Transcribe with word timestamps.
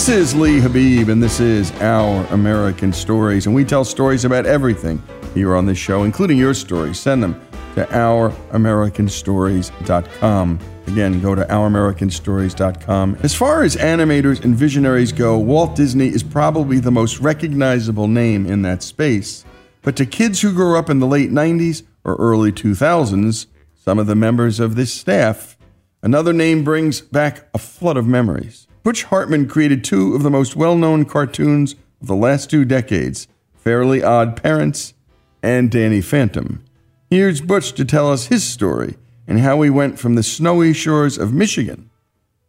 This 0.00 0.08
is 0.08 0.34
Lee 0.34 0.58
Habib, 0.58 1.08
and 1.08 1.22
this 1.22 1.38
is 1.38 1.70
Our 1.80 2.24
American 2.32 2.92
Stories. 2.92 3.46
And 3.46 3.54
we 3.54 3.64
tell 3.64 3.84
stories 3.84 4.24
about 4.24 4.46
everything 4.46 5.00
here 5.34 5.54
on 5.54 5.66
this 5.66 5.78
show, 5.78 6.02
including 6.04 6.38
your 6.38 6.54
stories. 6.54 6.98
Send 6.98 7.22
them 7.22 7.40
to 7.74 7.84
ouramericanstories.com. 7.84 10.58
Again, 10.88 11.20
go 11.20 11.36
to 11.36 11.44
ouramericanstories.com. 11.44 13.18
As 13.22 13.34
far 13.34 13.62
as 13.62 13.76
animators 13.76 14.42
and 14.42 14.56
visionaries 14.56 15.12
go, 15.12 15.38
Walt 15.38 15.76
Disney 15.76 16.08
is 16.08 16.24
probably 16.24 16.80
the 16.80 16.90
most 16.90 17.20
recognizable 17.20 18.08
name 18.08 18.46
in 18.46 18.62
that 18.62 18.82
space. 18.82 19.44
But 19.82 19.96
to 19.96 20.06
kids 20.06 20.40
who 20.40 20.52
grew 20.52 20.76
up 20.76 20.90
in 20.90 20.98
the 20.98 21.06
late 21.06 21.30
90s 21.30 21.82
or 22.04 22.16
early 22.16 22.52
2000s, 22.52 23.46
some 23.74 23.98
of 23.98 24.06
the 24.06 24.14
members 24.14 24.60
of 24.60 24.76
this 24.76 24.92
staff, 24.92 25.56
another 26.02 26.32
name 26.32 26.64
brings 26.64 27.00
back 27.00 27.48
a 27.54 27.58
flood 27.58 27.96
of 27.96 28.06
memories. 28.06 28.66
Butch 28.82 29.04
Hartman 29.04 29.48
created 29.48 29.84
two 29.84 30.14
of 30.14 30.22
the 30.22 30.30
most 30.30 30.56
well 30.56 30.76
known 30.76 31.04
cartoons 31.04 31.74
of 32.00 32.06
the 32.06 32.14
last 32.14 32.50
two 32.50 32.64
decades 32.64 33.28
Fairly 33.54 34.02
Odd 34.02 34.42
Parents 34.42 34.94
and 35.42 35.70
Danny 35.70 36.00
Phantom. 36.00 36.64
Here's 37.10 37.40
Butch 37.40 37.72
to 37.72 37.84
tell 37.84 38.10
us 38.10 38.26
his 38.26 38.44
story 38.44 38.96
and 39.26 39.40
how 39.40 39.60
he 39.62 39.70
went 39.70 39.98
from 39.98 40.14
the 40.14 40.22
snowy 40.22 40.72
shores 40.72 41.18
of 41.18 41.32
Michigan 41.32 41.90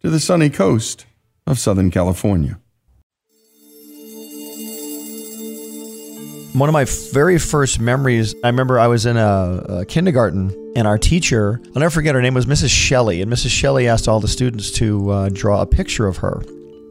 to 0.01 0.09
the 0.09 0.19
sunny 0.19 0.49
coast 0.49 1.05
of 1.45 1.59
Southern 1.59 1.91
California. 1.91 2.59
One 6.53 6.67
of 6.67 6.73
my 6.73 6.85
very 7.13 7.39
first 7.39 7.79
memories, 7.79 8.35
I 8.43 8.47
remember 8.47 8.77
I 8.77 8.87
was 8.87 9.05
in 9.05 9.15
a, 9.15 9.63
a, 9.69 9.85
kindergarten 9.85 10.73
and 10.75 10.85
our 10.85 10.97
teacher, 10.97 11.61
I'll 11.67 11.79
never 11.79 11.89
forget 11.89 12.13
her 12.13 12.21
name 12.21 12.33
was 12.33 12.45
Mrs. 12.45 12.69
Shelley. 12.69 13.21
And 13.21 13.31
Mrs. 13.31 13.51
Shelley 13.51 13.87
asked 13.87 14.09
all 14.09 14.19
the 14.19 14.27
students 14.27 14.69
to 14.71 15.09
uh, 15.09 15.29
draw 15.31 15.61
a 15.61 15.65
picture 15.65 16.07
of 16.07 16.17
her. 16.17 16.43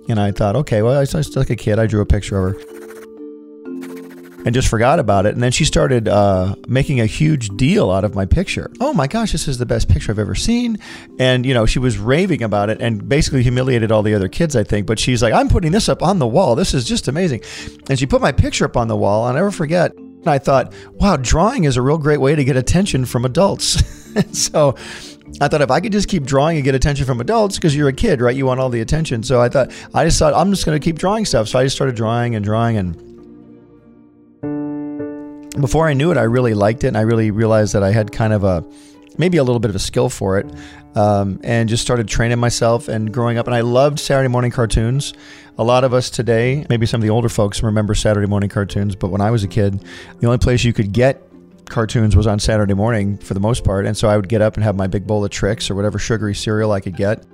And 0.09 0.19
I 0.19 0.32
thought, 0.32 0.56
okay, 0.56 0.81
well, 0.81 0.97
I 0.97 1.00
was 1.00 1.37
like 1.37 1.50
a 1.50 1.56
kid, 1.56 1.79
I 1.79 1.87
drew 1.87 2.00
a 2.00 2.06
picture 2.06 2.46
of 2.46 2.55
her 2.55 2.80
and 4.44 4.54
just 4.54 4.69
forgot 4.69 4.98
about 4.98 5.26
it. 5.26 5.34
And 5.34 5.42
then 5.42 5.52
she 5.52 5.64
started 5.64 6.08
uh, 6.08 6.54
making 6.66 7.00
a 7.00 7.06
huge 7.06 7.48
deal 7.50 7.90
out 7.90 8.04
of 8.04 8.14
my 8.14 8.26
picture. 8.26 8.70
Oh 8.81 8.92
my 8.92 9.06
gosh, 9.06 9.32
this 9.32 9.48
is 9.48 9.58
the 9.58 9.66
best 9.66 9.88
picture 9.88 10.12
I've 10.12 10.19
ever 10.19 10.34
seen. 10.34 10.78
And, 11.19 11.44
you 11.44 11.54
know, 11.54 11.66
she 11.66 11.78
was 11.78 11.98
raving 11.98 12.42
about 12.42 12.70
it 12.70 12.81
and 12.81 13.08
basically 13.08 13.42
humiliated 13.42 13.92
all 13.92 14.02
the 14.02 14.14
other 14.14 14.28
kids, 14.28 14.56
I 14.56 14.64
think. 14.64 14.87
But 14.87 14.98
she's 14.98 15.22
like, 15.22 15.34
I'm 15.34 15.48
putting 15.48 15.72
this 15.72 15.88
up 15.88 16.02
on 16.02 16.19
the 16.19 16.26
wall. 16.26 16.54
This 16.54 16.75
is 16.75 16.84
just 16.84 17.08
amazing. 17.08 17.42
And 17.88 17.98
she 17.98 18.06
put 18.06 18.20
my 18.20 18.32
picture 18.32 18.64
up 18.64 18.76
on 18.76 18.88
the 18.88 18.96
wall. 18.96 19.25
I'll 19.25 19.34
never 19.34 19.50
forget. 19.50 19.94
And 19.94 20.28
I 20.28 20.38
thought, 20.38 20.75
wow, 20.93 21.16
drawing 21.16 21.64
is 21.64 21.76
a 21.76 21.82
real 21.82 21.98
great 21.98 22.20
way 22.20 22.34
to 22.34 22.44
get 22.44 22.56
attention 22.56 23.06
from 23.06 23.25
adults. 23.25 23.82
so 24.32 24.75
I 25.40 25.48
thought 25.48 25.62
if 25.62 25.70
I 25.70 25.81
could 25.81 25.93
just 25.93 26.08
keep 26.08 26.25
drawing 26.25 26.56
and 26.56 26.64
get 26.64 26.75
attention 26.75 27.06
from 27.06 27.20
adults, 27.20 27.56
because 27.56 27.75
you're 27.75 27.88
a 27.88 27.93
kid, 27.93 28.20
right? 28.20 28.36
You 28.36 28.46
want 28.46 28.60
all 28.60 28.69
the 28.69 28.81
attention. 28.81 29.22
So 29.22 29.40
I 29.40 29.48
thought, 29.48 29.72
I 29.94 30.04
just 30.04 30.19
thought, 30.19 30.34
I'm 30.34 30.50
just 30.50 30.66
going 30.66 30.78
to 30.78 30.84
keep 30.84 30.98
drawing 30.98 31.25
stuff. 31.25 31.48
So 31.48 31.58
I 31.58 31.64
just 31.64 31.76
started 31.76 31.96
drawing 31.96 32.34
and 32.34 32.44
drawing 32.44 32.76
and 32.76 33.09
before 35.60 35.88
I 35.88 35.94
knew 35.94 36.10
it, 36.10 36.16
I 36.16 36.22
really 36.22 36.54
liked 36.54 36.84
it, 36.84 36.88
and 36.88 36.96
I 36.96 37.02
really 37.02 37.30
realized 37.30 37.74
that 37.74 37.82
I 37.82 37.92
had 37.92 38.12
kind 38.12 38.32
of 38.32 38.44
a 38.44 38.64
maybe 39.18 39.38
a 39.38 39.44
little 39.44 39.60
bit 39.60 39.68
of 39.68 39.76
a 39.76 39.80
skill 39.80 40.08
for 40.08 40.38
it, 40.38 40.46
um, 40.94 41.40
and 41.42 41.68
just 41.68 41.82
started 41.82 42.08
training 42.08 42.38
myself 42.38 42.88
and 42.88 43.12
growing 43.12 43.38
up. 43.38 43.46
And 43.46 43.54
I 43.54 43.60
loved 43.60 43.98
Saturday 43.98 44.28
morning 44.28 44.50
cartoons. 44.50 45.12
A 45.58 45.64
lot 45.64 45.84
of 45.84 45.92
us 45.92 46.08
today, 46.08 46.64
maybe 46.70 46.86
some 46.86 47.00
of 47.00 47.02
the 47.02 47.10
older 47.10 47.28
folks 47.28 47.62
remember 47.62 47.94
Saturday 47.94 48.26
morning 48.26 48.48
cartoons, 48.48 48.96
but 48.96 49.08
when 49.08 49.20
I 49.20 49.30
was 49.30 49.44
a 49.44 49.48
kid, 49.48 49.84
the 50.20 50.26
only 50.26 50.38
place 50.38 50.64
you 50.64 50.72
could 50.72 50.92
get 50.92 51.22
cartoons 51.68 52.16
was 52.16 52.26
on 52.26 52.38
Saturday 52.38 52.74
morning 52.74 53.18
for 53.18 53.34
the 53.34 53.40
most 53.40 53.62
part. 53.64 53.86
And 53.86 53.96
so 53.96 54.08
I 54.08 54.16
would 54.16 54.28
get 54.28 54.40
up 54.40 54.54
and 54.54 54.64
have 54.64 54.76
my 54.76 54.86
big 54.86 55.06
bowl 55.06 55.24
of 55.24 55.30
Trix 55.30 55.70
or 55.70 55.74
whatever 55.74 55.98
sugary 55.98 56.34
cereal 56.34 56.72
I 56.72 56.80
could 56.80 56.96
get 56.96 57.24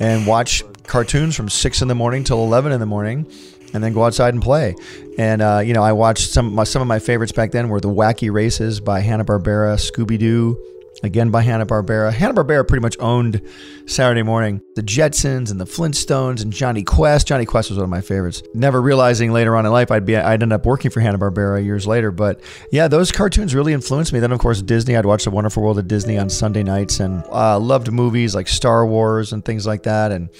and 0.00 0.26
watch 0.26 0.62
cartoons 0.84 1.36
from 1.36 1.48
6 1.48 1.82
in 1.82 1.88
the 1.88 1.94
morning 1.94 2.24
till 2.24 2.42
11 2.42 2.72
in 2.72 2.80
the 2.80 2.86
morning 2.86 3.30
and 3.74 3.82
then 3.82 3.92
go 3.92 4.04
outside 4.04 4.34
and 4.34 4.42
play. 4.42 4.74
And 5.18 5.42
uh, 5.42 5.60
you 5.64 5.74
know, 5.74 5.82
I 5.82 5.92
watched 5.92 6.30
some 6.30 6.54
my, 6.54 6.64
some 6.64 6.82
of 6.82 6.88
my 6.88 6.98
favorites 6.98 7.32
back 7.32 7.50
then 7.52 7.68
were 7.68 7.80
the 7.80 7.88
Wacky 7.88 8.32
Races 8.32 8.80
by 8.80 9.00
Hanna 9.00 9.24
Barbera, 9.24 9.76
Scooby 9.76 10.18
Doo, 10.18 10.58
again 11.02 11.30
by 11.30 11.42
Hanna 11.42 11.66
Barbera. 11.66 12.12
Hanna 12.12 12.34
Barbera 12.34 12.66
pretty 12.66 12.82
much 12.82 12.96
owned 12.98 13.40
Saturday 13.86 14.22
morning. 14.22 14.60
The 14.74 14.82
Jetsons 14.82 15.50
and 15.50 15.60
the 15.60 15.64
Flintstones 15.64 16.42
and 16.42 16.52
Jonny 16.52 16.82
Quest. 16.82 17.26
Jonny 17.26 17.46
Quest 17.46 17.70
was 17.70 17.78
one 17.78 17.84
of 17.84 17.90
my 17.90 18.00
favorites. 18.00 18.42
Never 18.54 18.80
realizing 18.80 19.32
later 19.32 19.56
on 19.56 19.66
in 19.66 19.72
life 19.72 19.90
I'd 19.90 20.04
be 20.04 20.16
I'd 20.16 20.42
end 20.42 20.52
up 20.52 20.66
working 20.66 20.90
for 20.90 21.00
Hanna 21.00 21.18
Barbera 21.18 21.64
years 21.64 21.86
later. 21.86 22.10
But 22.10 22.40
yeah, 22.70 22.88
those 22.88 23.12
cartoons 23.12 23.54
really 23.54 23.72
influenced 23.72 24.12
me. 24.12 24.20
Then 24.20 24.32
of 24.32 24.38
course 24.38 24.62
Disney. 24.62 24.96
I'd 24.96 25.06
watch 25.06 25.24
The 25.24 25.30
Wonderful 25.30 25.62
World 25.62 25.78
of 25.78 25.88
Disney 25.88 26.18
on 26.18 26.30
Sunday 26.30 26.62
nights 26.62 27.00
and 27.00 27.24
uh, 27.30 27.58
loved 27.58 27.92
movies 27.92 28.34
like 28.34 28.48
Star 28.48 28.86
Wars 28.86 29.32
and 29.32 29.44
things 29.44 29.66
like 29.66 29.84
that. 29.84 30.12
And 30.12 30.30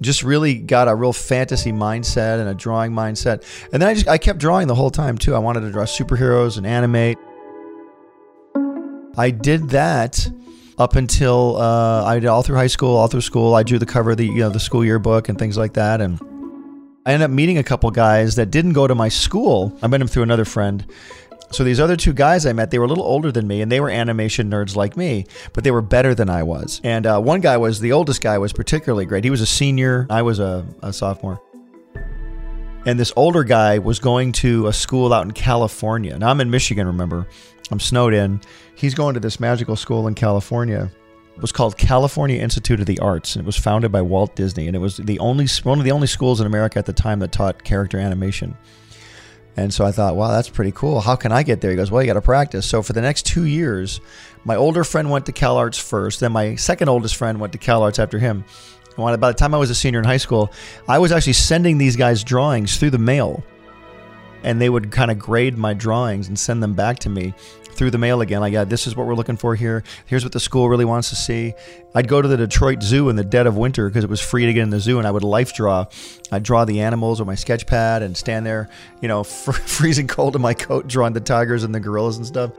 just 0.00 0.22
really 0.22 0.54
got 0.54 0.88
a 0.88 0.94
real 0.94 1.12
fantasy 1.12 1.72
mindset 1.72 2.40
and 2.40 2.48
a 2.48 2.54
drawing 2.54 2.92
mindset. 2.92 3.42
And 3.72 3.82
then 3.82 3.88
I 3.88 3.94
just 3.94 4.08
I 4.08 4.18
kept 4.18 4.38
drawing 4.38 4.68
the 4.68 4.74
whole 4.74 4.90
time 4.90 5.18
too. 5.18 5.34
I 5.34 5.38
wanted 5.38 5.60
to 5.60 5.70
draw 5.70 5.84
superheroes 5.84 6.56
and 6.56 6.66
animate. 6.66 7.18
I 9.16 9.30
did 9.30 9.70
that 9.70 10.28
up 10.78 10.94
until 10.94 11.56
uh, 11.56 12.04
I 12.04 12.18
did 12.18 12.26
all 12.26 12.42
through 12.42 12.56
high 12.56 12.66
school, 12.66 12.96
all 12.96 13.08
through 13.08 13.22
school. 13.22 13.54
I 13.54 13.62
drew 13.62 13.78
the 13.78 13.86
cover 13.86 14.10
of 14.10 14.18
the 14.18 14.26
you 14.26 14.40
know 14.40 14.50
the 14.50 14.60
school 14.60 14.84
yearbook 14.84 15.28
and 15.28 15.38
things 15.38 15.56
like 15.56 15.74
that, 15.74 16.00
and 16.00 16.20
I 17.06 17.12
ended 17.12 17.30
up 17.30 17.30
meeting 17.30 17.58
a 17.58 17.62
couple 17.62 17.90
guys 17.90 18.36
that 18.36 18.50
didn't 18.50 18.72
go 18.72 18.86
to 18.86 18.94
my 18.94 19.08
school. 19.08 19.76
I 19.80 19.86
met 19.86 19.98
them 19.98 20.08
through 20.08 20.24
another 20.24 20.44
friend. 20.44 20.84
So 21.50 21.64
these 21.64 21.80
other 21.80 21.96
two 21.96 22.12
guys 22.12 22.44
I 22.44 22.52
met, 22.52 22.70
they 22.70 22.78
were 22.78 22.84
a 22.84 22.88
little 22.88 23.04
older 23.04 23.30
than 23.30 23.46
me, 23.46 23.62
and 23.62 23.70
they 23.70 23.80
were 23.80 23.88
animation 23.88 24.50
nerds 24.50 24.74
like 24.76 24.96
me, 24.96 25.26
but 25.52 25.64
they 25.64 25.70
were 25.70 25.82
better 25.82 26.14
than 26.14 26.28
I 26.28 26.42
was. 26.42 26.80
And 26.82 27.06
uh, 27.06 27.20
one 27.20 27.40
guy 27.40 27.56
was 27.56 27.80
the 27.80 27.92
oldest 27.92 28.20
guy 28.20 28.38
was 28.38 28.52
particularly 28.52 29.06
great. 29.06 29.24
He 29.24 29.30
was 29.30 29.40
a 29.40 29.46
senior. 29.46 30.06
I 30.10 30.22
was 30.22 30.38
a, 30.38 30.66
a 30.82 30.92
sophomore. 30.92 31.40
And 32.84 33.00
this 33.00 33.12
older 33.16 33.42
guy 33.42 33.78
was 33.78 33.98
going 33.98 34.32
to 34.32 34.68
a 34.68 34.72
school 34.72 35.12
out 35.12 35.24
in 35.24 35.32
California. 35.32 36.18
Now 36.18 36.30
I'm 36.30 36.40
in 36.40 36.50
Michigan, 36.50 36.86
remember? 36.86 37.26
I'm 37.70 37.80
snowed 37.80 38.14
in. 38.14 38.40
He's 38.76 38.94
going 38.94 39.14
to 39.14 39.20
this 39.20 39.40
magical 39.40 39.74
school 39.74 40.06
in 40.06 40.14
California. 40.14 40.90
It 41.34 41.42
was 41.42 41.52
called 41.52 41.76
California 41.76 42.40
Institute 42.40 42.80
of 42.80 42.86
the 42.86 42.98
Arts, 43.00 43.34
and 43.34 43.44
it 43.44 43.46
was 43.46 43.56
founded 43.56 43.92
by 43.92 44.02
Walt 44.02 44.36
Disney. 44.36 44.68
And 44.68 44.76
it 44.76 44.78
was 44.78 44.98
the 44.98 45.18
only 45.18 45.46
one 45.64 45.78
of 45.78 45.84
the 45.84 45.92
only 45.92 46.06
schools 46.06 46.40
in 46.40 46.46
America 46.46 46.78
at 46.78 46.86
the 46.86 46.92
time 46.92 47.18
that 47.18 47.32
taught 47.32 47.62
character 47.64 47.98
animation. 47.98 48.56
And 49.56 49.72
so 49.72 49.84
I 49.84 49.92
thought, 49.92 50.16
wow, 50.16 50.28
that's 50.28 50.50
pretty 50.50 50.72
cool. 50.72 51.00
How 51.00 51.16
can 51.16 51.32
I 51.32 51.42
get 51.42 51.60
there? 51.60 51.70
He 51.70 51.76
goes, 51.76 51.90
well, 51.90 52.02
you 52.02 52.06
got 52.06 52.14
to 52.14 52.20
practice. 52.20 52.66
So 52.66 52.82
for 52.82 52.92
the 52.92 53.00
next 53.00 53.24
two 53.24 53.44
years, 53.44 54.00
my 54.44 54.54
older 54.54 54.84
friend 54.84 55.10
went 55.10 55.26
to 55.26 55.32
Cal 55.32 55.56
Arts 55.56 55.78
first. 55.78 56.20
Then 56.20 56.32
my 56.32 56.56
second 56.56 56.88
oldest 56.88 57.16
friend 57.16 57.40
went 57.40 57.52
to 57.54 57.58
Cal 57.58 57.82
Arts 57.82 57.98
after 57.98 58.18
him. 58.18 58.44
And 58.98 59.20
by 59.20 59.30
the 59.30 59.38
time 59.38 59.54
I 59.54 59.58
was 59.58 59.70
a 59.70 59.74
senior 59.74 59.98
in 59.98 60.04
high 60.04 60.16
school, 60.18 60.52
I 60.88 60.98
was 60.98 61.12
actually 61.12 61.34
sending 61.34 61.78
these 61.78 61.96
guys 61.96 62.22
drawings 62.22 62.76
through 62.76 62.90
the 62.90 62.98
mail. 62.98 63.42
And 64.42 64.60
they 64.60 64.68
would 64.68 64.90
kind 64.92 65.10
of 65.10 65.18
grade 65.18 65.56
my 65.56 65.74
drawings 65.74 66.28
and 66.28 66.38
send 66.38 66.62
them 66.62 66.74
back 66.74 66.98
to 67.00 67.08
me 67.08 67.34
through 67.76 67.90
the 67.90 67.98
mail 67.98 68.20
again. 68.20 68.40
Like, 68.40 68.52
yeah, 68.52 68.64
this 68.64 68.86
is 68.86 68.96
what 68.96 69.06
we're 69.06 69.14
looking 69.14 69.36
for 69.36 69.54
here. 69.54 69.84
Here's 70.06 70.24
what 70.24 70.32
the 70.32 70.40
school 70.40 70.68
really 70.68 70.84
wants 70.84 71.10
to 71.10 71.16
see. 71.16 71.54
I'd 71.94 72.08
go 72.08 72.20
to 72.20 72.28
the 72.28 72.36
Detroit 72.36 72.82
Zoo 72.82 73.08
in 73.08 73.16
the 73.16 73.24
dead 73.24 73.46
of 73.46 73.56
winter 73.56 73.88
because 73.88 74.04
it 74.04 74.10
was 74.10 74.20
free 74.20 74.46
to 74.46 74.52
get 74.52 74.62
in 74.62 74.70
the 74.70 74.80
zoo, 74.80 74.98
and 74.98 75.06
I 75.06 75.10
would 75.10 75.24
life 75.24 75.54
draw. 75.54 75.86
I'd 76.32 76.42
draw 76.42 76.64
the 76.64 76.80
animals 76.80 77.20
with 77.20 77.26
my 77.26 77.34
sketch 77.34 77.66
pad 77.66 78.02
and 78.02 78.16
stand 78.16 78.44
there, 78.46 78.68
you 79.00 79.08
know, 79.08 79.24
fr- 79.24 79.52
freezing 79.52 80.06
cold 80.06 80.36
in 80.36 80.42
my 80.42 80.54
coat, 80.54 80.86
drawing 80.88 81.12
the 81.12 81.20
tigers 81.20 81.64
and 81.64 81.74
the 81.74 81.80
gorillas 81.80 82.16
and 82.16 82.26
stuff. 82.26 82.50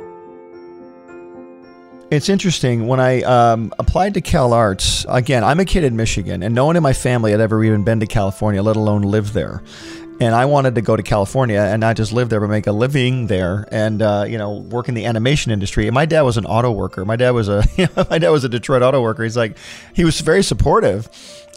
It's 2.09 2.29
interesting 2.29 2.87
when 2.87 3.01
I 3.01 3.21
um, 3.23 3.73
applied 3.79 4.13
to 4.13 4.21
Cal 4.21 4.53
Arts. 4.53 5.05
Again, 5.09 5.43
I'm 5.43 5.59
a 5.59 5.65
kid 5.65 5.83
in 5.83 5.97
Michigan, 5.97 6.41
and 6.41 6.55
no 6.55 6.65
one 6.65 6.77
in 6.77 6.83
my 6.83 6.93
family 6.93 7.31
had 7.31 7.41
ever 7.41 7.61
even 7.65 7.83
been 7.83 7.99
to 7.99 8.07
California, 8.07 8.63
let 8.63 8.77
alone 8.77 9.01
lived 9.01 9.33
there 9.33 9.61
and 10.19 10.33
I 10.33 10.45
wanted 10.45 10.75
to 10.75 10.81
go 10.81 10.95
to 10.95 11.03
California 11.03 11.59
and 11.59 11.79
not 11.79 11.95
just 11.95 12.11
live 12.11 12.29
there, 12.29 12.39
but 12.39 12.49
make 12.49 12.67
a 12.67 12.71
living 12.71 13.27
there, 13.27 13.67
and 13.71 14.01
uh, 14.01 14.25
you 14.27 14.37
know, 14.37 14.57
work 14.57 14.89
in 14.89 14.95
the 14.95 15.05
animation 15.05 15.51
industry. 15.51 15.87
And 15.87 15.93
my 15.93 16.05
dad 16.05 16.21
was 16.21 16.37
an 16.37 16.45
auto 16.45 16.71
worker. 16.71 17.05
My 17.05 17.15
dad 17.15 17.31
was 17.31 17.49
a 17.49 17.63
my 18.09 18.17
dad 18.17 18.29
was 18.29 18.43
a 18.43 18.49
Detroit 18.49 18.81
auto 18.81 19.01
worker. 19.01 19.23
He's 19.23 19.37
like, 19.37 19.57
he 19.93 20.03
was 20.03 20.19
very 20.21 20.43
supportive, 20.43 21.09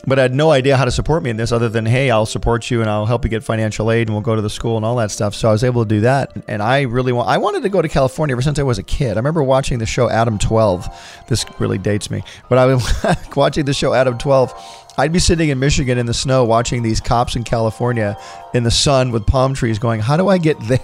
but 0.06 0.18
I 0.18 0.22
had 0.22 0.34
no 0.34 0.50
idea 0.50 0.76
how 0.76 0.84
to 0.84 0.90
support 0.90 1.22
me 1.22 1.30
in 1.30 1.36
this 1.36 1.52
other 1.52 1.68
than, 1.68 1.84
hey, 1.84 2.10
I'll 2.10 2.26
support 2.26 2.70
you 2.70 2.80
and 2.80 2.88
I'll 2.88 3.06
help 3.06 3.24
you 3.24 3.30
get 3.30 3.44
financial 3.44 3.90
aid 3.90 4.08
and 4.08 4.14
we'll 4.14 4.22
go 4.22 4.34
to 4.34 4.42
the 4.42 4.50
school 4.50 4.76
and 4.76 4.84
all 4.84 4.96
that 4.96 5.10
stuff. 5.10 5.34
So 5.34 5.48
I 5.48 5.52
was 5.52 5.62
able 5.62 5.84
to 5.84 5.88
do 5.88 6.00
that. 6.00 6.32
And 6.48 6.62
I 6.62 6.82
really 6.82 7.12
want, 7.12 7.28
I 7.28 7.38
wanted 7.38 7.62
to 7.64 7.68
go 7.68 7.82
to 7.82 7.88
California 7.88 8.34
ever 8.34 8.42
since 8.42 8.58
I 8.58 8.62
was 8.62 8.78
a 8.78 8.82
kid. 8.82 9.12
I 9.12 9.16
remember 9.16 9.42
watching 9.42 9.78
the 9.78 9.86
show 9.86 10.08
Adam 10.08 10.38
12. 10.38 11.24
This 11.28 11.44
really 11.58 11.78
dates 11.78 12.10
me, 12.10 12.22
but 12.48 12.58
I 12.58 12.66
was 12.74 13.06
watching 13.36 13.66
the 13.66 13.74
show 13.74 13.92
Adam 13.92 14.16
12 14.16 14.80
I'd 14.98 15.12
be 15.12 15.19
sitting 15.19 15.48
in 15.48 15.58
Michigan 15.58 15.98
in 15.98 16.06
the 16.06 16.14
snow 16.14 16.44
watching 16.44 16.82
these 16.82 17.00
cops 17.00 17.37
in 17.37 17.44
California 17.44 18.16
in 18.54 18.64
the 18.64 18.70
sun 18.70 19.12
with 19.12 19.26
palm 19.26 19.54
trees 19.54 19.78
going, 19.78 20.00
How 20.00 20.16
do 20.16 20.28
I 20.28 20.38
get 20.38 20.58
there? 20.69 20.78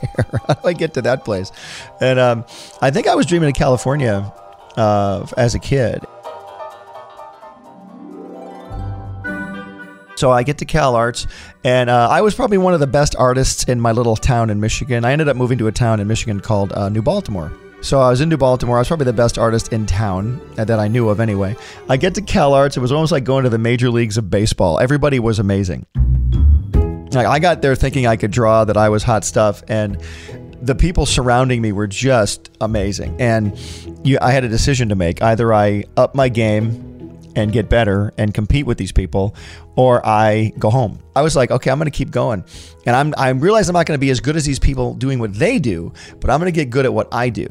How 0.47 0.55
do 0.55 0.69
I 0.69 0.73
get 0.73 0.95
to 0.95 1.03
that 1.03 1.25
place? 1.25 1.53
And 2.01 2.19
um, 2.19 2.45
I 2.81 2.91
think 2.91 3.07
I 3.07 3.15
was 3.15 3.27
dreaming 3.27 3.49
of 3.49 3.55
California 3.55 4.33
uh, 4.77 5.27
as 5.37 5.55
a 5.55 5.59
kid. 5.59 6.05
So 10.17 10.31
I 10.31 10.45
get 10.45 10.57
to 10.59 10.65
Cal 10.65 10.97
Arts, 10.97 11.27
and 11.63 11.91
uh, 11.91 12.09
I 12.11 12.23
was 12.23 12.35
probably 12.35 12.57
one 12.57 12.73
of 12.73 12.81
the 12.81 12.87
best 12.87 13.15
artists 13.17 13.65
in 13.65 13.83
my 13.83 13.93
little 13.93 14.17
town 14.17 14.49
in 14.49 14.61
Michigan. 14.61 15.05
I 15.05 15.13
ended 15.13 15.29
up 15.29 15.37
moving 15.37 15.59
to 15.59 15.67
a 15.67 15.73
town 15.73 16.01
in 16.01 16.09
Michigan 16.09 16.41
called 16.41 16.73
uh, 16.73 16.89
New 16.89 17.03
Baltimore. 17.03 17.53
So 17.87 18.01
I 18.01 18.11
was 18.11 18.21
in 18.21 18.31
Baltimore. 18.31 18.79
I 18.79 18.81
was 18.81 18.89
probably 18.89 19.05
the 19.05 19.13
best 19.13 19.39
artist 19.39 19.73
in 19.73 19.87
town 19.87 20.41
uh, 20.59 20.65
that 20.65 20.81
I 20.81 20.89
knew 20.89 21.09
of 21.09 21.21
anyway. 21.21 21.55
I 21.89 21.97
get 21.97 22.17
to 22.17 22.21
Cal 22.21 22.53
Arts. 22.53 22.77
It 22.77 22.81
was 22.81 22.91
almost 22.91 23.13
like 23.13 23.23
going 23.23 23.45
to 23.45 23.49
the 23.49 23.59
major 23.59 23.91
leagues 23.91 24.19
of 24.19 24.29
baseball. 24.29 24.81
Everybody 24.81 25.21
was 25.21 25.39
amazing. 25.39 25.87
Like 27.13 27.27
I 27.27 27.39
got 27.39 27.63
there 27.63 27.77
thinking 27.77 28.05
I 28.05 28.17
could 28.17 28.33
draw, 28.33 28.65
that 28.65 28.77
I 28.77 28.89
was 28.89 29.05
hot 29.05 29.25
stuff, 29.25 29.63
and 29.69 30.03
the 30.61 30.75
people 30.75 31.07
surrounding 31.07 31.63
me 31.63 31.71
were 31.71 31.87
just 31.87 32.51
amazing. 32.61 33.15
And 33.21 33.57
you, 34.05 34.19
I 34.21 34.33
had 34.33 34.43
a 34.43 34.49
decision 34.49 34.89
to 34.89 34.97
make. 34.97 35.23
Either 35.23 35.55
I 35.55 35.85
up 35.97 36.17
my 36.17 36.29
game 36.29 37.23
and 37.37 37.53
get 37.53 37.69
better 37.69 38.13
and 38.19 38.35
compete 38.35 38.67
with 38.67 38.79
these 38.79 38.91
people, 38.91 39.37
or 39.77 40.05
I 40.05 40.53
go 40.59 40.71
home. 40.71 40.99
I 41.15 41.23
was 41.23 41.37
like, 41.37 41.53
okay, 41.53 41.71
I'm 41.71 41.79
going 41.79 41.89
to 41.89 41.97
keep 41.97 42.11
going. 42.11 42.45
And 42.85 42.97
I'm 42.97 43.15
I 43.17 43.29
realize 43.29 43.69
I'm 43.69 43.75
not 43.75 43.87
going 43.87 43.97
to 43.97 44.05
be 44.05 44.11
as 44.11 44.19
good 44.19 44.35
as 44.35 44.45
these 44.45 44.59
people 44.59 44.95
doing 44.95 45.21
what 45.21 45.35
they 45.35 45.61
do, 45.61 45.93
but 46.19 46.31
I'm 46.31 46.41
going 46.41 46.53
to 46.53 46.61
get 46.61 46.71
good 46.71 46.85
at 46.85 46.93
what 46.93 47.15
I 47.15 47.29
do 47.29 47.47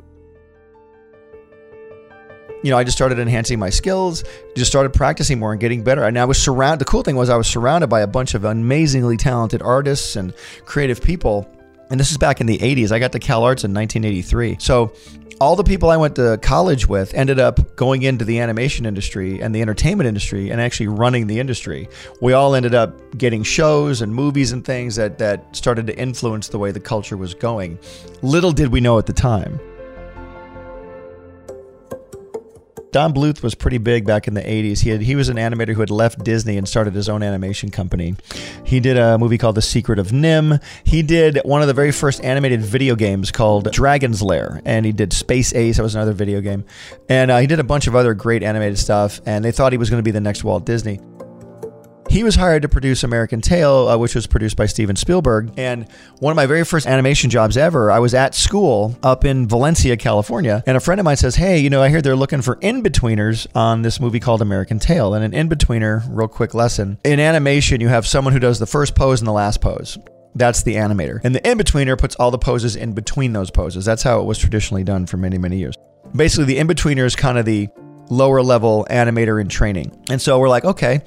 you 2.65 2.71
know, 2.71 2.79
I 2.79 2.83
just 2.83 2.97
started 2.97 3.19
enhancing 3.19 3.59
my 3.59 3.69
skills, 3.69 4.23
just 4.55 4.71
started 4.71 4.91
practicing 4.91 5.37
more 5.37 5.51
and 5.51 5.61
getting 5.61 5.83
better. 5.83 6.03
And 6.03 6.17
I 6.17 6.25
was 6.25 6.41
surrounded, 6.41 6.79
the 6.79 6.89
cool 6.89 7.03
thing 7.03 7.15
was 7.15 7.29
I 7.29 7.37
was 7.37 7.45
surrounded 7.45 7.91
by 7.91 8.01
a 8.01 8.07
bunch 8.07 8.33
of 8.33 8.43
amazingly 8.43 9.17
talented 9.17 9.61
artists 9.61 10.15
and 10.15 10.33
creative 10.65 10.99
people. 10.99 11.47
And 11.91 11.99
this 11.99 12.09
is 12.09 12.17
back 12.17 12.41
in 12.41 12.47
the 12.47 12.57
80s. 12.57 12.91
I 12.91 12.97
got 12.97 13.11
to 13.11 13.19
Cal 13.19 13.43
Arts 13.43 13.65
in 13.65 13.71
1983. 13.71 14.57
So 14.59 14.91
all 15.39 15.55
the 15.55 15.63
people 15.63 15.91
I 15.91 15.97
went 15.97 16.15
to 16.15 16.39
college 16.41 16.87
with 16.87 17.13
ended 17.13 17.39
up 17.39 17.75
going 17.75 18.01
into 18.01 18.25
the 18.25 18.39
animation 18.39 18.87
industry 18.87 19.43
and 19.43 19.53
the 19.53 19.61
entertainment 19.61 20.07
industry 20.07 20.49
and 20.49 20.59
actually 20.59 20.87
running 20.87 21.27
the 21.27 21.39
industry. 21.39 21.87
We 22.19 22.33
all 22.33 22.55
ended 22.55 22.73
up 22.73 23.15
getting 23.15 23.43
shows 23.43 24.01
and 24.01 24.11
movies 24.11 24.53
and 24.53 24.65
things 24.65 24.95
that, 24.95 25.19
that 25.19 25.55
started 25.55 25.85
to 25.85 25.95
influence 25.99 26.47
the 26.47 26.57
way 26.57 26.71
the 26.71 26.79
culture 26.79 27.15
was 27.15 27.35
going. 27.35 27.77
Little 28.23 28.51
did 28.51 28.69
we 28.69 28.81
know 28.81 28.97
at 28.97 29.05
the 29.05 29.13
time. 29.13 29.59
Don 32.95 33.13
Bluth 33.13 33.43
was 33.43 33.55
pretty 33.55 33.77
big 33.77 34.05
back 34.05 34.25
in 34.25 34.35
the 34.35 34.41
80s. 34.41 34.79
He 34.79 34.89
had, 34.89 35.01
he 35.01 35.17
was 35.17 35.27
an 35.27 35.35
animator 35.35 35.73
who 35.73 35.81
had 35.81 35.89
left 35.89 36.23
Disney 36.23 36.57
and 36.57 36.65
started 36.65 36.93
his 36.93 37.09
own 37.09 37.23
animation 37.23 37.69
company. 37.69 38.15
He 38.63 38.79
did 38.79 38.95
a 38.95 39.17
movie 39.17 39.37
called 39.37 39.55
The 39.55 39.61
Secret 39.61 39.99
of 39.99 40.11
NIMH. 40.11 40.63
He 40.85 41.01
did 41.01 41.41
one 41.43 41.61
of 41.61 41.67
the 41.67 41.73
very 41.73 41.91
first 41.91 42.23
animated 42.23 42.61
video 42.61 42.95
games 42.95 43.33
called 43.33 43.69
Dragon's 43.69 44.21
Lair, 44.21 44.61
and 44.63 44.85
he 44.85 44.93
did 44.93 45.11
Space 45.11 45.53
Ace. 45.53 45.75
That 45.75 45.83
was 45.83 45.95
another 45.95 46.13
video 46.13 46.39
game, 46.39 46.63
and 47.09 47.31
uh, 47.31 47.39
he 47.39 47.47
did 47.47 47.59
a 47.59 47.65
bunch 47.65 47.87
of 47.87 47.97
other 47.97 48.13
great 48.13 48.43
animated 48.43 48.79
stuff. 48.79 49.19
And 49.25 49.43
they 49.43 49.51
thought 49.51 49.73
he 49.73 49.77
was 49.77 49.89
going 49.89 49.99
to 49.99 50.01
be 50.01 50.11
the 50.11 50.21
next 50.21 50.45
Walt 50.45 50.65
Disney. 50.65 51.01
He 52.09 52.23
was 52.23 52.35
hired 52.35 52.61
to 52.61 52.69
produce 52.69 53.03
American 53.03 53.41
Tail, 53.41 53.87
uh, 53.87 53.97
which 53.97 54.15
was 54.15 54.27
produced 54.27 54.55
by 54.55 54.67
Steven 54.67 54.95
Spielberg. 54.95 55.51
And 55.57 55.87
one 56.19 56.31
of 56.31 56.35
my 56.35 56.45
very 56.45 56.63
first 56.63 56.87
animation 56.87 57.29
jobs 57.29 57.57
ever, 57.57 57.91
I 57.91 57.99
was 57.99 58.13
at 58.13 58.35
school 58.35 58.97
up 59.03 59.25
in 59.25 59.47
Valencia, 59.47 59.97
California. 59.97 60.63
And 60.67 60.77
a 60.77 60.79
friend 60.79 60.99
of 60.99 61.05
mine 61.05 61.17
says, 61.17 61.35
Hey, 61.35 61.59
you 61.59 61.69
know, 61.69 61.81
I 61.81 61.89
hear 61.89 62.01
they're 62.01 62.15
looking 62.15 62.41
for 62.41 62.57
in 62.61 62.83
betweeners 62.83 63.47
on 63.55 63.81
this 63.81 63.99
movie 63.99 64.19
called 64.19 64.41
American 64.41 64.79
Tail. 64.79 65.13
And 65.13 65.25
an 65.25 65.33
in 65.33 65.49
betweener, 65.49 66.03
real 66.09 66.27
quick 66.27 66.53
lesson 66.53 66.99
in 67.03 67.19
animation, 67.19 67.81
you 67.81 67.87
have 67.87 68.07
someone 68.07 68.33
who 68.33 68.39
does 68.39 68.59
the 68.59 68.67
first 68.67 68.95
pose 68.95 69.19
and 69.19 69.27
the 69.27 69.33
last 69.33 69.59
pose. 69.59 69.97
That's 70.35 70.63
the 70.63 70.75
animator. 70.75 71.21
And 71.23 71.33
the 71.33 71.49
in 71.49 71.57
betweener 71.57 71.97
puts 71.97 72.15
all 72.15 72.29
the 72.29 72.37
poses 72.37 72.75
in 72.75 72.93
between 72.93 73.33
those 73.33 73.49
poses. 73.49 73.85
That's 73.85 74.03
how 74.03 74.19
it 74.19 74.25
was 74.25 74.37
traditionally 74.37 74.83
done 74.83 75.05
for 75.05 75.17
many, 75.17 75.37
many 75.37 75.57
years. 75.57 75.75
Basically, 76.13 76.45
the 76.45 76.57
in 76.57 76.67
betweener 76.67 77.05
is 77.05 77.15
kind 77.15 77.37
of 77.37 77.45
the 77.45 77.67
lower 78.09 78.41
level 78.41 78.85
animator 78.89 79.41
in 79.41 79.47
training. 79.47 79.91
And 80.09 80.21
so 80.21 80.39
we're 80.39 80.49
like, 80.49 80.65
okay, 80.65 81.01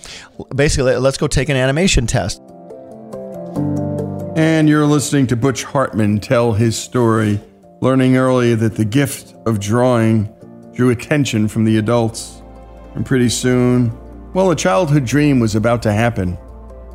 basically, 0.55 0.97
let's 0.97 1.17
go 1.17 1.27
take 1.27 1.49
an 1.49 1.57
animation 1.57 2.07
test. 2.07 2.43
And 4.37 4.69
you're 4.69 4.87
listening 4.87 5.27
to 5.29 5.37
Butch 5.37 5.65
Hartman 5.65 6.21
tell 6.21 6.53
his 6.53 6.77
story, 6.77 7.41
learning 7.81 8.17
early 8.17 8.55
that 8.55 8.77
the 8.77 8.85
gift 8.85 9.35
of 9.47 9.59
drawing 9.59 10.33
drew 10.75 10.91
attention 10.91 11.49
from 11.49 11.65
the 11.65 11.79
adults. 11.79 12.43
And 12.95 13.05
pretty 13.05 13.29
soon, 13.29 13.93
well, 14.35 14.51
a 14.51 14.57
childhood 14.57 15.05
dream 15.05 15.41
was 15.41 15.55
about 15.55 15.83
to 15.83 15.93
happen. 15.93 16.39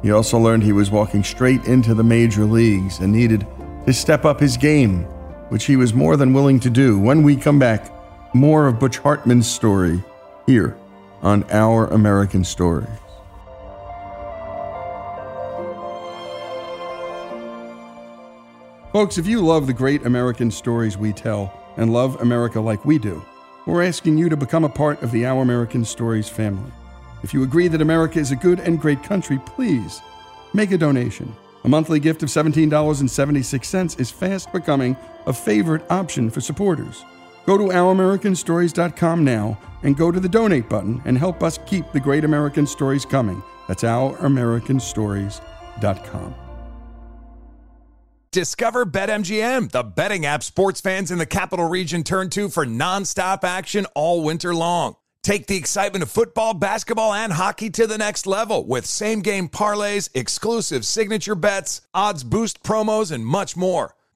He 0.02 0.12
also 0.12 0.38
learned 0.38 0.64
he 0.64 0.72
was 0.72 0.92
walking 0.92 1.24
straight 1.24 1.66
into 1.66 1.94
the 1.94 2.04
major 2.04 2.46
leagues 2.46 3.00
and 3.00 3.12
needed 3.12 3.48
to 3.86 3.94
step 3.94 4.24
up 4.24 4.40
his 4.40 4.56
game, 4.56 5.04
which 5.50 5.66
he 5.66 5.76
was 5.76 5.94
more 5.94 6.16
than 6.16 6.34
willing 6.34 6.60
to 6.62 6.70
do. 6.70 7.00
When 7.00 7.24
we 7.24 7.36
come 7.36 7.60
back, 7.60 7.90
more 8.34 8.68
of 8.68 8.80
Butch 8.80 8.98
Hartman's 8.98 9.50
story 9.50 10.04
here 10.48 10.76
on 11.22 11.44
Our 11.52 11.88
American 11.88 12.44
Stories. 12.44 12.90
Folks, 18.92 19.18
if 19.18 19.26
you 19.28 19.42
love 19.42 19.68
the 19.68 19.74
great 19.74 20.06
American 20.06 20.52
stories 20.52 20.98
we 20.98 21.14
tell 21.14 21.54
and 21.78 21.94
love 21.94 22.22
America 22.22 22.60
like 22.60 22.86
we 22.86 22.98
do, 22.98 23.24
we're 23.66 23.84
asking 23.84 24.18
you 24.18 24.30
to 24.30 24.38
become 24.38 24.64
a 24.64 24.70
part 24.70 25.02
of 25.02 25.12
the 25.12 25.26
Our 25.26 25.42
American 25.42 25.86
Stories 25.86 26.28
family. 26.28 26.72
If 27.24 27.34
you 27.34 27.44
agree 27.44 27.68
that 27.70 27.82
America 27.82 28.20
is 28.20 28.32
a 28.32 28.36
good 28.36 28.60
and 28.60 28.80
great 28.80 29.02
country, 29.04 29.40
please 29.46 30.02
make 30.54 30.72
a 30.72 30.78
donation. 30.78 31.34
A 31.64 31.70
monthly 31.70 32.00
gift 32.00 32.24
of 32.24 32.30
$17.76 32.30 34.00
is 34.00 34.12
fast 34.12 34.52
becoming 34.52 34.98
a 35.26 35.34
favorite 35.34 35.90
option 35.90 36.30
for 36.30 36.42
supporters. 36.42 37.06
Go 37.46 37.58
to 37.58 37.66
ouramericanstories.com 37.66 39.24
now 39.24 39.60
and 39.84 39.96
go 39.98 40.12
to 40.12 40.20
the 40.20 40.30
donate 40.30 40.70
button 40.70 41.02
and 41.06 41.18
help 41.18 41.42
us 41.44 41.60
keep 41.66 41.92
the 41.92 42.00
great 42.00 42.24
American 42.24 42.66
stories 42.66 43.06
coming. 43.06 43.44
That's 43.68 43.84
ouramericanstories.com. 43.84 46.36
Discover 48.32 48.86
BetMGM, 48.88 49.72
the 49.72 49.84
betting 49.84 50.26
app 50.26 50.42
sports 50.42 50.82
fans 50.82 51.12
in 51.12 51.20
the 51.20 51.28
capital 51.28 51.70
region 51.70 52.04
turn 52.04 52.32
to 52.32 52.50
for 52.50 52.66
nonstop 52.66 53.44
action 53.44 53.86
all 53.94 54.24
winter 54.24 54.56
long. 54.56 54.96
Take 55.22 55.46
the 55.46 55.56
excitement 55.56 56.02
of 56.02 56.10
football, 56.10 56.56
basketball, 56.56 57.14
and 57.14 57.32
hockey 57.32 57.70
to 57.70 57.86
the 57.86 57.98
next 57.98 58.26
level 58.26 58.66
with 58.66 58.88
same 58.88 59.22
game 59.22 59.48
parlays, 59.48 60.10
exclusive 60.16 60.84
signature 60.84 61.36
bets, 61.36 61.82
odds 61.94 62.24
boost 62.24 62.64
promos, 62.64 63.12
and 63.12 63.24
much 63.26 63.56
more. 63.56 63.94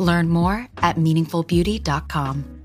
Learn 0.00 0.28
more 0.28 0.66
at 0.78 0.96
meaningfulbeauty.com. 0.96 2.56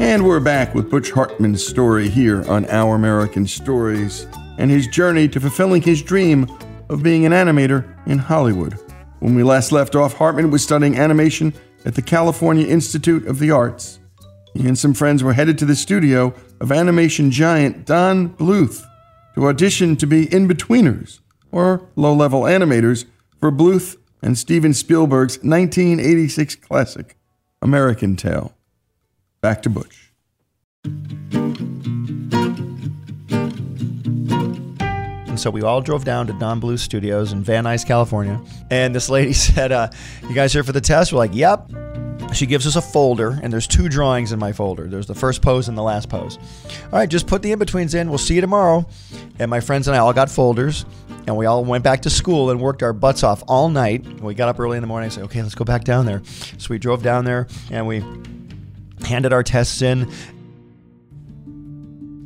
And 0.00 0.24
we're 0.24 0.40
back 0.40 0.74
with 0.74 0.90
Butch 0.90 1.10
Hartman's 1.10 1.66
story 1.66 2.08
here 2.08 2.42
on 2.48 2.64
Our 2.70 2.94
American 2.94 3.46
Stories 3.46 4.26
and 4.56 4.70
his 4.70 4.86
journey 4.86 5.28
to 5.28 5.40
fulfilling 5.40 5.82
his 5.82 6.00
dream 6.00 6.46
of 6.88 7.02
being 7.02 7.26
an 7.26 7.32
animator 7.32 7.84
in 8.06 8.16
Hollywood. 8.16 8.78
When 9.18 9.34
we 9.34 9.42
last 9.42 9.72
left 9.72 9.94
off, 9.94 10.14
Hartman 10.14 10.50
was 10.50 10.62
studying 10.62 10.96
animation 10.96 11.52
at 11.86 11.94
the 11.94 12.02
California 12.02 12.66
Institute 12.66 13.26
of 13.26 13.38
the 13.38 13.50
Arts. 13.50 14.00
He 14.52 14.66
and 14.66 14.76
some 14.76 14.92
friends 14.92 15.22
were 15.22 15.34
headed 15.34 15.56
to 15.58 15.64
the 15.64 15.76
studio 15.76 16.34
of 16.60 16.72
animation 16.72 17.30
giant 17.30 17.86
Don 17.86 18.30
Bluth 18.30 18.84
to 19.34 19.46
audition 19.46 19.96
to 19.96 20.06
be 20.06 20.32
in 20.32 20.48
betweeners, 20.48 21.20
or 21.52 21.88
low 21.94 22.12
level 22.12 22.42
animators, 22.42 23.04
for 23.38 23.52
Bluth 23.52 23.96
and 24.20 24.36
Steven 24.36 24.74
Spielberg's 24.74 25.36
1986 25.36 26.56
classic, 26.56 27.16
American 27.62 28.16
Tail. 28.16 28.54
Back 29.40 29.62
to 29.62 29.70
Butch. 29.70 30.12
And 35.36 35.40
so 35.42 35.50
we 35.50 35.60
all 35.60 35.82
drove 35.82 36.02
down 36.02 36.26
to 36.28 36.32
Don 36.32 36.62
Bluth 36.62 36.78
Studios 36.78 37.32
in 37.32 37.42
Van 37.42 37.64
Nuys, 37.64 37.86
California. 37.86 38.40
And 38.70 38.94
this 38.94 39.10
lady 39.10 39.32
said, 39.34 39.70
uh, 39.70 39.90
You 40.22 40.34
guys 40.34 40.50
here 40.50 40.64
for 40.64 40.72
the 40.72 40.80
test? 40.80 41.12
We're 41.12 41.18
like, 41.18 41.34
Yep. 41.34 41.72
She 42.32 42.46
gives 42.46 42.66
us 42.66 42.74
a 42.74 42.80
folder, 42.80 43.38
and 43.42 43.52
there's 43.52 43.66
two 43.66 43.90
drawings 43.90 44.32
in 44.32 44.38
my 44.38 44.52
folder. 44.52 44.86
There's 44.86 45.06
the 45.06 45.14
first 45.14 45.42
pose 45.42 45.68
and 45.68 45.76
the 45.76 45.82
last 45.82 46.08
pose. 46.08 46.38
All 46.84 46.98
right, 46.98 47.08
just 47.08 47.26
put 47.26 47.42
the 47.42 47.52
in 47.52 47.58
betweens 47.58 47.94
in. 47.94 48.08
We'll 48.08 48.16
see 48.16 48.34
you 48.36 48.40
tomorrow. 48.40 48.86
And 49.38 49.50
my 49.50 49.60
friends 49.60 49.88
and 49.88 49.94
I 49.94 49.98
all 49.98 50.14
got 50.14 50.30
folders, 50.30 50.86
and 51.26 51.36
we 51.36 51.44
all 51.44 51.62
went 51.66 51.84
back 51.84 52.00
to 52.02 52.10
school 52.10 52.48
and 52.48 52.58
worked 52.58 52.82
our 52.82 52.94
butts 52.94 53.22
off 53.22 53.44
all 53.46 53.68
night. 53.68 54.06
We 54.22 54.34
got 54.34 54.48
up 54.48 54.58
early 54.58 54.78
in 54.78 54.80
the 54.80 54.86
morning 54.86 55.04
and 55.08 55.12
said, 55.12 55.24
okay, 55.24 55.42
let's 55.42 55.54
go 55.54 55.64
back 55.64 55.84
down 55.84 56.06
there. 56.06 56.22
So 56.56 56.68
we 56.70 56.78
drove 56.78 57.02
down 57.02 57.26
there 57.26 57.46
and 57.70 57.86
we 57.86 58.02
handed 59.04 59.34
our 59.34 59.42
tests 59.42 59.82
in. 59.82 60.10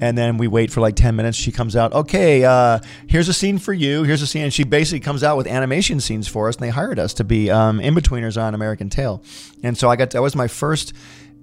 And 0.01 0.17
then 0.17 0.39
we 0.39 0.49
wait 0.49 0.71
for 0.71 0.81
like 0.81 0.97
10 0.97 1.15
minutes. 1.15 1.37
She 1.37 1.53
comes 1.53 1.77
out, 1.77 1.93
okay, 1.93 2.45
uh, 2.45 2.81
here's 3.07 3.29
a 3.29 3.35
scene 3.35 3.59
for 3.59 3.73
you. 3.73 4.03
Here's 4.03 4.23
a 4.23 4.27
scene. 4.27 4.45
And 4.45 4.53
she 4.53 4.65
basically 4.65 5.01
comes 5.01 5.23
out 5.23 5.37
with 5.37 5.47
animation 5.47 6.01
scenes 6.01 6.27
for 6.27 6.49
us. 6.49 6.57
And 6.57 6.65
they 6.65 6.71
hired 6.71 6.99
us 6.99 7.15
to 7.15 7.25
be 7.25 7.51
um, 7.51 7.81
in 7.81 7.95
betweeners 7.95 8.41
on 8.41 8.55
American 8.55 8.89
Tail. 8.89 9.23
And 9.63 9.77
so 9.77 9.91
I 9.91 9.97
got, 9.97 10.11
to, 10.13 10.17
that 10.17 10.23
was 10.23 10.35
my 10.35 10.49
first 10.49 10.95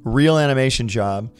real 0.04 0.38
animation 0.38 0.88
job. 0.88 1.32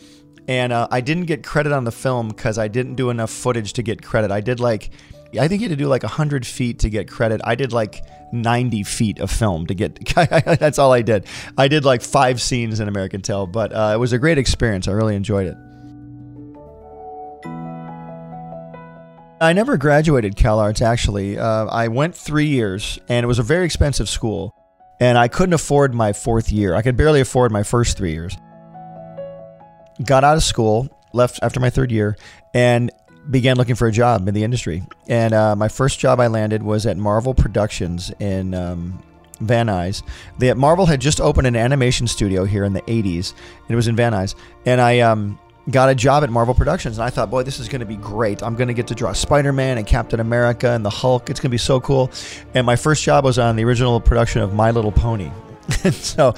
And 0.48 0.72
uh, 0.72 0.88
I 0.92 1.02
didn't 1.02 1.26
get 1.26 1.44
credit 1.44 1.74
on 1.74 1.84
the 1.84 1.92
film 1.92 2.30
because 2.30 2.58
I 2.58 2.68
didn't 2.68 2.96
do 2.96 3.10
enough 3.10 3.32
footage 3.32 3.74
to 3.74 3.84
get 3.84 4.02
credit. 4.02 4.32
I 4.32 4.40
did 4.40 4.60
like, 4.60 4.92
I 5.38 5.48
think 5.48 5.62
you 5.62 5.68
had 5.68 5.78
to 5.78 5.84
do 5.84 5.90
like 5.90 6.04
100 6.04 6.46
feet 6.46 6.80
to 6.80 6.90
get 6.90 7.10
credit. 7.10 7.42
I 7.44 7.56
did 7.56 7.74
like 7.74 8.02
90 8.32 8.84
feet 8.84 9.20
of 9.20 9.30
film 9.30 9.68
to 9.68 9.74
get, 9.74 10.00
that's 10.16 10.80
all 10.80 10.94
I 10.94 11.02
did. 11.02 11.26
I 11.58 11.68
did 11.68 11.84
like 11.84 12.02
five 12.02 12.42
scenes 12.42 12.80
in 12.80 12.88
American 12.88 13.22
Tail, 13.22 13.46
but 13.46 13.74
uh, 13.74 13.92
it 13.94 13.98
was 13.98 14.14
a 14.14 14.20
great 14.20 14.38
experience. 14.38 14.88
I 14.88 14.92
really 14.92 15.16
enjoyed 15.16 15.48
it. 15.48 15.58
I 19.40 19.54
never 19.54 19.78
graduated 19.78 20.36
Cal 20.36 20.60
Arts 20.60 20.82
actually. 20.82 21.38
Uh, 21.38 21.66
I 21.66 21.90
went 21.90 22.16
three 22.16 22.48
years, 22.48 22.98
and 23.08 23.24
it 23.24 23.28
was 23.28 23.38
a 23.38 23.44
very 23.44 23.66
expensive 23.66 24.10
school, 24.10 24.56
and 25.00 25.18
I 25.18 25.28
couldn't 25.28 25.54
afford 25.54 25.94
my 25.94 26.14
fourth 26.14 26.52
year. 26.52 26.74
I 26.74 26.82
could 26.82 26.98
barely 26.98 27.22
afford 27.22 27.52
my 27.52 27.62
first 27.62 27.98
three 27.98 28.14
years. 28.14 28.36
Got 30.04 30.24
out 30.24 30.38
of 30.38 30.44
school, 30.44 30.90
left 31.14 31.40
after 31.44 31.60
my 31.60 31.70
third 31.70 31.92
year, 31.92 32.18
and 32.54 32.92
began 33.30 33.58
looking 33.58 33.76
for 33.76 33.88
a 33.88 33.92
job 33.92 34.28
in 34.28 34.34
the 34.34 34.44
industry. 34.44 34.84
And 35.08 35.34
uh, 35.34 35.56
my 35.56 35.68
first 35.68 36.00
job 36.00 36.20
I 36.20 36.28
landed 36.28 36.64
was 36.64 36.88
at 36.88 36.98
Marvel 36.98 37.36
Productions 37.36 38.12
in 38.20 38.56
um, 38.56 39.04
Van 39.40 39.68
Nuys. 39.68 40.02
Marvel 40.58 40.88
had 40.88 41.00
just 41.00 41.22
opened 41.22 41.46
an 41.46 41.56
animation 41.56 42.08
studio 42.08 42.44
here 42.46 42.64
in 42.64 42.74
the 42.74 42.82
80s, 42.84 43.34
and 43.34 43.72
it 43.72 43.76
was 43.76 43.88
in 43.88 43.96
Van 43.96 44.14
Nuys. 44.14 44.34
And 44.66 44.82
I 44.82 45.00
um, 45.02 45.38
got 45.70 45.90
a 45.90 45.96
job 45.96 46.24
at 46.24 46.30
Marvel 46.30 46.54
Productions, 46.54 46.98
and 46.98 47.06
I 47.06 47.10
thought, 47.10 47.30
boy, 47.30 47.44
this 47.44 47.60
is 47.60 47.68
going 47.68 47.82
to 47.82 47.86
be 47.86 47.98
great. 47.98 48.42
I'm 48.42 48.56
going 48.56 48.68
to 48.68 48.74
get 48.74 48.88
to 48.88 48.96
draw 48.96 49.14
Spider 49.14 49.52
Man 49.52 49.78
and 49.78 49.86
Captain 49.86 50.20
America 50.20 50.72
and 50.72 50.86
the 50.86 50.90
Hulk. 50.90 51.30
It's 51.30 51.40
going 51.40 51.50
to 51.50 51.54
be 51.54 51.58
so 51.58 51.80
cool. 51.80 52.12
And 52.54 52.66
my 52.66 52.76
first 52.76 53.04
job 53.04 53.26
was 53.26 53.38
on 53.38 53.56
the 53.56 53.66
original 53.66 54.00
production 54.00 54.42
of 54.42 54.54
My 54.54 54.72
Little 54.72 54.92
Pony. 54.92 55.32
and 55.84 55.94
so 55.94 56.34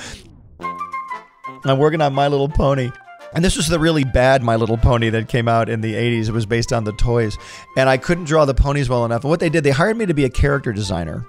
I'm 1.66 1.78
working 1.78 2.02
on 2.02 2.14
My 2.14 2.28
Little 2.28 2.50
Pony. 2.50 2.92
And 3.34 3.46
this 3.46 3.56
was 3.56 3.68
the 3.68 3.78
really 3.78 4.04
bad 4.04 4.42
My 4.42 4.56
Little 4.56 4.78
Pony 4.78 5.10
that 5.12 5.28
came 5.28 5.48
out 5.48 5.70
in 5.70 5.82
the 5.82 5.94
80s. 5.94 6.30
It 6.30 6.32
was 6.32 6.48
based 6.48 6.74
on 6.74 6.84
the 6.84 6.94
toys. 6.94 7.38
And 7.78 7.88
I 7.88 7.98
couldn't 7.98 8.24
draw 8.24 8.46
the 8.46 8.56
ponies 8.56 8.90
well 8.90 9.06
enough. 9.06 9.24
And 9.24 9.30
what 9.30 9.40
they 9.40 9.50
did, 9.50 9.64
they 9.64 9.70
hired 9.70 9.98
me 9.98 10.08
to 10.08 10.16
be 10.16 10.26
a 10.26 10.30
character 10.30 10.74
designer. 10.74 11.28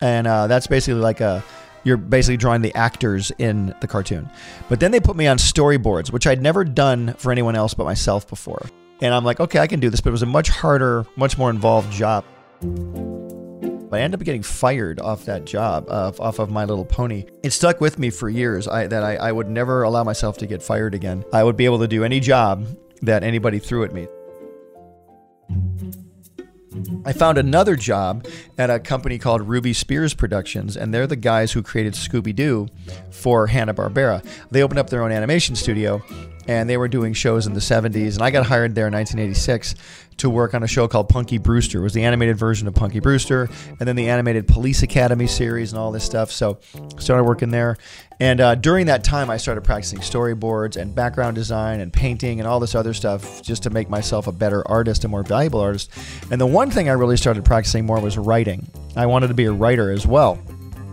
And 0.00 0.26
uh, 0.26 0.46
that's 0.46 0.66
basically 0.66 1.00
like 1.00 1.20
a 1.20 1.44
you're 1.84 1.96
basically 1.96 2.36
drawing 2.36 2.62
the 2.62 2.74
actors 2.74 3.32
in 3.38 3.74
the 3.80 3.86
cartoon. 3.86 4.30
But 4.68 4.80
then 4.80 4.90
they 4.90 5.00
put 5.00 5.16
me 5.16 5.26
on 5.26 5.38
storyboards, 5.38 6.12
which 6.12 6.26
I'd 6.26 6.42
never 6.42 6.64
done 6.64 7.14
for 7.14 7.32
anyone 7.32 7.56
else 7.56 7.74
but 7.74 7.84
myself 7.84 8.28
before. 8.28 8.66
And 9.00 9.12
I'm 9.12 9.24
like, 9.24 9.40
okay, 9.40 9.58
I 9.58 9.66
can 9.66 9.80
do 9.80 9.90
this, 9.90 10.00
but 10.00 10.10
it 10.10 10.12
was 10.12 10.22
a 10.22 10.26
much 10.26 10.48
harder, 10.48 11.04
much 11.16 11.36
more 11.36 11.50
involved 11.50 11.90
job. 11.92 12.24
I 13.92 14.00
ended 14.00 14.20
up 14.20 14.24
getting 14.24 14.42
fired 14.42 15.00
off 15.00 15.26
that 15.26 15.44
job, 15.44 15.86
uh, 15.88 16.12
off 16.18 16.38
of 16.38 16.50
My 16.50 16.64
Little 16.64 16.84
Pony. 16.84 17.26
It 17.42 17.50
stuck 17.50 17.80
with 17.80 17.98
me 17.98 18.08
for 18.08 18.30
years 18.30 18.66
I, 18.66 18.86
that 18.86 19.02
I, 19.02 19.16
I 19.16 19.32
would 19.32 19.50
never 19.50 19.82
allow 19.82 20.02
myself 20.02 20.38
to 20.38 20.46
get 20.46 20.62
fired 20.62 20.94
again. 20.94 21.24
I 21.32 21.44
would 21.44 21.56
be 21.56 21.66
able 21.66 21.80
to 21.80 21.88
do 21.88 22.02
any 22.02 22.18
job 22.18 22.66
that 23.02 23.22
anybody 23.22 23.58
threw 23.58 23.84
at 23.84 23.92
me. 23.92 24.06
I 27.04 27.12
found 27.12 27.38
another 27.38 27.76
job 27.76 28.26
at 28.58 28.70
a 28.70 28.78
company 28.78 29.18
called 29.18 29.42
Ruby 29.42 29.72
Spears 29.72 30.14
Productions, 30.14 30.76
and 30.76 30.92
they're 30.92 31.06
the 31.06 31.16
guys 31.16 31.52
who 31.52 31.62
created 31.62 31.94
Scooby 31.94 32.34
Doo 32.34 32.68
for 33.10 33.46
Hanna-Barbera. 33.48 34.24
They 34.50 34.62
opened 34.62 34.78
up 34.78 34.90
their 34.90 35.02
own 35.02 35.12
animation 35.12 35.56
studio, 35.56 36.02
and 36.46 36.68
they 36.68 36.76
were 36.76 36.88
doing 36.88 37.12
shows 37.12 37.46
in 37.46 37.54
the 37.54 37.60
70s, 37.60 38.14
and 38.14 38.22
I 38.22 38.30
got 38.30 38.46
hired 38.46 38.74
there 38.74 38.86
in 38.86 38.92
1986 38.92 39.74
to 40.18 40.28
work 40.28 40.54
on 40.54 40.62
a 40.62 40.66
show 40.66 40.86
called 40.88 41.08
Punky 41.08 41.38
Brewster. 41.38 41.78
It 41.78 41.82
was 41.82 41.94
the 41.94 42.04
animated 42.04 42.36
version 42.36 42.68
of 42.68 42.74
Punky 42.74 43.00
Brewster, 43.00 43.48
and 43.68 43.88
then 43.88 43.96
the 43.96 44.08
animated 44.08 44.46
Police 44.46 44.82
Academy 44.82 45.26
series 45.26 45.72
and 45.72 45.78
all 45.78 45.90
this 45.92 46.04
stuff. 46.04 46.30
So 46.30 46.58
started 46.98 47.24
working 47.24 47.50
there, 47.50 47.76
and 48.22 48.40
uh, 48.40 48.54
during 48.54 48.86
that 48.86 49.02
time, 49.02 49.30
I 49.30 49.36
started 49.36 49.62
practicing 49.62 49.98
storyboards 49.98 50.76
and 50.76 50.94
background 50.94 51.34
design 51.34 51.80
and 51.80 51.92
painting 51.92 52.38
and 52.38 52.46
all 52.46 52.60
this 52.60 52.76
other 52.76 52.94
stuff 52.94 53.42
just 53.42 53.64
to 53.64 53.70
make 53.70 53.90
myself 53.90 54.28
a 54.28 54.32
better 54.32 54.62
artist, 54.70 55.02
a 55.02 55.08
more 55.08 55.24
valuable 55.24 55.58
artist. 55.58 55.90
And 56.30 56.40
the 56.40 56.46
one 56.46 56.70
thing 56.70 56.88
I 56.88 56.92
really 56.92 57.16
started 57.16 57.44
practicing 57.44 57.84
more 57.84 57.98
was 57.98 58.16
writing. 58.16 58.70
I 58.94 59.06
wanted 59.06 59.26
to 59.26 59.34
be 59.34 59.46
a 59.46 59.52
writer 59.52 59.90
as 59.90 60.06
well. 60.06 60.40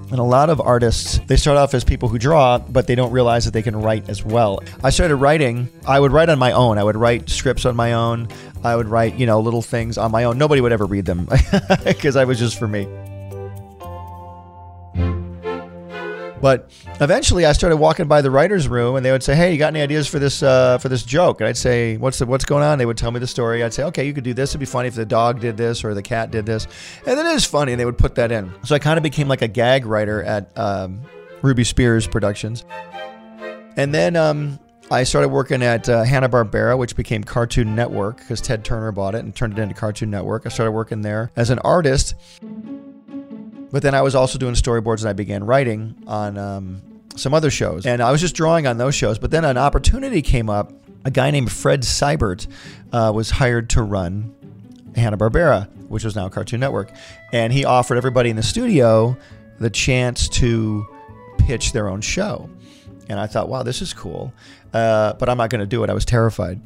And 0.09 0.17
a 0.17 0.23
lot 0.23 0.49
of 0.49 0.59
artists, 0.59 1.19
they 1.27 1.35
start 1.35 1.55
off 1.55 1.75
as 1.75 1.83
people 1.83 2.09
who 2.09 2.17
draw, 2.17 2.57
but 2.57 2.87
they 2.87 2.95
don't 2.95 3.11
realize 3.11 3.45
that 3.45 3.51
they 3.51 3.61
can 3.61 3.79
write 3.79 4.09
as 4.09 4.25
well. 4.25 4.63
I 4.83 4.89
started 4.89 5.17
writing, 5.17 5.69
I 5.85 5.99
would 5.99 6.11
write 6.11 6.29
on 6.29 6.39
my 6.39 6.53
own. 6.53 6.79
I 6.79 6.83
would 6.83 6.97
write 6.97 7.29
scripts 7.29 7.63
on 7.63 7.75
my 7.75 7.93
own. 7.93 8.27
I 8.63 8.75
would 8.75 8.87
write, 8.87 9.19
you 9.19 9.27
know, 9.27 9.39
little 9.39 9.61
things 9.61 9.99
on 9.99 10.09
my 10.11 10.23
own. 10.23 10.39
Nobody 10.39 10.61
would 10.61 10.71
ever 10.71 10.87
read 10.87 11.05
them 11.05 11.27
because 11.85 12.15
I 12.15 12.25
was 12.25 12.39
just 12.39 12.57
for 12.57 12.67
me. 12.67 12.87
But 16.41 16.71
eventually, 17.01 17.45
I 17.45 17.51
started 17.51 17.77
walking 17.77 18.07
by 18.07 18.21
the 18.21 18.31
writers' 18.31 18.67
room, 18.67 18.95
and 18.95 19.05
they 19.05 19.11
would 19.11 19.23
say, 19.23 19.35
"Hey, 19.35 19.51
you 19.51 19.57
got 19.57 19.67
any 19.67 19.81
ideas 19.81 20.07
for 20.07 20.19
this 20.19 20.41
uh, 20.41 20.77
for 20.77 20.89
this 20.89 21.03
joke?" 21.03 21.41
And 21.41 21.47
I'd 21.47 21.57
say, 21.57 21.97
"What's 21.97 22.19
the, 22.19 22.25
what's 22.25 22.45
going 22.45 22.63
on?" 22.63 22.77
They 22.77 22.85
would 22.85 22.97
tell 22.97 23.11
me 23.11 23.19
the 23.19 23.27
story. 23.27 23.63
I'd 23.63 23.73
say, 23.73 23.83
"Okay, 23.83 24.05
you 24.05 24.13
could 24.13 24.23
do 24.23 24.33
this. 24.33 24.51
It'd 24.51 24.59
be 24.59 24.65
funny 24.65 24.87
if 24.87 24.95
the 24.95 25.05
dog 25.05 25.39
did 25.39 25.57
this 25.57 25.83
or 25.83 25.93
the 25.93 26.01
cat 26.01 26.31
did 26.31 26.45
this," 26.45 26.67
and 27.05 27.19
it 27.19 27.25
is 27.25 27.45
funny. 27.45 27.73
And 27.73 27.79
they 27.79 27.85
would 27.85 27.97
put 27.97 28.15
that 28.15 28.31
in. 28.31 28.51
So 28.63 28.75
I 28.75 28.79
kind 28.79 28.97
of 28.97 29.03
became 29.03 29.27
like 29.27 29.41
a 29.41 29.47
gag 29.47 29.85
writer 29.85 30.23
at 30.23 30.57
um, 30.57 31.01
Ruby 31.41 31.63
Spears 31.63 32.07
Productions, 32.07 32.65
and 33.75 33.93
then. 33.93 34.15
Um, 34.15 34.59
I 34.91 35.03
started 35.03 35.29
working 35.29 35.61
at 35.61 35.87
uh, 35.87 36.03
Hanna 36.03 36.27
Barbera, 36.27 36.75
which 36.75 36.95
became 36.95 37.23
Cartoon 37.23 37.75
Network 37.75 38.17
because 38.17 38.41
Ted 38.41 38.65
Turner 38.65 38.91
bought 38.91 39.13
it 39.13 39.23
and 39.23 39.35
turned 39.35 39.59
it 39.59 39.61
into 39.61 39.75
Cartoon 39.75 40.09
Network. 40.09 40.47
I 40.47 40.49
started 40.49 40.71
working 40.71 41.03
there 41.03 41.29
as 41.35 41.51
an 41.51 41.59
artist, 41.59 42.15
but 43.71 43.83
then 43.83 43.93
I 43.93 44.01
was 44.01 44.15
also 44.15 44.39
doing 44.39 44.55
storyboards 44.55 45.01
and 45.01 45.09
I 45.09 45.13
began 45.13 45.43
writing 45.43 45.95
on 46.07 46.37
um, 46.37 46.81
some 47.15 47.33
other 47.33 47.51
shows. 47.51 47.85
And 47.85 48.01
I 48.01 48.11
was 48.11 48.21
just 48.21 48.35
drawing 48.35 48.67
on 48.67 48.77
those 48.77 48.95
shows. 48.95 49.19
But 49.19 49.31
then 49.31 49.45
an 49.45 49.57
opportunity 49.57 50.21
came 50.21 50.49
up. 50.49 50.73
A 51.05 51.11
guy 51.11 51.31
named 51.31 51.51
Fred 51.51 51.81
Seibert 51.81 52.47
uh, 52.91 53.11
was 53.13 53.29
hired 53.29 53.69
to 53.71 53.83
run 53.83 54.33
Hanna-Barbera, 54.95 55.69
which 55.87 56.03
was 56.03 56.15
now 56.15 56.29
Cartoon 56.29 56.59
Network. 56.59 56.91
And 57.31 57.53
he 57.53 57.63
offered 57.63 57.97
everybody 57.97 58.29
in 58.29 58.35
the 58.35 58.43
studio 58.43 59.17
the 59.59 59.69
chance 59.69 60.27
to 60.29 60.85
pitch 61.37 61.71
their 61.71 61.87
own 61.87 62.01
show. 62.01 62.49
And 63.07 63.19
I 63.19 63.27
thought, 63.27 63.49
wow, 63.49 63.63
this 63.63 63.81
is 63.81 63.93
cool. 63.93 64.33
Uh, 64.73 65.13
but 65.13 65.29
I'm 65.29 65.37
not 65.37 65.49
going 65.49 65.61
to 65.61 65.67
do 65.67 65.83
it. 65.83 65.89
I 65.89 65.93
was 65.93 66.05
terrified. 66.05 66.59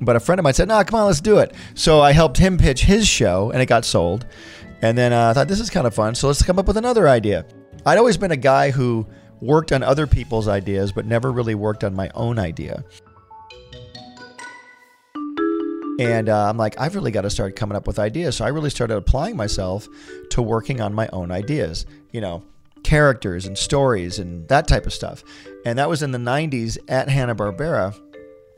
But 0.00 0.16
a 0.16 0.20
friend 0.20 0.38
of 0.38 0.44
mine 0.44 0.54
said, 0.54 0.68
no, 0.68 0.76
nah, 0.76 0.84
come 0.84 1.00
on, 1.00 1.06
let's 1.06 1.20
do 1.20 1.38
it. 1.38 1.54
So 1.74 2.00
I 2.00 2.12
helped 2.12 2.36
him 2.36 2.58
pitch 2.58 2.82
his 2.82 3.08
show, 3.08 3.50
and 3.50 3.62
it 3.62 3.66
got 3.66 3.84
sold. 3.84 4.26
And 4.82 4.96
then 4.96 5.12
uh, 5.12 5.30
I 5.30 5.32
thought, 5.32 5.48
this 5.48 5.60
is 5.60 5.70
kind 5.70 5.86
of 5.86 5.94
fun. 5.94 6.14
So 6.14 6.26
let's 6.26 6.42
come 6.42 6.58
up 6.58 6.66
with 6.66 6.76
another 6.76 7.08
idea. 7.08 7.46
I'd 7.84 7.98
always 7.98 8.16
been 8.16 8.30
a 8.30 8.36
guy 8.36 8.70
who 8.70 9.06
worked 9.40 9.72
on 9.72 9.82
other 9.82 10.06
people's 10.06 10.48
ideas, 10.48 10.92
but 10.92 11.06
never 11.06 11.32
really 11.32 11.54
worked 11.54 11.84
on 11.84 11.94
my 11.94 12.10
own 12.14 12.38
idea. 12.38 12.84
And 15.98 16.28
uh, 16.28 16.48
I'm 16.48 16.58
like, 16.58 16.78
I've 16.78 16.94
really 16.94 17.10
got 17.10 17.22
to 17.22 17.30
start 17.30 17.56
coming 17.56 17.76
up 17.76 17.86
with 17.86 17.98
ideas. 17.98 18.36
So 18.36 18.44
I 18.44 18.48
really 18.48 18.70
started 18.70 18.96
applying 18.96 19.36
myself 19.36 19.88
to 20.30 20.42
working 20.42 20.80
on 20.80 20.92
my 20.92 21.08
own 21.12 21.30
ideas, 21.30 21.86
you 22.12 22.20
know, 22.20 22.42
characters 22.82 23.46
and 23.46 23.56
stories 23.56 24.18
and 24.18 24.46
that 24.48 24.68
type 24.68 24.86
of 24.86 24.92
stuff. 24.92 25.24
And 25.64 25.78
that 25.78 25.88
was 25.88 26.02
in 26.02 26.12
the 26.12 26.18
90s 26.18 26.78
at 26.88 27.08
Hanna-Barbera. 27.08 27.98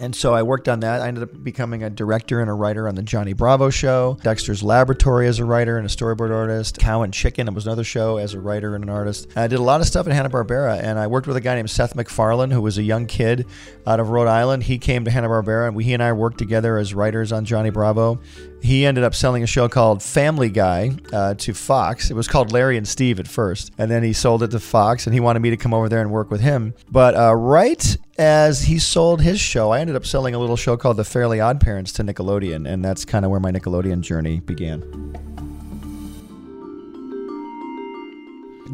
And 0.01 0.15
so 0.15 0.33
I 0.33 0.45
worked 0.45 0.69
on 0.69 0.79
that. 0.81 1.01
I 1.01 1.09
ended 1.09 1.25
up 1.25 1.43
becoming 1.43 1.83
a 1.83 1.91
director 1.91 2.41
and 2.41 2.49
a 2.49 2.53
writer 2.53 2.87
on 2.87 2.95
the 2.95 3.03
Johnny 3.03 3.33
Bravo 3.33 3.69
show, 3.69 4.17
Dexter's 4.23 4.63
Laboratory 4.63 5.27
as 5.27 5.41
a 5.41 5.45
writer 5.45 5.77
and 5.77 5.85
a 5.85 5.89
storyboard 5.89 6.31
artist, 6.31 6.79
Cow 6.79 7.03
and 7.03 7.13
Chicken, 7.13 7.49
it 7.49 7.55
was 7.55 7.67
another 7.67 7.83
show 7.83 8.17
as 8.17 8.33
a 8.33 8.39
writer 8.39 8.77
and 8.77 8.85
an 8.85 8.91
artist. 8.91 9.27
And 9.31 9.39
I 9.39 9.49
did 9.49 9.59
a 9.59 9.63
lot 9.63 9.81
of 9.81 9.89
stuff 9.89 10.07
at 10.07 10.13
Hanna-Barbera, 10.13 10.81
and 10.81 11.01
I 11.01 11.09
worked 11.09 11.27
with 11.27 11.37
a 11.37 11.41
guy 11.41 11.57
named 11.57 11.71
Seth 11.71 11.97
MacFarlane, 11.97 12.53
who 12.53 12.63
was 12.63 12.79
a 12.79 12.85
young 12.85 13.07
kid 13.07 13.47
out 13.89 13.99
of 13.99 14.11
Rhode 14.11 14.29
Island. 14.29 14.63
He 14.63 14.79
came 14.79 15.05
to 15.05 15.11
Hanna-Barbera, 15.11 15.67
and 15.67 15.75
we, 15.75 15.83
he 15.83 15.95
and 15.95 16.03
I 16.03 16.13
worked 16.13 16.39
together 16.39 16.79
as 16.79 16.95
writers 16.95 17.33
on 17.33 17.45
Johnny 17.45 17.71
Bravo. 17.71 18.21
He 18.63 18.85
ended 18.85 19.05
up 19.05 19.15
selling 19.15 19.43
a 19.43 19.47
show 19.47 19.69
called 19.69 20.03
Family 20.03 20.51
Guy 20.51 20.93
uh, 21.13 21.35
to 21.35 21.55
Fox. 21.55 22.11
It 22.11 22.15
was 22.15 22.29
called 22.29 22.53
Larry 22.53 22.77
and 22.77 22.87
Steve 22.87 23.21
at 23.21 23.29
first, 23.29 23.73
and 23.79 23.91
then 23.91 24.03
he 24.03 24.13
sold 24.13 24.43
it 24.43 24.51
to 24.51 24.61
Fox, 24.61 25.07
and 25.07 25.15
he 25.15 25.21
wanted 25.21 25.41
me 25.41 25.51
to 25.51 25.57
come 25.57 25.73
over 25.73 25.89
there 25.89 26.01
and 26.01 26.11
work 26.11 26.31
with 26.31 26.41
him. 26.41 26.75
But 26.91 27.15
uh, 27.15 27.35
right 27.35 27.97
as 28.19 28.63
he 28.63 28.79
sold 28.79 29.23
his 29.23 29.41
show, 29.41 29.71
I 29.71 29.81
ended 29.81 29.97
up 29.97 30.05
selling 30.05 30.35
a 30.35 30.39
little 30.39 30.57
show 30.57 30.77
called 30.77 30.97
The 30.97 31.05
Fairly 31.05 31.41
Odd 31.41 31.61
Parents 31.61 31.93
to 31.93 32.03
Nickelodeon, 32.03 32.69
and 32.69 32.85
that's 32.85 33.05
kind 33.05 33.25
of 33.25 33.31
where 33.31 33.41
my 33.41 33.53
Nickelodeon 33.53 34.01
journey 34.01 34.41
began. 34.41 34.81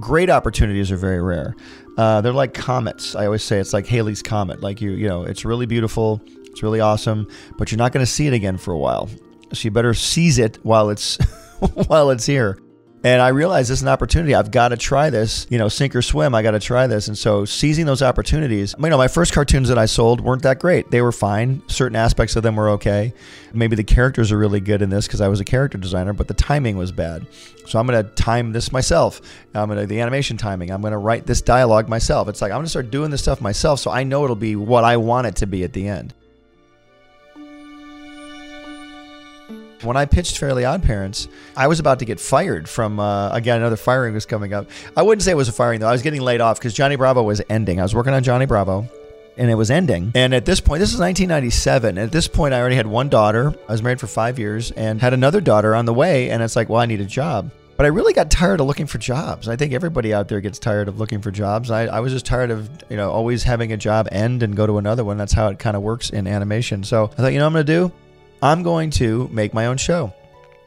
Great 0.00 0.30
opportunities 0.30 0.90
are 0.90 0.96
very 0.96 1.22
rare. 1.22 1.54
Uh, 1.96 2.20
they're 2.20 2.32
like 2.32 2.54
comets. 2.54 3.14
I 3.14 3.26
always 3.26 3.44
say 3.44 3.58
it's 3.58 3.72
like 3.72 3.86
Halley's 3.86 4.22
comet. 4.22 4.60
Like 4.60 4.80
you, 4.80 4.92
you 4.92 5.08
know, 5.08 5.24
it's 5.24 5.44
really 5.44 5.66
beautiful, 5.66 6.20
it's 6.46 6.62
really 6.62 6.80
awesome, 6.80 7.28
but 7.58 7.70
you're 7.70 7.78
not 7.78 7.92
going 7.92 8.04
to 8.04 8.10
see 8.10 8.26
it 8.26 8.32
again 8.32 8.56
for 8.56 8.72
a 8.72 8.78
while. 8.78 9.08
So 9.54 9.66
you 9.66 9.70
better 9.70 9.94
seize 9.94 10.38
it 10.38 10.58
while 10.62 10.90
it's 10.90 11.16
while 11.86 12.10
it's 12.10 12.26
here. 12.26 12.58
And 13.04 13.20
I 13.20 13.28
realized 13.28 13.68
this 13.68 13.80
is 13.80 13.82
an 13.82 13.88
opportunity. 13.88 14.34
I've 14.34 14.50
got 14.50 14.68
to 14.68 14.78
try 14.78 15.10
this, 15.10 15.46
you 15.50 15.58
know, 15.58 15.68
sink 15.68 15.94
or 15.94 16.00
swim. 16.00 16.34
I 16.34 16.40
got 16.40 16.52
to 16.52 16.58
try 16.58 16.86
this. 16.86 17.06
And 17.06 17.18
so 17.18 17.44
seizing 17.44 17.84
those 17.84 18.00
opportunities, 18.00 18.74
you 18.78 18.88
know, 18.88 18.96
my 18.96 19.08
first 19.08 19.34
cartoons 19.34 19.68
that 19.68 19.76
I 19.76 19.84
sold 19.84 20.22
weren't 20.22 20.42
that 20.44 20.58
great. 20.58 20.90
They 20.90 21.02
were 21.02 21.12
fine. 21.12 21.62
Certain 21.68 21.96
aspects 21.96 22.34
of 22.34 22.42
them 22.42 22.56
were 22.56 22.70
okay. 22.70 23.12
Maybe 23.52 23.76
the 23.76 23.84
characters 23.84 24.32
are 24.32 24.38
really 24.38 24.60
good 24.60 24.80
in 24.80 24.88
this 24.88 25.06
because 25.06 25.20
I 25.20 25.28
was 25.28 25.38
a 25.38 25.44
character 25.44 25.76
designer, 25.76 26.14
but 26.14 26.28
the 26.28 26.34
timing 26.34 26.78
was 26.78 26.92
bad. 26.92 27.26
So 27.66 27.78
I'm 27.78 27.86
going 27.86 28.02
to 28.02 28.10
time 28.14 28.52
this 28.52 28.72
myself. 28.72 29.20
I'm 29.54 29.68
going 29.68 29.80
to 29.80 29.86
the 29.86 30.00
animation 30.00 30.38
timing. 30.38 30.70
I'm 30.70 30.80
going 30.80 30.92
to 30.92 30.98
write 30.98 31.26
this 31.26 31.42
dialogue 31.42 31.90
myself. 31.90 32.28
It's 32.28 32.40
like 32.40 32.52
I'm 32.52 32.56
going 32.56 32.64
to 32.64 32.70
start 32.70 32.90
doing 32.90 33.10
this 33.10 33.20
stuff 33.20 33.42
myself 33.42 33.80
so 33.80 33.90
I 33.90 34.04
know 34.04 34.24
it'll 34.24 34.34
be 34.34 34.56
what 34.56 34.82
I 34.82 34.96
want 34.96 35.26
it 35.26 35.36
to 35.36 35.46
be 35.46 35.62
at 35.62 35.74
the 35.74 35.88
end. 35.88 36.14
When 39.84 39.98
I 39.98 40.06
pitched 40.06 40.38
Fairly 40.38 40.64
Odd 40.64 40.82
Parents, 40.82 41.28
I 41.54 41.66
was 41.66 41.78
about 41.78 41.98
to 41.98 42.06
get 42.06 42.18
fired 42.18 42.68
from, 42.68 42.98
uh, 42.98 43.30
again, 43.32 43.58
another 43.58 43.76
firing 43.76 44.14
was 44.14 44.24
coming 44.24 44.54
up. 44.54 44.70
I 44.96 45.02
wouldn't 45.02 45.22
say 45.22 45.32
it 45.32 45.36
was 45.36 45.48
a 45.48 45.52
firing, 45.52 45.80
though. 45.80 45.88
I 45.88 45.92
was 45.92 46.00
getting 46.00 46.22
laid 46.22 46.40
off 46.40 46.58
because 46.58 46.72
Johnny 46.72 46.96
Bravo 46.96 47.22
was 47.22 47.42
ending. 47.50 47.80
I 47.80 47.82
was 47.82 47.94
working 47.94 48.14
on 48.14 48.22
Johnny 48.22 48.46
Bravo 48.46 48.88
and 49.36 49.50
it 49.50 49.56
was 49.56 49.70
ending. 49.70 50.12
And 50.14 50.32
at 50.34 50.46
this 50.46 50.60
point, 50.60 50.80
this 50.80 50.94
is 50.94 50.98
1997. 50.98 51.98
At 51.98 52.12
this 52.12 52.28
point, 52.28 52.54
I 52.54 52.60
already 52.60 52.76
had 52.76 52.86
one 52.86 53.10
daughter. 53.10 53.54
I 53.68 53.72
was 53.72 53.82
married 53.82 54.00
for 54.00 54.06
five 54.06 54.38
years 54.38 54.70
and 54.70 55.00
had 55.00 55.12
another 55.12 55.42
daughter 55.42 55.74
on 55.74 55.84
the 55.84 55.94
way. 55.94 56.30
And 56.30 56.42
it's 56.42 56.56
like, 56.56 56.70
well, 56.70 56.80
I 56.80 56.86
need 56.86 57.02
a 57.02 57.06
job. 57.06 57.50
But 57.76 57.84
I 57.86 57.88
really 57.88 58.12
got 58.12 58.30
tired 58.30 58.60
of 58.60 58.66
looking 58.66 58.86
for 58.86 58.98
jobs. 58.98 59.48
I 59.48 59.56
think 59.56 59.72
everybody 59.72 60.14
out 60.14 60.28
there 60.28 60.40
gets 60.40 60.60
tired 60.60 60.86
of 60.86 60.98
looking 60.98 61.20
for 61.20 61.32
jobs. 61.32 61.70
I, 61.70 61.86
I 61.86 62.00
was 62.00 62.12
just 62.12 62.24
tired 62.24 62.52
of, 62.52 62.70
you 62.88 62.96
know, 62.96 63.10
always 63.10 63.42
having 63.42 63.72
a 63.72 63.76
job 63.76 64.08
end 64.12 64.44
and 64.44 64.56
go 64.56 64.66
to 64.66 64.78
another 64.78 65.04
one. 65.04 65.18
That's 65.18 65.32
how 65.32 65.48
it 65.48 65.58
kind 65.58 65.76
of 65.76 65.82
works 65.82 66.10
in 66.10 66.28
animation. 66.28 66.84
So 66.84 67.10
I 67.12 67.16
thought, 67.16 67.32
you 67.32 67.40
know 67.40 67.46
I'm 67.46 67.52
going 67.52 67.66
to 67.66 67.72
do? 67.72 67.92
I'm 68.44 68.62
going 68.62 68.90
to 68.90 69.26
make 69.32 69.54
my 69.54 69.64
own 69.66 69.78
show. 69.78 70.12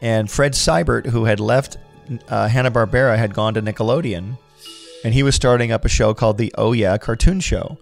And 0.01 0.29
Fred 0.31 0.53
Seibert, 0.53 1.05
who 1.05 1.25
had 1.25 1.39
left 1.39 1.77
uh, 2.27 2.47
Hanna-Barbera, 2.47 3.15
had 3.15 3.35
gone 3.35 3.53
to 3.53 3.61
Nickelodeon, 3.61 4.39
and 5.03 5.13
he 5.13 5.21
was 5.21 5.35
starting 5.35 5.71
up 5.71 5.85
a 5.85 5.89
show 5.89 6.15
called 6.15 6.39
the 6.39 6.51
Oh 6.57 6.71
Yeah 6.71 6.97
Cartoon 6.97 7.39
Show. 7.39 7.77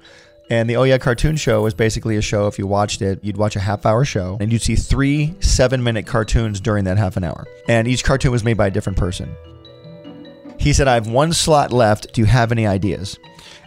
And 0.50 0.70
the 0.70 0.76
Oh 0.76 0.84
Yeah 0.84 0.98
Cartoon 0.98 1.38
Show 1.38 1.62
was 1.62 1.74
basically 1.74 2.18
a 2.18 2.22
show, 2.22 2.48
if 2.48 2.60
you 2.60 2.68
watched 2.68 3.02
it, 3.02 3.24
you'd 3.24 3.38
watch 3.38 3.56
a 3.56 3.62
half 3.62 3.86
hour 3.86 4.04
show 4.04 4.38
and 4.42 4.52
you'd 4.52 4.62
see 4.62 4.76
three 4.76 5.34
seven 5.40 5.82
minute 5.82 6.06
cartoons 6.06 6.60
during 6.60 6.84
that 6.84 6.98
half 6.98 7.16
an 7.16 7.24
hour. 7.24 7.48
And 7.70 7.88
each 7.88 8.04
cartoon 8.04 8.32
was 8.32 8.44
made 8.44 8.58
by 8.58 8.68
a 8.68 8.72
different 8.72 8.98
person. 8.98 9.34
He 10.60 10.74
said, 10.74 10.90
I 10.90 10.96
have 10.96 11.08
one 11.08 11.32
slot 11.32 11.72
left. 11.72 12.14
Do 12.14 12.20
you 12.20 12.28
have 12.28 12.52
any 12.52 12.68
ideas? 12.68 13.18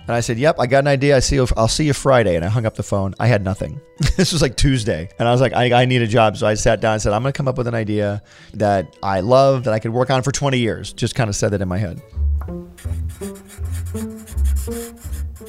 And 0.08 0.16
I 0.16 0.20
said, 0.20 0.38
"Yep, 0.38 0.56
I 0.58 0.66
got 0.66 0.78
an 0.78 0.86
idea. 0.86 1.16
I 1.16 1.20
see. 1.20 1.36
You, 1.36 1.46
I'll 1.54 1.68
see 1.68 1.84
you 1.84 1.92
Friday." 1.92 2.34
And 2.34 2.42
I 2.42 2.48
hung 2.48 2.64
up 2.64 2.76
the 2.76 2.82
phone. 2.82 3.14
I 3.20 3.26
had 3.26 3.44
nothing. 3.44 3.78
this 4.16 4.32
was 4.32 4.40
like 4.40 4.56
Tuesday, 4.56 5.10
and 5.18 5.28
I 5.28 5.32
was 5.32 5.42
like, 5.42 5.52
I, 5.52 5.82
"I 5.82 5.84
need 5.84 6.00
a 6.00 6.06
job." 6.06 6.38
So 6.38 6.46
I 6.46 6.54
sat 6.54 6.80
down 6.80 6.94
and 6.94 7.02
said, 7.02 7.12
"I'm 7.12 7.20
going 7.20 7.32
to 7.32 7.36
come 7.36 7.46
up 7.46 7.58
with 7.58 7.68
an 7.68 7.74
idea 7.74 8.22
that 8.54 8.96
I 9.02 9.20
love 9.20 9.64
that 9.64 9.74
I 9.74 9.78
could 9.78 9.92
work 9.92 10.08
on 10.08 10.22
for 10.22 10.32
20 10.32 10.58
years." 10.58 10.94
Just 10.94 11.14
kind 11.14 11.28
of 11.28 11.36
said 11.36 11.50
that 11.50 11.60
in 11.60 11.68
my 11.68 11.76
head. 11.76 12.00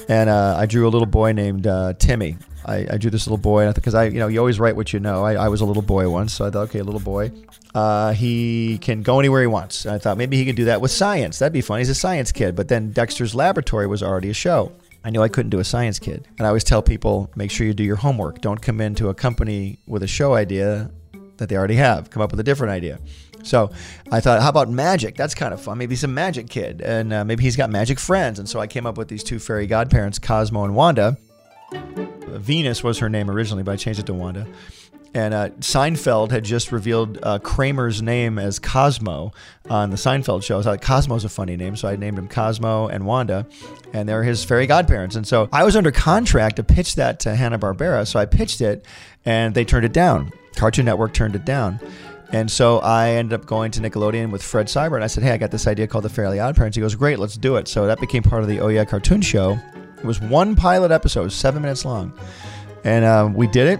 And 0.09 0.29
uh, 0.29 0.55
I 0.57 0.65
drew 0.65 0.85
a 0.85 0.91
little 0.91 1.05
boy 1.05 1.31
named 1.31 1.65
uh, 1.65 1.93
Timmy. 1.93 2.37
I, 2.65 2.85
I, 2.91 2.97
drew 2.97 3.09
this 3.09 3.25
little 3.27 3.37
boy 3.37 3.71
because 3.71 3.95
I, 3.95 4.05
you 4.05 4.19
know, 4.19 4.27
you 4.27 4.39
always 4.39 4.59
write 4.59 4.75
what 4.75 4.91
you 4.91 4.99
know. 4.99 5.23
I, 5.23 5.35
I 5.35 5.47
was 5.47 5.61
a 5.61 5.65
little 5.65 5.81
boy 5.81 6.09
once, 6.09 6.33
so 6.33 6.45
I 6.45 6.49
thought, 6.49 6.63
okay, 6.69 6.81
little 6.81 6.99
boy. 6.99 7.31
Uh, 7.75 8.13
he 8.13 8.79
can 8.79 9.03
go 9.03 9.19
anywhere 9.19 9.41
he 9.41 9.47
wants. 9.47 9.85
I 9.85 9.99
thought 9.99 10.17
maybe 10.17 10.37
he 10.37 10.45
could 10.45 10.55
do 10.55 10.65
that 10.65 10.81
with 10.81 10.91
science. 10.91 11.39
That'd 11.39 11.53
be 11.53 11.61
fun. 11.61 11.79
He's 11.79 11.89
a 11.89 11.95
science 11.95 12.31
kid. 12.31 12.55
But 12.55 12.67
then 12.67 12.91
Dexter's 12.91 13.35
Laboratory 13.35 13.87
was 13.87 14.01
already 14.01 14.29
a 14.29 14.33
show. 14.33 14.71
I 15.03 15.11
knew 15.11 15.21
I 15.21 15.29
couldn't 15.29 15.51
do 15.51 15.59
a 15.59 15.63
science 15.63 15.99
kid. 15.99 16.27
And 16.37 16.45
I 16.45 16.49
always 16.49 16.63
tell 16.63 16.81
people 16.81 17.29
make 17.35 17.51
sure 17.51 17.65
you 17.65 17.73
do 17.73 17.83
your 17.83 17.95
homework. 17.95 18.41
Don't 18.41 18.61
come 18.61 18.81
into 18.81 19.09
a 19.09 19.13
company 19.13 19.79
with 19.87 20.03
a 20.03 20.07
show 20.07 20.33
idea 20.33 20.91
that 21.37 21.47
they 21.47 21.55
already 21.55 21.75
have. 21.75 22.09
Come 22.09 22.21
up 22.21 22.31
with 22.31 22.39
a 22.39 22.43
different 22.43 22.71
idea. 22.71 22.99
So 23.43 23.71
I 24.11 24.19
thought, 24.19 24.41
how 24.41 24.49
about 24.49 24.69
magic? 24.69 25.15
That's 25.15 25.33
kind 25.33 25.53
of 25.53 25.61
fun. 25.61 25.77
Maybe 25.77 25.93
he's 25.93 26.03
a 26.03 26.09
magic 26.09 26.49
kid, 26.49 26.81
and 26.81 27.13
uh, 27.13 27.23
maybe 27.23 27.43
he's 27.43 27.55
got 27.55 27.69
magic 27.69 27.97
friends. 27.97 28.39
And 28.39 28.49
so 28.49 28.59
I 28.59 28.67
came 28.67 28.85
up 28.85 28.97
with 28.97 29.07
these 29.07 29.23
two 29.23 29.39
fairy 29.39 29.65
godparents, 29.65 30.19
Cosmo 30.19 30.65
and 30.65 30.75
Wanda. 30.75 31.17
Venus 32.27 32.83
was 32.83 32.99
her 32.99 33.09
name 33.09 33.29
originally, 33.31 33.63
but 33.63 33.71
I 33.71 33.75
changed 33.77 33.99
it 33.99 34.05
to 34.07 34.13
Wanda. 34.13 34.45
And 35.13 35.33
uh, 35.33 35.49
Seinfeld 35.59 36.29
had 36.31 36.43
just 36.43 36.71
revealed 36.71 37.17
uh, 37.23 37.39
Kramer's 37.39 38.01
name 38.01 38.37
as 38.37 38.59
Cosmo 38.59 39.31
on 39.69 39.89
the 39.89 39.95
Seinfeld 39.95 40.43
show. 40.43 40.59
I 40.59 40.61
thought 40.61 40.81
Cosmo's 40.81 41.25
a 41.25 41.29
funny 41.29 41.57
name, 41.57 41.75
so 41.75 41.87
I 41.87 41.95
named 41.95 42.19
him 42.19 42.27
Cosmo 42.27 42.87
and 42.87 43.05
Wanda, 43.05 43.47
and 43.91 44.07
they're 44.07 44.23
his 44.23 44.43
fairy 44.43 44.67
godparents. 44.67 45.15
And 45.15 45.25
so 45.25 45.49
I 45.51 45.63
was 45.63 45.75
under 45.75 45.91
contract 45.91 46.57
to 46.57 46.63
pitch 46.63 46.95
that 46.95 47.19
to 47.21 47.35
Hanna 47.35 47.57
Barbera, 47.57 48.05
so 48.05 48.19
I 48.19 48.25
pitched 48.27 48.61
it, 48.61 48.85
and 49.25 49.55
they 49.55 49.65
turned 49.65 49.85
it 49.85 49.93
down. 49.93 50.31
Cartoon 50.55 50.85
Network 50.85 51.13
turned 51.13 51.35
it 51.35 51.45
down. 51.45 51.79
And 52.31 52.51
so 52.51 52.77
I 52.79 53.09
ended 53.11 53.33
up 53.33 53.47
going 53.47 53.71
to 53.71 53.79
Nickelodeon 53.79 54.29
with 54.29 54.43
Fred 54.43 54.67
Seibert. 54.67 54.95
And 54.95 55.03
I 55.03 55.07
said, 55.07 55.23
"Hey, 55.23 55.31
I 55.31 55.37
got 55.37 55.49
this 55.49 55.65
idea 55.65 55.87
called 55.87 56.03
the 56.03 56.09
Fairly 56.09 56.39
Odd 56.39 56.55
Parents." 56.55 56.75
He 56.75 56.81
goes, 56.81 56.93
"Great, 56.93 57.17
let's 57.17 57.35
do 57.35 57.55
it." 57.55 57.67
So 57.67 57.87
that 57.87 57.99
became 57.99 58.21
part 58.21 58.43
of 58.43 58.47
the 58.47 58.59
Oh 58.59 58.67
Yeah 58.67 58.85
cartoon 58.85 59.21
show. 59.21 59.57
It 59.97 60.05
was 60.05 60.21
one 60.21 60.55
pilot 60.55 60.91
episode, 60.91 61.31
seven 61.31 61.63
minutes 61.63 61.85
long, 61.85 62.13
and 62.83 63.03
uh, 63.03 63.29
we 63.33 63.47
did 63.47 63.67
it 63.67 63.79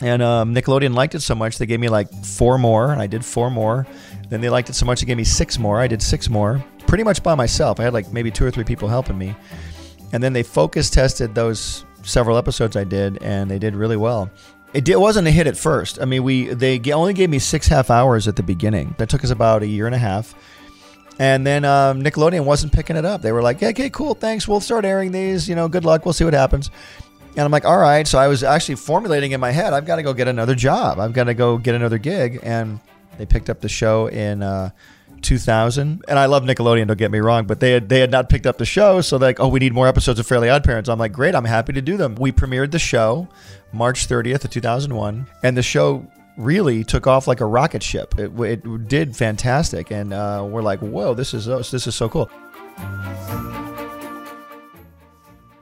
and 0.00 0.22
um, 0.22 0.54
Nickelodeon 0.54 0.94
liked 0.94 1.14
it 1.14 1.20
so 1.20 1.34
much 1.34 1.58
they 1.58 1.66
gave 1.66 1.80
me 1.80 1.88
like 1.88 2.08
four 2.24 2.58
more, 2.58 2.92
and 2.92 3.00
I 3.00 3.06
did 3.06 3.24
four 3.24 3.50
more. 3.50 3.86
Then 4.28 4.40
they 4.40 4.50
liked 4.50 4.68
it 4.68 4.74
so 4.74 4.86
much 4.86 5.00
they 5.00 5.06
gave 5.06 5.16
me 5.16 5.24
six 5.24 5.58
more. 5.58 5.80
I 5.80 5.86
did 5.86 6.02
six 6.02 6.28
more, 6.28 6.64
pretty 6.86 7.04
much 7.04 7.22
by 7.22 7.34
myself. 7.34 7.80
I 7.80 7.84
had 7.84 7.92
like 7.92 8.12
maybe 8.12 8.30
two 8.30 8.44
or 8.44 8.50
three 8.50 8.64
people 8.64 8.88
helping 8.88 9.18
me, 9.18 9.34
and 10.12 10.22
then 10.22 10.32
they 10.32 10.42
focus 10.42 10.90
tested 10.90 11.34
those 11.34 11.84
several 12.02 12.36
episodes 12.36 12.76
I 12.76 12.84
did, 12.84 13.22
and 13.22 13.50
they 13.50 13.58
did 13.58 13.74
really 13.74 13.96
well. 13.96 14.30
It, 14.74 14.84
did, 14.84 14.92
it 14.92 15.00
wasn't 15.00 15.26
a 15.28 15.30
hit 15.30 15.46
at 15.46 15.56
first. 15.56 16.00
I 16.00 16.04
mean, 16.04 16.22
we 16.22 16.48
they 16.48 16.78
only 16.92 17.14
gave 17.14 17.30
me 17.30 17.38
six 17.38 17.66
half 17.66 17.90
hours 17.90 18.28
at 18.28 18.36
the 18.36 18.42
beginning. 18.42 18.94
That 18.98 19.08
took 19.08 19.24
us 19.24 19.30
about 19.30 19.62
a 19.62 19.66
year 19.66 19.86
and 19.86 19.94
a 19.94 19.98
half. 19.98 20.34
And 21.18 21.44
then 21.44 21.64
um, 21.64 22.02
Nickelodeon 22.02 22.44
wasn't 22.44 22.72
picking 22.72 22.96
it 22.96 23.04
up. 23.04 23.22
They 23.22 23.32
were 23.32 23.42
like, 23.42 23.60
okay, 23.60 23.90
cool, 23.90 24.14
thanks. 24.14 24.46
We'll 24.46 24.60
start 24.60 24.84
airing 24.84 25.10
these. 25.10 25.48
You 25.48 25.56
know, 25.56 25.66
good 25.66 25.84
luck. 25.84 26.04
We'll 26.04 26.12
see 26.12 26.24
what 26.24 26.34
happens. 26.34 26.70
And 27.30 27.40
I'm 27.40 27.50
like, 27.50 27.64
all 27.64 27.78
right. 27.78 28.06
So 28.06 28.18
I 28.18 28.28
was 28.28 28.42
actually 28.42 28.76
formulating 28.76 29.32
in 29.32 29.40
my 29.40 29.50
head, 29.50 29.72
I've 29.72 29.86
got 29.86 29.96
to 29.96 30.02
go 30.02 30.12
get 30.12 30.28
another 30.28 30.54
job. 30.54 30.98
I've 30.98 31.12
got 31.12 31.24
to 31.24 31.34
go 31.34 31.58
get 31.58 31.74
another 31.74 31.98
gig. 31.98 32.40
And 32.42 32.80
they 33.16 33.26
picked 33.26 33.50
up 33.50 33.60
the 33.60 33.68
show 33.68 34.08
in 34.08 34.42
uh, 34.42 34.70
2000. 35.22 36.04
And 36.08 36.18
I 36.18 36.26
love 36.26 36.44
Nickelodeon, 36.44 36.86
don't 36.88 36.98
get 36.98 37.10
me 37.10 37.18
wrong, 37.18 37.46
but 37.46 37.60
they 37.60 37.72
had, 37.72 37.88
they 37.88 38.00
had 38.00 38.10
not 38.10 38.28
picked 38.28 38.46
up 38.46 38.58
the 38.58 38.66
show. 38.66 39.00
So 39.00 39.18
they're 39.18 39.30
like, 39.30 39.40
oh, 39.40 39.48
we 39.48 39.60
need 39.60 39.72
more 39.72 39.86
episodes 39.86 40.18
of 40.18 40.26
Fairly 40.26 40.48
Odd 40.48 40.64
Parents. 40.64 40.88
I'm 40.88 40.98
like, 40.98 41.12
great. 41.12 41.34
I'm 41.34 41.44
happy 41.44 41.72
to 41.74 41.82
do 41.82 41.96
them. 41.96 42.14
We 42.16 42.32
premiered 42.32 42.70
the 42.70 42.78
show 42.78 43.28
March 43.72 44.08
30th 44.08 44.44
of 44.44 44.50
2001. 44.50 45.26
And 45.42 45.56
the 45.56 45.62
show 45.62 46.06
really 46.36 46.84
took 46.84 47.06
off 47.06 47.26
like 47.26 47.40
a 47.40 47.46
rocket 47.46 47.82
ship. 47.82 48.18
It, 48.18 48.38
it 48.40 48.88
did 48.88 49.16
fantastic. 49.16 49.90
And 49.90 50.12
uh, 50.12 50.46
we're 50.48 50.62
like, 50.62 50.80
whoa, 50.80 51.14
this 51.14 51.34
is, 51.34 51.46
this 51.46 51.86
is 51.86 51.94
so 51.94 52.08
cool. 52.08 52.30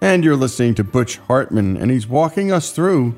And 0.01 0.25
you're 0.25 0.37
listening 0.37 0.75
to 0.75 0.85
Butch 0.85 1.17
Hartman, 1.19 1.77
and 1.77 1.91
he's 1.91 2.07
walking 2.07 2.53
us 2.53 2.71
through, 2.71 3.15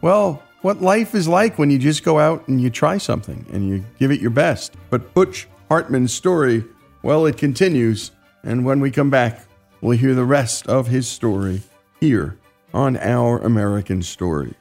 well, 0.00 0.42
what 0.62 0.82
life 0.82 1.14
is 1.14 1.28
like 1.28 1.58
when 1.58 1.70
you 1.70 1.78
just 1.78 2.02
go 2.02 2.18
out 2.18 2.46
and 2.48 2.60
you 2.60 2.70
try 2.70 2.98
something 2.98 3.46
and 3.52 3.68
you 3.68 3.84
give 3.98 4.10
it 4.10 4.20
your 4.20 4.30
best. 4.30 4.74
But 4.90 5.14
Butch 5.14 5.46
Hartman's 5.68 6.12
story, 6.12 6.64
well, 7.02 7.26
it 7.26 7.36
continues. 7.36 8.10
And 8.42 8.64
when 8.64 8.80
we 8.80 8.90
come 8.90 9.10
back, 9.10 9.46
we'll 9.80 9.96
hear 9.96 10.14
the 10.14 10.24
rest 10.24 10.66
of 10.66 10.88
his 10.88 11.06
story 11.06 11.62
here 12.00 12.36
on 12.74 12.96
Our 12.96 13.38
American 13.38 14.02
Stories. 14.02 14.54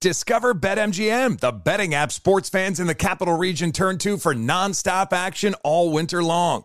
Discover 0.00 0.54
BetMGM, 0.54 1.40
the 1.40 1.52
betting 1.52 1.94
app 1.94 2.12
sports 2.12 2.48
fans 2.48 2.78
in 2.78 2.86
the 2.86 2.94
capital 2.94 3.36
region 3.36 3.72
turn 3.72 3.98
to 3.98 4.18
for 4.18 4.34
nonstop 4.34 5.12
action 5.12 5.54
all 5.64 5.92
winter 5.92 6.22
long. 6.22 6.64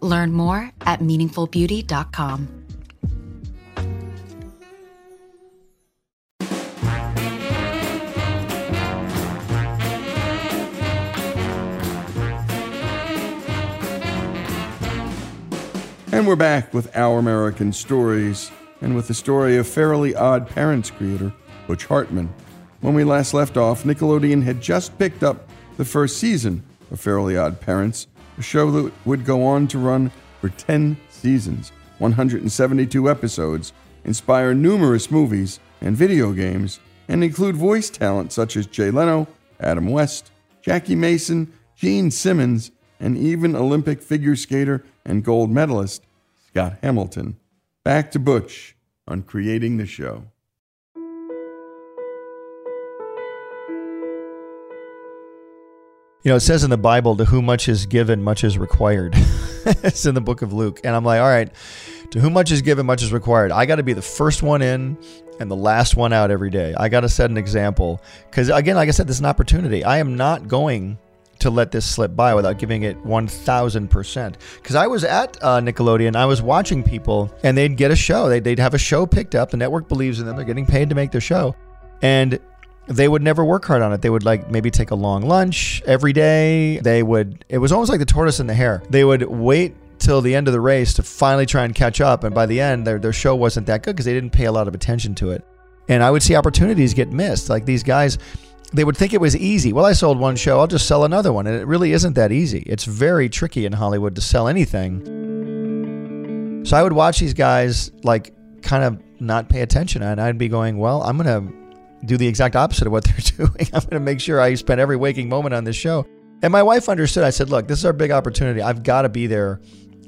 Learn 0.00 0.32
more 0.32 0.72
at 0.82 1.00
meaningfulbeauty.com. 1.00 2.58
And 16.10 16.26
we're 16.26 16.36
back 16.36 16.74
with 16.74 16.96
Our 16.96 17.18
American 17.20 17.72
Stories 17.72 18.50
and 18.80 18.96
with 18.96 19.06
the 19.06 19.14
story 19.14 19.56
of 19.56 19.68
Fairly 19.68 20.16
Odd 20.16 20.48
Parents 20.48 20.90
creator 20.90 21.32
Butch 21.68 21.84
Hartman. 21.84 22.32
When 22.80 22.94
we 22.94 23.04
last 23.04 23.34
left 23.34 23.56
off, 23.56 23.84
Nickelodeon 23.84 24.42
had 24.42 24.60
just 24.60 24.98
picked 24.98 25.22
up 25.22 25.48
the 25.76 25.84
first 25.84 26.16
season 26.16 26.64
of 26.90 26.98
Fairly 26.98 27.36
Odd 27.36 27.60
Parents, 27.60 28.08
a 28.38 28.42
show 28.42 28.70
that 28.70 28.92
would 29.04 29.24
go 29.24 29.44
on 29.44 29.66
to 29.68 29.78
run 29.78 30.10
for 30.40 30.48
10 30.48 30.96
seasons, 31.08 31.72
172 31.98 33.10
episodes, 33.10 33.72
inspire 34.04 34.54
numerous 34.54 35.10
movies 35.10 35.60
and 35.80 35.96
video 35.96 36.32
games, 36.32 36.80
and 37.08 37.24
include 37.24 37.56
voice 37.56 37.90
talent 37.90 38.32
such 38.32 38.56
as 38.56 38.66
Jay 38.66 38.90
Leno, 38.90 39.26
Adam 39.60 39.88
West, 39.88 40.30
Jackie 40.62 40.94
Mason, 40.94 41.52
Gene 41.74 42.10
Simmons, 42.10 42.70
and 43.00 43.16
even 43.16 43.56
Olympic 43.56 44.02
figure 44.02 44.36
skater 44.36 44.84
and 45.04 45.24
gold 45.24 45.50
medalist 45.50 46.04
Scott 46.48 46.78
Hamilton. 46.82 47.36
Back 47.84 48.10
to 48.12 48.18
Butch 48.18 48.76
on 49.06 49.22
creating 49.22 49.76
the 49.76 49.86
show. 49.86 50.24
You 56.24 56.32
know, 56.32 56.36
it 56.36 56.40
says 56.40 56.64
in 56.64 56.70
the 56.70 56.76
Bible, 56.76 57.16
to 57.16 57.24
whom 57.24 57.46
much 57.46 57.68
is 57.68 57.86
given, 57.86 58.22
much 58.22 58.42
is 58.42 58.58
required. 58.58 59.14
it's 59.66 60.04
in 60.04 60.16
the 60.16 60.20
book 60.20 60.42
of 60.42 60.52
Luke. 60.52 60.80
And 60.82 60.96
I'm 60.96 61.04
like, 61.04 61.20
all 61.20 61.28
right, 61.28 61.48
to 62.10 62.20
whom 62.20 62.32
much 62.32 62.50
is 62.50 62.60
given, 62.60 62.86
much 62.86 63.04
is 63.04 63.12
required. 63.12 63.52
I 63.52 63.66
got 63.66 63.76
to 63.76 63.84
be 63.84 63.92
the 63.92 64.02
first 64.02 64.42
one 64.42 64.60
in 64.60 64.98
and 65.38 65.48
the 65.48 65.56
last 65.56 65.94
one 65.94 66.12
out 66.12 66.32
every 66.32 66.50
day. 66.50 66.74
I 66.76 66.88
got 66.88 67.00
to 67.00 67.08
set 67.08 67.30
an 67.30 67.36
example. 67.36 68.02
Because, 68.28 68.48
again, 68.48 68.74
like 68.74 68.88
I 68.88 68.90
said, 68.90 69.06
this 69.06 69.16
is 69.16 69.20
an 69.20 69.26
opportunity. 69.26 69.84
I 69.84 69.98
am 69.98 70.16
not 70.16 70.48
going 70.48 70.98
to 71.38 71.50
let 71.50 71.70
this 71.70 71.86
slip 71.86 72.16
by 72.16 72.34
without 72.34 72.58
giving 72.58 72.82
it 72.82 73.00
1000%. 73.04 74.34
Because 74.56 74.74
I 74.74 74.88
was 74.88 75.04
at 75.04 75.36
uh, 75.40 75.60
Nickelodeon, 75.60 76.16
I 76.16 76.26
was 76.26 76.42
watching 76.42 76.82
people, 76.82 77.32
and 77.44 77.56
they'd 77.56 77.76
get 77.76 77.92
a 77.92 77.96
show. 77.96 78.28
They'd, 78.28 78.42
they'd 78.42 78.58
have 78.58 78.74
a 78.74 78.78
show 78.78 79.06
picked 79.06 79.36
up. 79.36 79.50
The 79.50 79.56
network 79.56 79.88
believes 79.88 80.18
in 80.18 80.26
them, 80.26 80.34
they're 80.34 80.44
getting 80.44 80.66
paid 80.66 80.88
to 80.88 80.96
make 80.96 81.12
their 81.12 81.20
show. 81.20 81.54
And 82.02 82.40
they 82.88 83.06
would 83.06 83.22
never 83.22 83.44
work 83.44 83.64
hard 83.66 83.82
on 83.82 83.92
it. 83.92 84.02
They 84.02 84.10
would 84.10 84.24
like 84.24 84.50
maybe 84.50 84.70
take 84.70 84.90
a 84.90 84.94
long 84.94 85.22
lunch 85.22 85.82
every 85.86 86.12
day. 86.12 86.78
They 86.78 87.02
would, 87.02 87.44
it 87.48 87.58
was 87.58 87.70
almost 87.70 87.90
like 87.90 88.00
the 88.00 88.06
tortoise 88.06 88.40
and 88.40 88.48
the 88.48 88.54
hare. 88.54 88.82
They 88.88 89.04
would 89.04 89.22
wait 89.22 89.76
till 89.98 90.22
the 90.22 90.34
end 90.34 90.48
of 90.48 90.52
the 90.52 90.60
race 90.60 90.94
to 90.94 91.02
finally 91.02 91.44
try 91.44 91.64
and 91.64 91.74
catch 91.74 92.00
up. 92.00 92.24
And 92.24 92.34
by 92.34 92.46
the 92.46 92.60
end, 92.60 92.86
their, 92.86 92.98
their 92.98 93.12
show 93.12 93.36
wasn't 93.36 93.66
that 93.66 93.82
good 93.82 93.94
because 93.94 94.06
they 94.06 94.14
didn't 94.14 94.30
pay 94.30 94.46
a 94.46 94.52
lot 94.52 94.68
of 94.68 94.74
attention 94.74 95.14
to 95.16 95.32
it. 95.32 95.44
And 95.88 96.02
I 96.02 96.10
would 96.10 96.22
see 96.22 96.34
opportunities 96.34 96.94
get 96.94 97.12
missed. 97.12 97.50
Like 97.50 97.66
these 97.66 97.82
guys, 97.82 98.18
they 98.72 98.84
would 98.84 98.96
think 98.96 99.12
it 99.12 99.20
was 99.20 99.36
easy. 99.36 99.72
Well, 99.72 99.84
I 99.84 99.92
sold 99.92 100.18
one 100.18 100.36
show, 100.36 100.58
I'll 100.58 100.66
just 100.66 100.86
sell 100.86 101.04
another 101.04 101.32
one. 101.32 101.46
And 101.46 101.56
it 101.56 101.66
really 101.66 101.92
isn't 101.92 102.14
that 102.14 102.32
easy. 102.32 102.60
It's 102.66 102.84
very 102.84 103.28
tricky 103.28 103.66
in 103.66 103.72
Hollywood 103.72 104.14
to 104.14 104.22
sell 104.22 104.48
anything. 104.48 105.04
So 106.64 106.76
I 106.76 106.82
would 106.82 106.92
watch 106.94 107.18
these 107.20 107.34
guys 107.34 107.90
like 108.02 108.32
kind 108.62 108.84
of 108.84 108.98
not 109.20 109.50
pay 109.50 109.60
attention. 109.60 110.02
And 110.02 110.20
I'd 110.20 110.38
be 110.38 110.48
going, 110.48 110.78
well, 110.78 111.02
I'm 111.02 111.18
going 111.18 111.26
to 111.26 111.52
do 112.04 112.16
the 112.16 112.26
exact 112.26 112.56
opposite 112.56 112.86
of 112.86 112.92
what 112.92 113.04
they're 113.36 113.46
doing. 113.46 113.68
I'm 113.72 113.80
going 113.80 113.90
to 113.90 114.00
make 114.00 114.20
sure 114.20 114.40
I 114.40 114.54
spend 114.54 114.80
every 114.80 114.96
waking 114.96 115.28
moment 115.28 115.54
on 115.54 115.64
this 115.64 115.76
show. 115.76 116.06
And 116.42 116.52
my 116.52 116.62
wife 116.62 116.88
understood. 116.88 117.24
I 117.24 117.30
said, 117.30 117.50
look, 117.50 117.66
this 117.66 117.78
is 117.78 117.84
our 117.84 117.92
big 117.92 118.10
opportunity. 118.10 118.62
I've 118.62 118.82
got 118.82 119.02
to 119.02 119.08
be 119.08 119.26
there 119.26 119.60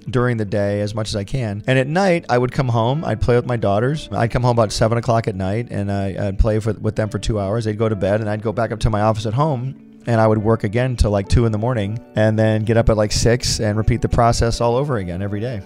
during 0.09 0.37
the 0.37 0.45
day 0.45 0.81
as 0.81 0.95
much 0.95 1.09
as 1.09 1.17
I 1.17 1.25
can. 1.25 1.63
And 1.67 1.79
at 1.79 1.87
night, 1.87 2.27
I 2.29 2.39
would 2.39 2.53
come 2.53 2.69
home. 2.69 3.05
I'd 3.05 3.21
play 3.21 3.37
with 3.37 3.47
my 3.47 3.57
daughters. 3.57 4.09
I'd 4.13 4.31
come 4.31 4.43
home 4.43 4.57
about 4.57 4.73
seven 4.73 4.99
o'clock 4.99 5.29
at 5.29 5.35
night, 5.35 5.69
and 5.71 5.91
I, 5.91 6.15
would 6.19 6.39
play 6.39 6.59
for, 6.61 6.73
with 6.75 6.97
them 6.97 7.09
for 7.09 7.19
two 7.19 7.39
hours. 7.39 7.65
They'd 7.65 7.79
go 7.79 7.89
to 7.89 7.97
bed, 7.97 8.21
and 8.21 8.31
I'd 8.31 8.43
go 8.43 8.53
back 8.53 8.73
up 8.73 8.81
to 8.81 8.91
my 8.91 9.03
office 9.03 9.27
at 9.27 9.35
home, 9.35 10.01
and 10.07 10.21
I 10.21 10.27
would 10.27 10.39
work 10.39 10.65
again 10.65 10.97
till 10.97 11.11
like 11.11 11.29
two 11.29 11.47
in 11.47 11.53
the 11.53 11.59
morning, 11.59 11.99
and 12.15 12.39
then 12.39 12.63
get 12.63 12.77
up 12.77 12.89
at 12.89 12.97
like 12.97 13.13
six 13.13 13.61
and 13.61 13.77
repeat 13.77 14.03
the 14.03 14.09
process 14.09 14.61
all 14.61 14.77
over 14.77 14.97
again 14.97 15.23
every 15.23 15.41
day. 15.41 15.61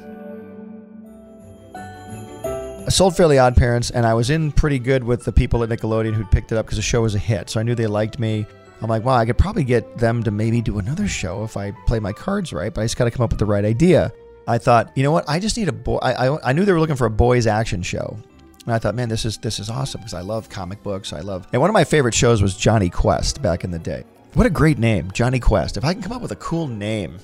I 2.87 2.91
sold 2.91 3.17
Fairly 3.17 3.39
Odd 3.39 3.57
Parents, 3.57 3.91
and 3.91 4.05
I 4.05 4.13
was 4.13 4.29
in 4.29 4.53
pretty 4.53 4.79
good 4.79 5.03
with 5.03 5.25
the 5.25 5.33
people 5.33 5.63
at 5.63 5.71
Nickelodeon 5.71 6.13
who'd 6.13 6.31
picked 6.31 6.53
it 6.53 6.59
up 6.59 6.67
because 6.67 6.77
the 6.77 6.83
show 6.83 7.01
was 7.01 7.15
a 7.15 7.19
hit. 7.19 7.49
So 7.49 7.59
I 7.59 7.63
knew 7.63 7.75
they 7.75 7.87
liked 7.87 8.19
me. 8.19 8.45
I'm 8.83 8.91
like, 8.91 9.05
wow, 9.05 9.15
I 9.15 9.25
could 9.25 9.39
probably 9.39 9.65
get 9.65 9.97
them 9.97 10.23
to 10.23 10.31
maybe 10.31 10.61
do 10.61 10.79
another 10.79 11.09
show 11.09 11.45
if 11.45 11.57
I 11.57 11.71
play 11.87 11.99
my 11.99 12.13
cards 12.13 12.53
right, 12.53 12.73
but 12.75 12.83
I 12.83 12.85
just 12.85 12.99
got 12.99 13.05
to 13.05 13.11
come 13.11 13.25
up 13.25 13.31
with 13.31 13.39
the 13.39 13.47
right 13.47 13.65
idea. 13.65 14.13
I 14.47 14.59
thought, 14.59 14.93
you 14.95 15.03
know 15.03 15.13
what? 15.13 15.25
I 15.27 15.39
just 15.39 15.57
need 15.57 15.69
a 15.69 15.73
boy. 15.73 15.97
I, 16.03 16.29
I, 16.29 16.51
I 16.51 16.53
knew 16.53 16.67
they 16.67 16.73
were 16.73 16.81
looking 16.81 16.95
for 16.95 17.07
a 17.07 17.11
boys 17.11 17.47
action 17.47 17.83
show. 17.83 18.19
And 18.67 18.75
I 18.75 18.79
thought, 18.79 18.95
man, 18.95 19.09
this 19.09 19.25
is 19.25 19.39
this 19.39 19.59
is 19.59 19.71
awesome 19.71 20.03
because 20.03 20.13
I 20.13 20.21
love 20.21 20.51
comic 20.51 20.83
books. 20.83 21.15
I 21.15 21.21
love, 21.21 21.49
and 21.53 21.63
one 21.63 21.71
of 21.71 21.75
my 21.75 21.85
favorite 21.85 22.15
shows 22.15 22.43
was 22.43 22.55
Jonny 22.55 22.91
Quest 22.91 23.41
back 23.41 23.65
in 23.65 23.71
the 23.71 23.79
day. 23.79 24.05
What 24.35 24.47
a 24.47 24.51
great 24.51 24.79
name, 24.79 25.11
Jonny 25.13 25.41
Quest. 25.41 25.79
If 25.79 25.85
I 25.85 25.95
can 25.95 26.03
come 26.03 26.13
up 26.13 26.21
with 26.21 26.33
a 26.33 26.37
cool 26.37 26.67
name, 26.67 27.17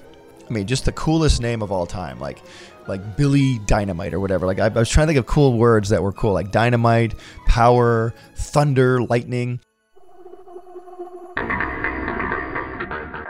I 0.48 0.52
mean, 0.52 0.66
just 0.66 0.84
the 0.84 0.92
coolest 0.92 1.40
name 1.40 1.62
of 1.62 1.70
all 1.70 1.86
time, 1.86 2.18
like 2.18 2.42
like 2.90 3.16
Billy 3.16 3.58
Dynamite 3.66 4.12
or 4.12 4.20
whatever. 4.20 4.46
Like 4.46 4.58
I, 4.58 4.66
I 4.66 4.68
was 4.68 4.88
trying 4.88 5.06
to 5.06 5.14
think 5.14 5.18
of 5.18 5.26
cool 5.26 5.56
words 5.56 5.88
that 5.88 6.02
were 6.02 6.12
cool, 6.12 6.32
like 6.32 6.50
dynamite, 6.52 7.14
power, 7.46 8.12
thunder, 8.34 9.02
lightning. 9.02 9.60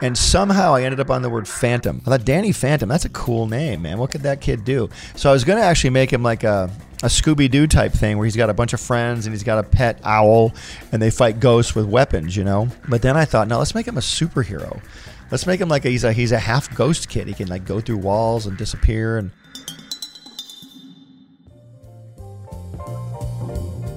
And 0.03 0.17
somehow 0.17 0.75
I 0.75 0.83
ended 0.83 0.99
up 0.99 1.11
on 1.11 1.21
the 1.21 1.29
word 1.29 1.47
Phantom. 1.47 2.01
I 2.07 2.11
thought 2.11 2.25
Danny 2.25 2.53
Phantom, 2.53 2.89
that's 2.89 3.05
a 3.05 3.11
cool 3.11 3.47
name, 3.47 3.83
man. 3.83 3.99
What 3.99 4.11
could 4.11 4.23
that 4.23 4.41
kid 4.41 4.65
do? 4.65 4.89
So 5.15 5.29
I 5.29 5.33
was 5.35 5.45
to 5.45 5.57
actually 5.59 5.91
make 5.91 6.11
him 6.11 6.23
like 6.23 6.43
a, 6.43 6.71
a 7.03 7.07
Scooby 7.07 7.51
Doo 7.51 7.67
type 7.67 7.93
thing 7.93 8.17
where 8.17 8.25
he's 8.25 8.37
got 8.37 8.49
a 8.49 8.55
bunch 8.55 8.73
of 8.73 8.81
friends 8.81 9.27
and 9.27 9.35
he's 9.35 9.43
got 9.43 9.59
a 9.59 9.63
pet 9.63 10.01
owl 10.03 10.55
and 10.91 11.03
they 11.03 11.11
fight 11.11 11.39
ghosts 11.39 11.75
with 11.75 11.85
weapons, 11.85 12.35
you 12.35 12.45
know? 12.45 12.69
But 12.89 13.03
then 13.03 13.17
I 13.17 13.27
thought, 13.27 13.47
no, 13.47 13.59
let's 13.59 13.75
make 13.75 13.87
him 13.87 13.99
a 13.99 14.01
superhero. 14.01 14.83
Let's 15.31 15.47
make 15.47 15.61
him 15.61 15.69
like 15.69 15.85
a, 15.85 15.91
he's 15.91 16.03
a 16.03 16.13
he's 16.13 16.33
a 16.33 16.39
half 16.39 16.75
ghost 16.75 17.09
kid. 17.09 17.29
He 17.29 17.35
can 17.35 17.49
like 17.49 17.65
go 17.65 17.81
through 17.81 17.99
walls 17.99 18.47
and 18.47 18.57
disappear 18.57 19.19
and 19.19 19.31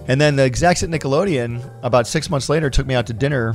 And 0.08 0.20
then 0.20 0.36
the 0.36 0.44
execs 0.44 0.84
at 0.84 0.90
Nickelodeon, 0.90 1.64
about 1.82 2.08
six 2.08 2.30
months 2.30 2.50
later, 2.50 2.70
took 2.70 2.86
me 2.86 2.94
out 2.96 3.08
to 3.08 3.14
dinner 3.14 3.54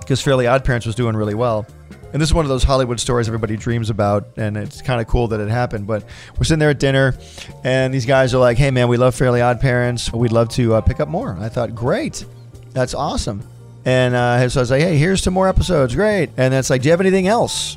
because 0.00 0.20
Fairly 0.20 0.46
Odd 0.46 0.64
Parents 0.64 0.86
was 0.86 0.96
doing 0.96 1.16
really 1.16 1.34
well. 1.34 1.66
And 2.12 2.20
this 2.20 2.28
is 2.28 2.34
one 2.34 2.44
of 2.44 2.48
those 2.48 2.64
Hollywood 2.64 2.98
stories 2.98 3.28
everybody 3.28 3.56
dreams 3.56 3.88
about, 3.88 4.26
and 4.36 4.56
it's 4.56 4.82
kind 4.82 5.00
of 5.00 5.06
cool 5.06 5.28
that 5.28 5.38
it 5.38 5.48
happened. 5.48 5.86
But 5.86 6.04
we're 6.36 6.42
sitting 6.42 6.58
there 6.58 6.70
at 6.70 6.80
dinner, 6.80 7.14
and 7.62 7.94
these 7.94 8.04
guys 8.06 8.34
are 8.34 8.38
like, 8.38 8.58
"Hey, 8.58 8.72
man, 8.72 8.88
we 8.88 8.96
love 8.96 9.14
Fairly 9.14 9.40
Odd 9.40 9.60
Parents. 9.60 10.12
We'd 10.12 10.32
love 10.32 10.48
to 10.50 10.74
uh, 10.74 10.80
pick 10.80 10.98
up 10.98 11.08
more." 11.08 11.36
I 11.38 11.48
thought, 11.48 11.72
"Great, 11.76 12.24
that's 12.72 12.94
awesome." 12.94 13.44
And 13.84 14.16
uh, 14.16 14.48
so 14.48 14.58
I 14.58 14.62
was 14.62 14.70
like, 14.72 14.82
"Hey, 14.82 14.96
here's 14.96 15.22
some 15.22 15.34
more 15.34 15.48
episodes. 15.48 15.94
Great." 15.94 16.30
And 16.36 16.52
it's 16.52 16.68
like, 16.68 16.82
"Do 16.82 16.88
you 16.88 16.90
have 16.90 17.00
anything 17.00 17.28
else?" 17.28 17.76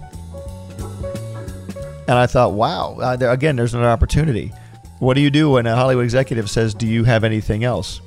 And 2.08 2.18
I 2.18 2.26
thought, 2.26 2.54
"Wow, 2.54 2.98
uh, 3.00 3.16
there, 3.16 3.30
again, 3.30 3.56
there's 3.56 3.76
another 3.76 3.92
opportunity." 3.92 4.52
What 5.04 5.16
do 5.16 5.22
you 5.22 5.30
do 5.30 5.52
when 5.52 5.66
a 5.66 5.76
Hollywood 5.76 6.06
executive 6.06 6.50
says, 6.50 6.74
"Do 6.74 6.88
you 6.88 7.04
have 7.04 7.26
anything 7.26 7.66
else?" 7.66 8.00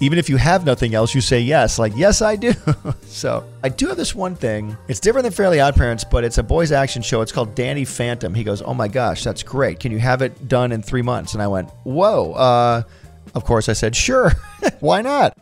Even 0.00 0.18
if 0.18 0.30
you 0.30 0.38
have 0.38 0.64
nothing 0.64 0.94
else, 0.94 1.14
you 1.14 1.20
say 1.20 1.40
yes. 1.40 1.78
Like, 1.78 1.92
yes, 1.94 2.22
I 2.22 2.36
do. 2.36 2.54
so 3.02 3.44
I 3.62 3.68
do 3.68 3.88
have 3.88 3.98
this 3.98 4.14
one 4.14 4.34
thing. 4.34 4.74
It's 4.88 4.98
different 4.98 5.24
than 5.24 5.32
Fairly 5.32 5.60
Odd 5.60 5.74
Parents, 5.76 6.04
but 6.04 6.24
it's 6.24 6.38
a 6.38 6.42
boys' 6.42 6.72
action 6.72 7.02
show. 7.02 7.20
It's 7.20 7.32
called 7.32 7.54
Danny 7.54 7.84
Phantom. 7.84 8.32
He 8.32 8.44
goes, 8.44 8.62
"Oh 8.62 8.72
my 8.72 8.88
gosh, 8.88 9.24
that's 9.24 9.42
great. 9.42 9.78
Can 9.78 9.92
you 9.92 9.98
have 9.98 10.22
it 10.22 10.48
done 10.48 10.72
in 10.72 10.80
three 10.80 11.02
months?" 11.02 11.34
And 11.34 11.42
I 11.42 11.48
went, 11.48 11.68
"Whoa." 11.84 12.32
Uh, 12.32 12.82
of 13.34 13.44
course, 13.44 13.68
I 13.68 13.74
said, 13.74 13.94
"Sure. 13.94 14.32
Why 14.80 15.02
not?" 15.02 15.36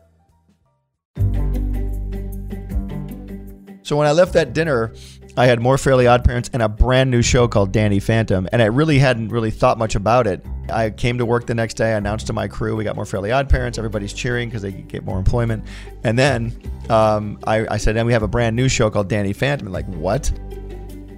So 3.85 3.97
when 3.97 4.09
I 4.09 4.11
left 4.11 4.33
that 4.33 4.55
dinner, 4.55 4.93
I 5.39 5.45
had 5.47 5.61
more 5.61 5.77
Fairly 5.77 6.07
Odd 6.07 6.25
Parents 6.25 6.49
and 6.55 6.63
a 6.63 6.69
brand 6.69 7.11
new 7.11 7.21
show 7.21 7.47
called 7.47 7.71
Danny 7.71 8.01
Phantom, 8.01 8.49
and 8.53 8.63
I 8.63 8.67
really 8.67 8.99
hadn't 8.99 9.29
really 9.29 9.51
thought 9.51 9.77
much 9.77 9.95
about 9.95 10.27
it. 10.27 10.43
I 10.71 10.89
came 10.89 11.19
to 11.19 11.27
work 11.27 11.47
the 11.47 11.55
next 11.55 11.75
day, 11.75 11.93
I 11.93 11.99
announced 11.99 12.27
to 12.29 12.33
my 12.33 12.49
crew, 12.49 12.75
we 12.75 12.85
got 12.85 12.97
more 12.97 13.05
Fairly 13.05 13.33
Odd 13.33 13.51
Parents, 13.51 13.77
everybody's 13.77 14.15
cheering 14.15 14.49
because 14.49 14.63
they 14.63 14.73
get 14.73 15.05
more 15.05 15.19
employment. 15.19 15.67
And 16.05 16.19
then 16.19 16.59
um, 16.89 17.39
I, 17.47 17.67
I, 17.69 17.77
said, 17.77 17.99
and 17.99 18.07
we 18.07 18.15
have 18.15 18.23
a 18.23 18.29
brand 18.29 18.57
new 18.57 18.69
show 18.69 18.89
called 18.89 19.09
Danny 19.09 19.35
Phantom. 19.35 19.67
And 19.67 19.75
like, 19.75 19.87
what? 19.87 20.31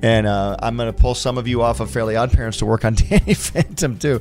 And 0.03 0.27
uh, 0.27 0.57
I'm 0.61 0.77
going 0.77 0.93
to 0.93 0.99
pull 0.99 1.15
some 1.15 1.39
of 1.39 1.47
you 1.47 1.63
off 1.63 1.79
of 1.79 1.89
Fairly 1.89 2.17
Odd 2.17 2.33
Parents 2.33 2.59
to 2.59 2.67
work 2.67 2.85
on 2.85 2.95
Danny 2.97 3.35
Phantom 3.35 3.99
too. 3.99 4.21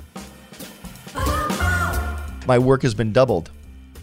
My 2.45 2.59
work 2.59 2.83
has 2.83 2.93
been 2.93 3.11
doubled. 3.11 3.49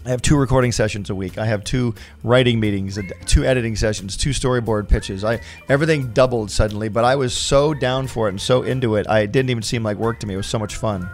I 0.05 0.09
have 0.09 0.21
two 0.21 0.37
recording 0.37 0.71
sessions 0.71 1.09
a 1.09 1.15
week. 1.15 1.39
I 1.39 1.47
have 1.47 1.63
two 1.63 1.95
writing 2.23 2.59
meetings, 2.59 2.99
two 3.25 3.43
editing 3.43 3.75
sessions, 3.75 4.15
two 4.15 4.29
storyboard 4.29 4.87
pitches. 4.87 5.23
I 5.23 5.39
everything 5.67 6.13
doubled 6.13 6.51
suddenly, 6.51 6.89
but 6.89 7.03
I 7.03 7.15
was 7.15 7.35
so 7.35 7.73
down 7.73 8.05
for 8.05 8.27
it 8.27 8.31
and 8.31 8.41
so 8.41 8.61
into 8.61 8.97
it. 8.97 9.09
I 9.09 9.25
didn't 9.25 9.49
even 9.49 9.63
seem 9.63 9.81
like 9.81 9.97
work 9.97 10.19
to 10.19 10.27
me. 10.27 10.35
It 10.35 10.37
was 10.37 10.45
so 10.45 10.59
much 10.59 10.75
fun. 10.75 11.09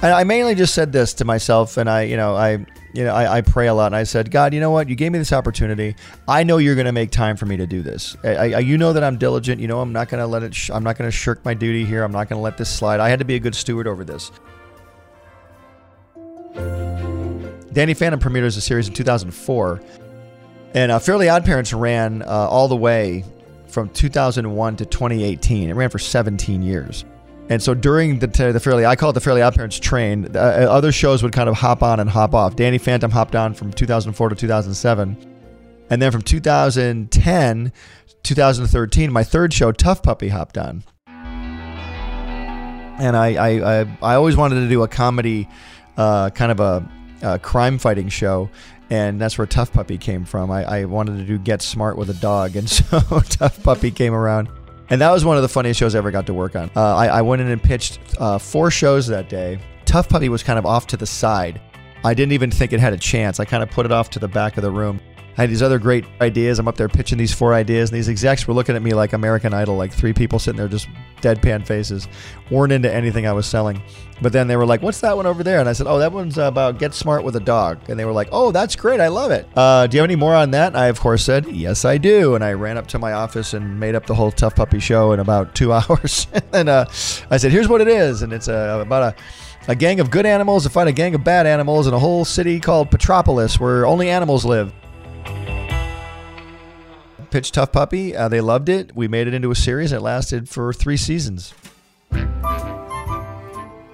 And 0.00 0.12
I 0.12 0.22
mainly 0.22 0.54
just 0.54 0.72
said 0.72 0.92
this 0.92 1.14
to 1.14 1.24
myself, 1.24 1.76
and 1.76 1.90
I, 1.90 2.02
you 2.02 2.16
know, 2.16 2.36
I, 2.36 2.64
you 2.92 3.02
know, 3.02 3.12
I, 3.12 3.38
I 3.38 3.40
pray 3.40 3.66
a 3.66 3.74
lot, 3.74 3.86
and 3.86 3.96
I 3.96 4.04
said, 4.04 4.30
God, 4.30 4.54
you 4.54 4.60
know 4.60 4.70
what? 4.70 4.88
You 4.88 4.94
gave 4.94 5.10
me 5.10 5.18
this 5.18 5.32
opportunity. 5.32 5.96
I 6.28 6.44
know 6.44 6.58
you're 6.58 6.76
going 6.76 6.86
to 6.86 6.92
make 6.92 7.10
time 7.10 7.36
for 7.36 7.46
me 7.46 7.56
to 7.56 7.66
do 7.66 7.82
this. 7.82 8.16
I, 8.22 8.28
I, 8.28 8.58
you 8.60 8.78
know 8.78 8.92
that 8.92 9.02
I'm 9.02 9.18
diligent. 9.18 9.60
You 9.60 9.66
know 9.66 9.80
I'm 9.80 9.92
not 9.92 10.08
going 10.08 10.20
to 10.20 10.28
let 10.28 10.44
it. 10.44 10.54
Sh- 10.54 10.70
I'm 10.72 10.84
not 10.84 10.96
going 10.96 11.10
to 11.10 11.16
shirk 11.16 11.44
my 11.44 11.54
duty 11.54 11.84
here. 11.84 12.04
I'm 12.04 12.12
not 12.12 12.28
going 12.28 12.38
to 12.38 12.42
let 12.42 12.56
this 12.56 12.72
slide. 12.72 13.00
I 13.00 13.08
had 13.08 13.18
to 13.18 13.24
be 13.24 13.34
a 13.34 13.40
good 13.40 13.56
steward 13.56 13.88
over 13.88 14.04
this. 14.04 14.30
Danny 17.78 17.94
Phantom 17.94 18.18
premiered 18.18 18.42
as 18.42 18.56
a 18.56 18.60
series 18.60 18.88
in 18.88 18.94
2004. 18.94 19.80
And 20.74 20.90
uh, 20.90 20.98
Fairly 20.98 21.28
Odd 21.28 21.44
Parents 21.44 21.72
ran 21.72 22.22
uh, 22.22 22.26
all 22.26 22.66
the 22.66 22.74
way 22.74 23.24
from 23.68 23.88
2001 23.90 24.76
to 24.78 24.84
2018. 24.84 25.70
It 25.70 25.74
ran 25.74 25.88
for 25.88 26.00
17 26.00 26.60
years. 26.60 27.04
And 27.48 27.62
so 27.62 27.74
during 27.74 28.18
the, 28.18 28.26
the 28.26 28.58
Fairly, 28.58 28.84
I 28.84 28.96
call 28.96 29.10
it 29.10 29.12
the 29.12 29.20
Fairly 29.20 29.42
Odd 29.42 29.54
Parents 29.54 29.78
train, 29.78 30.26
uh, 30.34 30.38
other 30.40 30.90
shows 30.90 31.22
would 31.22 31.30
kind 31.30 31.48
of 31.48 31.54
hop 31.54 31.84
on 31.84 32.00
and 32.00 32.10
hop 32.10 32.34
off. 32.34 32.56
Danny 32.56 32.78
Phantom 32.78 33.12
hopped 33.12 33.36
on 33.36 33.54
from 33.54 33.72
2004 33.72 34.30
to 34.30 34.34
2007. 34.34 35.16
And 35.88 36.02
then 36.02 36.10
from 36.10 36.22
2010, 36.22 37.72
2013, 38.24 39.12
my 39.12 39.22
third 39.22 39.54
show, 39.54 39.70
Tough 39.70 40.02
Puppy, 40.02 40.30
hopped 40.30 40.58
on. 40.58 40.82
And 42.98 43.16
I, 43.16 43.34
I, 43.34 43.48
I, 43.82 43.98
I 44.02 44.14
always 44.16 44.36
wanted 44.36 44.56
to 44.56 44.68
do 44.68 44.82
a 44.82 44.88
comedy, 44.88 45.48
uh, 45.96 46.30
kind 46.30 46.50
of 46.50 46.58
a 46.58 46.97
uh, 47.22 47.38
crime 47.38 47.78
fighting 47.78 48.08
show, 48.08 48.50
and 48.90 49.20
that's 49.20 49.38
where 49.38 49.46
Tough 49.46 49.72
Puppy 49.72 49.98
came 49.98 50.24
from. 50.24 50.50
I, 50.50 50.64
I 50.64 50.84
wanted 50.84 51.18
to 51.18 51.24
do 51.24 51.38
Get 51.38 51.62
Smart 51.62 51.96
with 51.96 52.10
a 52.10 52.14
Dog, 52.14 52.56
and 52.56 52.68
so 52.70 53.00
Tough 53.28 53.62
Puppy 53.62 53.90
came 53.90 54.14
around. 54.14 54.48
And 54.90 55.00
that 55.02 55.10
was 55.10 55.24
one 55.24 55.36
of 55.36 55.42
the 55.42 55.48
funniest 55.48 55.78
shows 55.78 55.94
I 55.94 55.98
ever 55.98 56.10
got 56.10 56.26
to 56.26 56.34
work 56.34 56.56
on. 56.56 56.70
Uh, 56.74 56.96
I, 56.96 57.06
I, 57.08 57.22
went 57.22 57.42
in 57.42 57.48
and 57.48 57.62
pitched 57.62 58.00
uh, 58.18 58.38
four 58.38 58.70
shows 58.70 59.06
that 59.08 59.28
day. 59.28 59.58
Tough 59.84 60.08
Puppy 60.08 60.30
was 60.30 60.42
kind 60.42 60.58
of 60.58 60.64
off 60.64 60.86
to 60.88 60.96
the 60.96 61.06
side. 61.06 61.60
I 62.04 62.14
didn't 62.14 62.32
even 62.32 62.50
think 62.50 62.72
it 62.72 62.80
had 62.80 62.94
a 62.94 62.98
chance. 62.98 63.38
I 63.38 63.44
kind 63.44 63.62
of 63.62 63.70
put 63.70 63.84
it 63.84 63.92
off 63.92 64.08
to 64.10 64.18
the 64.18 64.28
back 64.28 64.56
of 64.56 64.62
the 64.62 64.70
room. 64.70 65.00
I 65.38 65.42
had 65.42 65.50
these 65.50 65.62
other 65.62 65.78
great 65.78 66.04
ideas. 66.20 66.58
I'm 66.58 66.66
up 66.66 66.76
there 66.76 66.88
pitching 66.88 67.16
these 67.16 67.32
four 67.32 67.54
ideas, 67.54 67.90
and 67.90 67.96
these 67.96 68.08
execs 68.08 68.48
were 68.48 68.54
looking 68.54 68.74
at 68.74 68.82
me 68.82 68.92
like 68.92 69.12
American 69.12 69.54
Idol, 69.54 69.76
like 69.76 69.92
three 69.92 70.12
people 70.12 70.40
sitting 70.40 70.58
there 70.58 70.66
just 70.66 70.88
deadpan 71.20 71.64
faces, 71.64 72.08
weren't 72.50 72.72
into 72.72 72.92
anything 72.92 73.24
I 73.24 73.32
was 73.32 73.46
selling. 73.46 73.80
But 74.20 74.32
then 74.32 74.48
they 74.48 74.56
were 74.56 74.66
like, 74.66 74.82
"What's 74.82 75.00
that 75.02 75.16
one 75.16 75.26
over 75.26 75.44
there?" 75.44 75.60
And 75.60 75.68
I 75.68 75.74
said, 75.74 75.86
"Oh, 75.86 76.00
that 76.00 76.10
one's 76.10 76.38
about 76.38 76.80
get 76.80 76.92
smart 76.92 77.22
with 77.22 77.36
a 77.36 77.40
dog." 77.40 77.78
And 77.88 77.96
they 77.96 78.04
were 78.04 78.12
like, 78.12 78.28
"Oh, 78.32 78.50
that's 78.50 78.74
great. 78.74 78.98
I 78.98 79.06
love 79.06 79.30
it." 79.30 79.46
Uh, 79.54 79.86
do 79.86 79.96
you 79.96 80.00
have 80.00 80.10
any 80.10 80.16
more 80.16 80.34
on 80.34 80.50
that? 80.50 80.74
I 80.74 80.86
of 80.86 80.98
course 80.98 81.22
said, 81.22 81.46
"Yes, 81.46 81.84
I 81.84 81.98
do." 81.98 82.34
And 82.34 82.42
I 82.42 82.54
ran 82.54 82.76
up 82.76 82.88
to 82.88 82.98
my 82.98 83.12
office 83.12 83.54
and 83.54 83.78
made 83.78 83.94
up 83.94 84.06
the 84.06 84.16
whole 84.16 84.32
Tough 84.32 84.56
Puppy 84.56 84.80
show 84.80 85.12
in 85.12 85.20
about 85.20 85.54
two 85.54 85.72
hours. 85.72 86.26
and 86.52 86.68
uh, 86.68 86.86
I 87.30 87.36
said, 87.36 87.52
"Here's 87.52 87.68
what 87.68 87.80
it 87.80 87.86
is," 87.86 88.22
and 88.22 88.32
it's 88.32 88.48
uh, 88.48 88.80
about 88.84 89.14
a 89.14 89.14
a 89.68 89.76
gang 89.76 90.00
of 90.00 90.10
good 90.10 90.24
animals 90.24 90.64
to 90.64 90.70
fight 90.70 90.88
a 90.88 90.92
gang 90.92 91.14
of 91.14 91.22
bad 91.22 91.46
animals 91.46 91.86
in 91.86 91.92
a 91.92 91.98
whole 91.98 92.24
city 92.24 92.58
called 92.58 92.90
Petropolis 92.90 93.60
where 93.60 93.84
only 93.86 94.08
animals 94.08 94.46
live 94.46 94.72
pitched 97.30 97.54
Tough 97.54 97.72
Puppy. 97.72 98.16
Uh, 98.16 98.28
they 98.28 98.40
loved 98.40 98.68
it. 98.68 98.94
We 98.94 99.08
made 99.08 99.26
it 99.26 99.34
into 99.34 99.50
a 99.50 99.54
series. 99.54 99.92
It 99.92 100.00
lasted 100.00 100.48
for 100.48 100.72
three 100.72 100.96
seasons. 100.96 101.54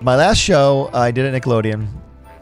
My 0.01 0.17
last 0.17 0.39
show 0.39 0.91
I 0.93 1.11
did 1.11 1.33
at 1.33 1.43
Nickelodeon. 1.43 1.89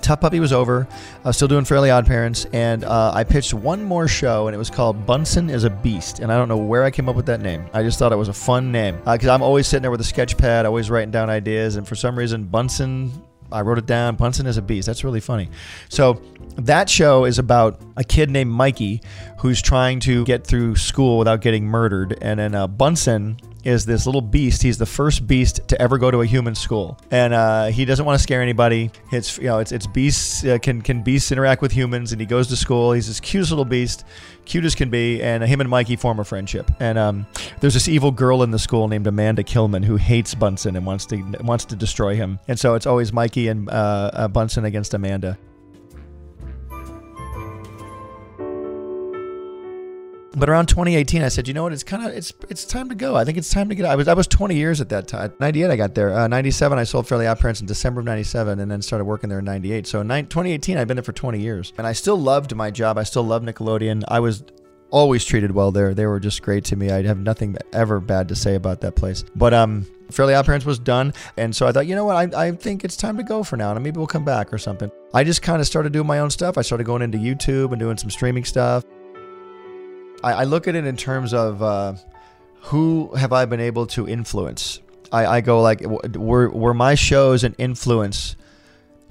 Tough 0.00 0.20
Puppy 0.20 0.40
was 0.40 0.52
over. 0.52 0.88
I 1.24 1.28
was 1.28 1.36
still 1.36 1.46
doing 1.46 1.64
Fairly 1.64 1.88
Odd 1.90 2.06
Parents, 2.06 2.44
and 2.52 2.82
uh, 2.82 3.12
I 3.14 3.22
pitched 3.22 3.54
one 3.54 3.84
more 3.84 4.08
show, 4.08 4.48
and 4.48 4.54
it 4.54 4.58
was 4.58 4.68
called 4.68 5.06
Bunsen 5.06 5.48
is 5.48 5.62
a 5.62 5.70
Beast. 5.70 6.18
And 6.18 6.32
I 6.32 6.36
don't 6.36 6.48
know 6.48 6.56
where 6.56 6.82
I 6.82 6.90
came 6.90 7.08
up 7.08 7.14
with 7.14 7.26
that 7.26 7.40
name. 7.40 7.64
I 7.72 7.84
just 7.84 8.00
thought 8.00 8.10
it 8.10 8.16
was 8.16 8.28
a 8.28 8.32
fun 8.32 8.72
name 8.72 8.96
because 9.04 9.28
uh, 9.28 9.34
I'm 9.34 9.42
always 9.42 9.68
sitting 9.68 9.82
there 9.82 9.92
with 9.92 10.00
a 10.00 10.04
sketch 10.04 10.36
pad, 10.36 10.66
always 10.66 10.90
writing 10.90 11.12
down 11.12 11.30
ideas, 11.30 11.76
and 11.76 11.86
for 11.86 11.94
some 11.94 12.18
reason, 12.18 12.44
Bunsen 12.44 13.12
I 13.52 13.62
wrote 13.62 13.78
it 13.78 13.86
down. 13.86 14.16
Bunsen 14.16 14.46
is 14.46 14.56
a 14.56 14.62
beast. 14.62 14.86
That's 14.86 15.04
really 15.04 15.20
funny. 15.20 15.50
So 15.88 16.20
that 16.56 16.88
show 16.88 17.24
is 17.24 17.38
about 17.38 17.80
a 17.96 18.04
kid 18.04 18.30
named 18.30 18.50
Mikey 18.50 19.02
who's 19.38 19.62
trying 19.62 20.00
to 20.00 20.24
get 20.24 20.46
through 20.46 20.76
school 20.76 21.18
without 21.18 21.40
getting 21.40 21.64
murdered, 21.64 22.18
and 22.20 22.40
then 22.40 22.54
uh, 22.54 22.66
Bunsen 22.66 23.38
is 23.64 23.86
this 23.86 24.06
little 24.06 24.20
beast. 24.20 24.62
He's 24.62 24.78
the 24.78 24.86
first 24.86 25.26
beast 25.26 25.60
to 25.68 25.80
ever 25.80 25.98
go 25.98 26.10
to 26.10 26.20
a 26.20 26.26
human 26.26 26.54
school, 26.54 26.98
and 27.10 27.32
uh, 27.34 27.66
he 27.66 27.84
doesn't 27.84 28.04
want 28.04 28.18
to 28.18 28.22
scare 28.22 28.42
anybody. 28.42 28.90
It's 29.10 29.38
you 29.38 29.44
know, 29.44 29.58
it's 29.58 29.72
it's 29.72 29.86
beasts 29.86 30.44
uh, 30.44 30.58
can 30.58 30.82
can 30.82 31.02
beasts 31.02 31.32
interact 31.32 31.62
with 31.62 31.72
humans, 31.72 32.12
and 32.12 32.20
he 32.20 32.26
goes 32.26 32.48
to 32.48 32.56
school. 32.56 32.92
He's 32.92 33.08
this 33.08 33.20
cutest 33.20 33.50
little 33.50 33.64
beast, 33.64 34.04
cute 34.44 34.64
as 34.64 34.74
can 34.74 34.90
be, 34.90 35.22
and 35.22 35.42
him 35.42 35.60
and 35.60 35.70
Mikey 35.70 35.96
form 35.96 36.18
a 36.20 36.24
friendship. 36.24 36.70
And 36.80 36.98
um, 36.98 37.26
there's 37.60 37.74
this 37.74 37.88
evil 37.88 38.10
girl 38.10 38.42
in 38.42 38.50
the 38.50 38.58
school 38.58 38.88
named 38.88 39.06
Amanda 39.06 39.42
Killman 39.42 39.82
who 39.82 39.96
hates 39.96 40.34
Bunsen 40.34 40.76
and 40.76 40.84
wants 40.84 41.06
to 41.06 41.16
wants 41.40 41.64
to 41.66 41.76
destroy 41.76 42.16
him. 42.16 42.38
And 42.48 42.58
so 42.58 42.74
it's 42.74 42.86
always 42.86 43.12
Mikey 43.12 43.48
and 43.48 43.68
uh, 43.68 44.10
uh 44.12 44.28
Bunsen 44.28 44.64
against 44.64 44.94
Amanda. 44.94 45.38
But 50.34 50.48
around 50.48 50.66
2018, 50.66 51.22
I 51.22 51.28
said, 51.28 51.46
you 51.46 51.54
know 51.54 51.62
what? 51.62 51.72
It's 51.72 51.82
kind 51.82 52.06
of 52.06 52.14
it's 52.14 52.32
it's 52.48 52.64
time 52.64 52.88
to 52.88 52.94
go. 52.94 53.16
I 53.16 53.24
think 53.24 53.36
it's 53.36 53.50
time 53.50 53.68
to 53.68 53.74
get. 53.74 53.84
Out. 53.84 53.92
I 53.92 53.96
was 53.96 54.08
I 54.08 54.14
was 54.14 54.26
20 54.26 54.54
years 54.54 54.80
at 54.80 54.88
that 54.88 55.06
time. 55.06 55.32
98, 55.40 55.70
I 55.70 55.76
got 55.76 55.94
there. 55.94 56.12
Uh, 56.14 56.26
97, 56.28 56.78
I 56.78 56.84
sold 56.84 57.06
Fairly 57.06 57.26
Odd 57.26 57.38
Parents 57.38 57.60
in 57.60 57.66
December 57.66 58.00
of 58.00 58.06
97, 58.06 58.58
and 58.58 58.70
then 58.70 58.80
started 58.80 59.04
working 59.04 59.28
there 59.28 59.40
in 59.40 59.44
98. 59.44 59.86
So 59.86 60.00
in 60.00 60.08
2018, 60.08 60.78
I've 60.78 60.88
been 60.88 60.96
there 60.96 61.04
for 61.04 61.12
20 61.12 61.38
years, 61.38 61.72
and 61.76 61.86
I 61.86 61.92
still 61.92 62.16
loved 62.16 62.54
my 62.54 62.70
job. 62.70 62.96
I 62.96 63.02
still 63.02 63.24
love 63.24 63.42
Nickelodeon. 63.42 64.04
I 64.08 64.20
was 64.20 64.42
always 64.90 65.24
treated 65.24 65.50
well 65.52 65.70
there. 65.70 65.94
They 65.94 66.06
were 66.06 66.20
just 66.20 66.42
great 66.42 66.64
to 66.66 66.76
me. 66.76 66.90
I 66.90 67.02
have 67.02 67.18
nothing 67.18 67.56
ever 67.72 68.00
bad 68.00 68.28
to 68.28 68.34
say 68.34 68.54
about 68.54 68.80
that 68.82 68.94
place. 68.94 69.24
But 69.34 69.52
um, 69.52 69.86
Fairly 70.10 70.34
Odd 70.34 70.46
Parents 70.46 70.64
was 70.64 70.78
done, 70.78 71.12
and 71.36 71.54
so 71.54 71.66
I 71.66 71.72
thought, 71.72 71.86
you 71.86 71.94
know 71.94 72.04
what? 72.04 72.34
I, 72.34 72.46
I 72.46 72.52
think 72.52 72.84
it's 72.84 72.96
time 72.96 73.16
to 73.18 73.22
go 73.22 73.42
for 73.42 73.56
now, 73.56 73.72
and 73.72 73.82
maybe 73.82 73.98
we'll 73.98 74.06
come 74.06 74.24
back 74.24 74.52
or 74.52 74.58
something. 74.58 74.90
I 75.12 75.24
just 75.24 75.42
kind 75.42 75.60
of 75.60 75.66
started 75.66 75.92
doing 75.92 76.06
my 76.06 76.20
own 76.20 76.30
stuff. 76.30 76.56
I 76.56 76.62
started 76.62 76.84
going 76.84 77.02
into 77.02 77.18
YouTube 77.18 77.72
and 77.72 77.78
doing 77.78 77.98
some 77.98 78.08
streaming 78.08 78.44
stuff. 78.44 78.84
I, 80.22 80.32
I 80.32 80.44
look 80.44 80.68
at 80.68 80.74
it 80.74 80.84
in 80.84 80.96
terms 80.96 81.34
of 81.34 81.62
uh, 81.62 81.94
who 82.62 83.14
have 83.14 83.32
I 83.32 83.44
been 83.44 83.60
able 83.60 83.86
to 83.88 84.08
influence. 84.08 84.80
I, 85.10 85.26
I 85.26 85.40
go 85.40 85.60
like, 85.60 85.82
were 86.16 86.48
were 86.50 86.74
my 86.74 86.94
shows 86.94 87.44
an 87.44 87.54
influence 87.58 88.36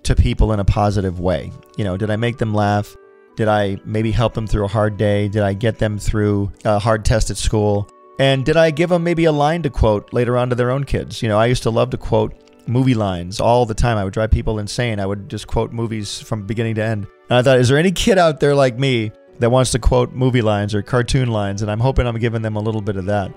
to 0.03 0.15
people 0.15 0.51
in 0.53 0.59
a 0.59 0.65
positive 0.65 1.19
way? 1.19 1.51
You 1.77 1.83
know, 1.83 1.97
did 1.97 2.09
I 2.09 2.15
make 2.15 2.37
them 2.37 2.53
laugh? 2.53 2.95
Did 3.35 3.47
I 3.47 3.77
maybe 3.85 4.11
help 4.11 4.33
them 4.33 4.47
through 4.47 4.65
a 4.65 4.67
hard 4.67 4.97
day? 4.97 5.27
Did 5.27 5.43
I 5.43 5.53
get 5.53 5.79
them 5.79 5.97
through 5.97 6.51
a 6.65 6.79
hard 6.79 7.05
test 7.05 7.29
at 7.29 7.37
school? 7.37 7.89
And 8.19 8.45
did 8.45 8.57
I 8.57 8.71
give 8.71 8.89
them 8.89 9.03
maybe 9.03 9.25
a 9.25 9.31
line 9.31 9.63
to 9.63 9.69
quote 9.69 10.13
later 10.13 10.37
on 10.37 10.49
to 10.49 10.55
their 10.55 10.69
own 10.69 10.83
kids? 10.83 11.21
You 11.21 11.29
know, 11.29 11.39
I 11.39 11.45
used 11.47 11.63
to 11.63 11.69
love 11.69 11.89
to 11.91 11.97
quote 11.97 12.33
movie 12.67 12.93
lines 12.93 13.39
all 13.39 13.65
the 13.65 13.73
time. 13.73 13.97
I 13.97 14.03
would 14.03 14.13
drive 14.13 14.31
people 14.31 14.59
insane. 14.59 14.99
I 14.99 15.05
would 15.05 15.29
just 15.29 15.47
quote 15.47 15.71
movies 15.71 16.19
from 16.19 16.45
beginning 16.45 16.75
to 16.75 16.83
end. 16.83 17.07
And 17.29 17.37
I 17.37 17.41
thought, 17.41 17.59
is 17.59 17.69
there 17.69 17.77
any 17.77 17.91
kid 17.91 18.17
out 18.17 18.39
there 18.39 18.53
like 18.53 18.77
me 18.77 19.11
that 19.39 19.49
wants 19.49 19.71
to 19.71 19.79
quote 19.79 20.13
movie 20.13 20.41
lines 20.41 20.75
or 20.75 20.81
cartoon 20.81 21.29
lines? 21.29 21.61
And 21.61 21.71
I'm 21.71 21.79
hoping 21.79 22.07
I'm 22.07 22.17
giving 22.19 22.41
them 22.41 22.55
a 22.55 22.59
little 22.59 22.81
bit 22.81 22.95
of 22.95 23.05
that. 23.05 23.33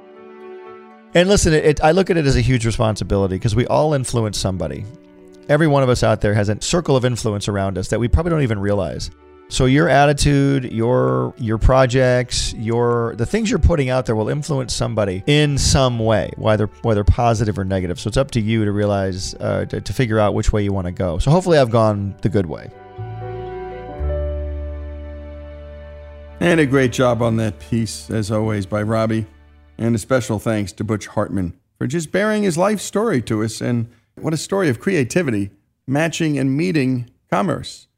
And 1.15 1.29
listen, 1.29 1.53
it, 1.53 1.83
I 1.83 1.93
look 1.93 2.11
at 2.11 2.17
it 2.17 2.27
as 2.27 2.37
a 2.37 2.41
huge 2.41 2.67
responsibility 2.67 3.37
because 3.37 3.55
we 3.55 3.67
all 3.67 3.95
influence 3.95 4.37
somebody. 4.39 4.85
Every 5.49 5.67
one 5.69 5.83
of 5.83 5.89
us 5.89 6.03
out 6.03 6.21
there 6.21 6.35
has 6.35 6.49
a 6.49 6.61
circle 6.61 6.97
of 6.97 7.05
influence 7.05 7.49
around 7.49 7.79
us 7.79 7.89
that 7.89 8.01
we 8.01 8.09
probably 8.09 8.31
don't 8.31 8.43
even 8.43 8.59
realize. 8.59 9.11
So 9.49 9.67
your 9.67 9.89
attitude, 9.89 10.73
your 10.73 11.35
your 11.37 11.59
projects, 11.59 12.55
your 12.55 13.15
the 13.17 13.27
things 13.27 13.51
you're 13.51 13.59
putting 13.59 13.91
out 13.91 14.07
there 14.07 14.17
will 14.17 14.31
influence 14.31 14.75
somebody 14.75 15.23
in 15.27 15.59
some 15.59 15.99
way, 15.99 16.33
whether 16.37 16.67
whether 16.83 17.05
positive 17.05 17.59
or 17.59 17.65
negative. 17.65 18.01
So 18.01 18.09
it's 18.09 18.17
up 18.17 18.31
to 18.33 18.41
you 18.41 18.65
to 18.65 18.73
realize 18.73 19.35
uh, 19.35 19.67
to, 19.67 19.81
to 19.81 19.93
figure 19.93 20.19
out 20.19 20.35
which 20.35 20.53
way 20.53 20.65
you 20.65 20.73
want 20.73 20.87
to 20.87 20.93
go. 20.93 21.19
So 21.19 21.31
hopefully, 21.31 21.59
I've 21.59 21.71
gone 21.71 22.17
the 22.23 22.31
good 22.31 22.47
way. 22.47 22.71
And 26.45 26.61
a 26.61 26.67
great 26.67 26.93
job 26.93 27.23
on 27.23 27.39
that 27.39 27.59
piece, 27.59 28.11
as 28.11 28.31
always, 28.31 28.67
by 28.67 28.83
Robbie. 28.83 29.25
And 29.79 29.95
a 29.95 29.99
special 29.99 30.39
thanks 30.39 30.73
to 30.73 30.85
Butch 30.85 31.07
Hartman 31.07 31.59
for 31.79 31.87
just 31.87 32.13
baring 32.13 32.43
his 32.43 32.59
life 32.59 32.83
story 32.83 33.23
to 33.23 33.43
us. 33.43 33.63
And 33.63 33.89
what 34.17 34.35
a 34.35 34.37
story 34.37 34.69
of 34.69 34.79
creativity, 34.79 35.53
matching 35.87 36.39
and 36.39 36.55
meeting 36.55 37.09
commerce. 37.31 37.89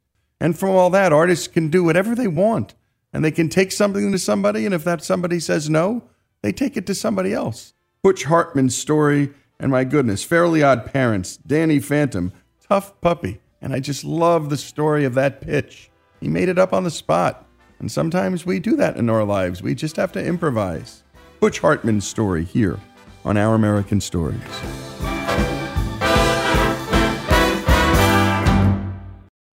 And 0.41 0.57
from 0.57 0.71
all 0.71 0.91
that, 0.91 1.13
artists 1.13 1.49
can 1.49 1.71
do 1.71 1.83
whatever 1.83 2.15
they 2.15 2.29
want. 2.29 2.77
And 3.13 3.25
they 3.25 3.33
can 3.33 3.49
take 3.49 3.73
something 3.73 4.13
to 4.13 4.19
somebody, 4.19 4.65
and 4.65 4.73
if 4.73 4.85
that 4.85 5.03
somebody 5.03 5.41
says 5.41 5.69
no, 5.69 6.05
they 6.43 6.53
take 6.53 6.77
it 6.77 6.87
to 6.87 6.95
somebody 6.95 7.33
else. 7.33 7.75
Butch 8.01 8.23
Hartman's 8.23 8.77
story, 8.77 9.35
and 9.59 9.73
my 9.73 9.83
goodness, 9.83 10.23
Fairly 10.23 10.63
Odd 10.63 10.87
Parents, 10.87 11.37
Danny 11.37 11.81
Phantom, 11.81 12.33
Tough 12.69 13.01
Puppy. 13.01 13.41
And 13.61 13.73
I 13.73 13.81
just 13.81 14.05
love 14.05 14.51
the 14.51 14.57
story 14.57 15.05
of 15.05 15.15
that 15.15 15.41
pitch. 15.41 15.91
He 16.21 16.29
made 16.29 16.49
it 16.49 16.61
up 16.61 16.73
on 16.73 16.85
the 16.85 16.93
spot. 16.93 17.43
And 17.79 17.91
sometimes 17.91 18.47
we 18.47 18.59
do 18.59 18.77
that 18.77 18.97
in 18.97 19.11
our 19.11 19.25
lives. 19.25 19.63
We 19.63 19.75
just 19.75 19.97
have 19.97 20.13
to 20.13 20.25
improvise. 20.25 21.03
Butch 21.41 21.61
Hartman's 21.61 22.07
story 22.07 22.45
here 22.45 22.81
on 23.25 23.37
Our 23.37 23.55
American 23.55 24.01
Stories. 24.01 24.41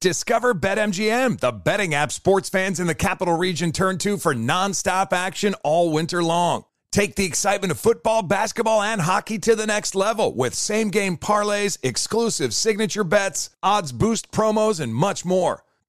Discover 0.02 0.56
BetMGM, 0.56 1.40
the 1.40 1.52
betting 1.52 1.94
app 1.94 2.12
sports 2.12 2.50
fans 2.50 2.80
in 2.80 2.88
the 2.88 2.96
capital 2.96 3.38
region 3.38 3.72
turn 3.72 4.00
to 4.00 4.18
for 4.18 4.34
nonstop 4.34 5.14
action 5.14 5.54
all 5.64 5.92
winter 5.92 6.24
long. 6.24 6.66
Take 6.92 7.16
the 7.16 7.26
excitement 7.26 7.72
of 7.72 7.80
football, 7.80 8.22
basketball, 8.22 8.82
and 8.82 9.00
hockey 9.00 9.38
to 9.40 9.56
the 9.56 9.68
next 9.68 9.94
level 9.94 10.34
with 10.34 10.56
same 10.56 10.90
game 10.90 11.18
parlays, 11.18 11.78
exclusive 11.84 12.54
signature 12.54 13.04
bets, 13.04 13.52
odds 13.62 13.92
boost 13.92 14.32
promos, 14.32 14.80
and 14.80 14.94
much 14.94 15.24
more. 15.24 15.64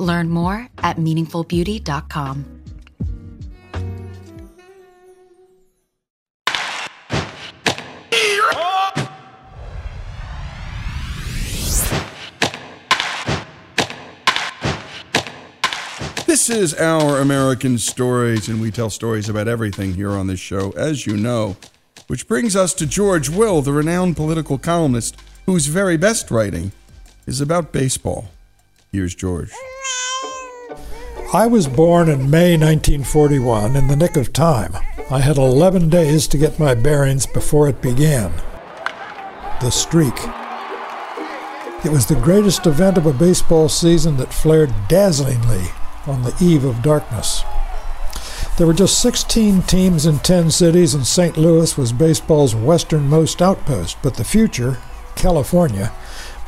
Learn 0.00 0.30
more 0.30 0.66
at 0.78 0.96
meaningfulbeauty.com. 0.96 2.60
This 16.26 16.48
is 16.48 16.74
Our 16.74 17.18
American 17.18 17.76
Stories, 17.76 18.48
and 18.48 18.60
we 18.60 18.70
tell 18.70 18.88
stories 18.88 19.28
about 19.28 19.48
everything 19.48 19.94
here 19.94 20.12
on 20.12 20.26
this 20.26 20.40
show, 20.40 20.70
as 20.70 21.06
you 21.06 21.16
know. 21.16 21.56
Which 22.06 22.26
brings 22.26 22.56
us 22.56 22.72
to 22.74 22.86
George 22.86 23.28
Will, 23.28 23.60
the 23.60 23.72
renowned 23.72 24.16
political 24.16 24.56
columnist, 24.56 25.16
whose 25.44 25.66
very 25.66 25.96
best 25.98 26.30
writing 26.30 26.72
is 27.26 27.40
about 27.40 27.72
baseball. 27.72 28.30
Here's 28.90 29.14
George. 29.14 29.52
I 31.32 31.46
was 31.46 31.68
born 31.68 32.08
in 32.08 32.28
May 32.28 32.56
1941 32.56 33.76
in 33.76 33.86
the 33.86 33.94
nick 33.94 34.16
of 34.16 34.32
time. 34.32 34.76
I 35.12 35.20
had 35.20 35.36
11 35.36 35.88
days 35.88 36.26
to 36.26 36.36
get 36.36 36.58
my 36.58 36.74
bearings 36.74 37.24
before 37.24 37.68
it 37.68 37.80
began. 37.80 38.32
The 39.60 39.70
streak. 39.70 40.16
It 41.84 41.92
was 41.92 42.06
the 42.06 42.20
greatest 42.20 42.66
event 42.66 42.98
of 42.98 43.06
a 43.06 43.12
baseball 43.12 43.68
season 43.68 44.16
that 44.16 44.34
flared 44.34 44.74
dazzlingly 44.88 45.68
on 46.08 46.24
the 46.24 46.34
eve 46.40 46.64
of 46.64 46.82
darkness. 46.82 47.44
There 48.58 48.66
were 48.66 48.74
just 48.74 49.00
16 49.00 49.62
teams 49.62 50.06
in 50.06 50.18
10 50.18 50.50
cities, 50.50 50.94
and 50.94 51.06
St. 51.06 51.36
Louis 51.36 51.78
was 51.78 51.92
baseball's 51.92 52.56
westernmost 52.56 53.40
outpost. 53.40 53.98
But 54.02 54.16
the 54.16 54.24
future, 54.24 54.78
California, 55.14 55.92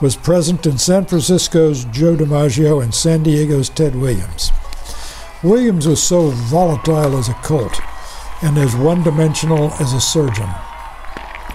was 0.01 0.17
present 0.17 0.67
in 0.67 0.77
San 0.77 1.05
Francisco's 1.07 1.85
Joe 1.85 2.17
DiMaggio 2.17 2.83
and 2.83 2.93
San 2.93 3.23
Diego's 3.23 3.69
Ted 3.69 3.95
Williams. 3.95 4.51
Williams 5.43 5.89
was 5.89 6.01
so 6.01 6.31
volatile 6.31 7.19
as 7.19 7.29
a 7.29 7.35
colt 7.35 7.81
and 8.43 8.57
as 8.57 8.77
one 8.77 9.03
dimensional 9.03 9.73
as 9.81 9.93
a 9.93 10.01
surgeon. 10.01 10.49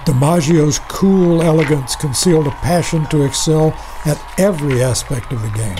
DiMaggio's 0.03 0.79
cool 0.89 1.41
elegance 1.41 1.95
concealed 1.95 2.47
a 2.47 2.51
passion 2.51 3.05
to 3.07 3.23
excel 3.23 3.71
at 4.05 4.21
every 4.37 4.83
aspect 4.83 5.31
of 5.31 5.41
the 5.41 5.49
game. 5.49 5.77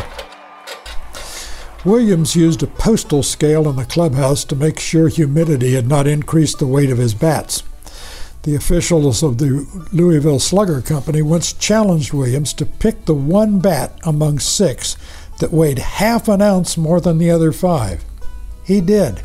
Williams 1.84 2.36
used 2.36 2.64
a 2.64 2.68
postal 2.68 3.24
scale 3.24 3.70
in 3.70 3.76
the 3.76 3.86
clubhouse 3.86 4.46
to 4.46 4.56
make 4.56 4.80
sure 4.80 5.10
humidity 5.10 5.74
had 5.74 5.88
not 5.88 6.08
increased 6.08 6.60
the 6.60 6.68
weight 6.68 6.90
of 6.90 6.98
his 6.98 7.14
bats. 7.14 7.64
The 8.44 8.56
officials 8.56 9.24
of 9.24 9.38
the 9.38 9.68
Louisville 9.92 10.40
Slugger 10.40 10.82
Company 10.82 11.22
once 11.22 11.52
challenged 11.52 12.14
Williams 12.14 12.54
to 12.54 12.66
pick 12.66 13.04
the 13.04 13.14
one 13.14 13.60
bat 13.60 14.00
among 14.04 14.40
six 14.40 14.96
that 15.40 15.52
weighed 15.52 15.80
half 15.80 16.28
an 16.28 16.42
ounce 16.42 16.78
more 16.78 17.00
than 17.00 17.18
the 17.18 17.32
other 17.32 17.52
five. 17.52 18.04
He 18.64 18.82
did. 18.82 19.22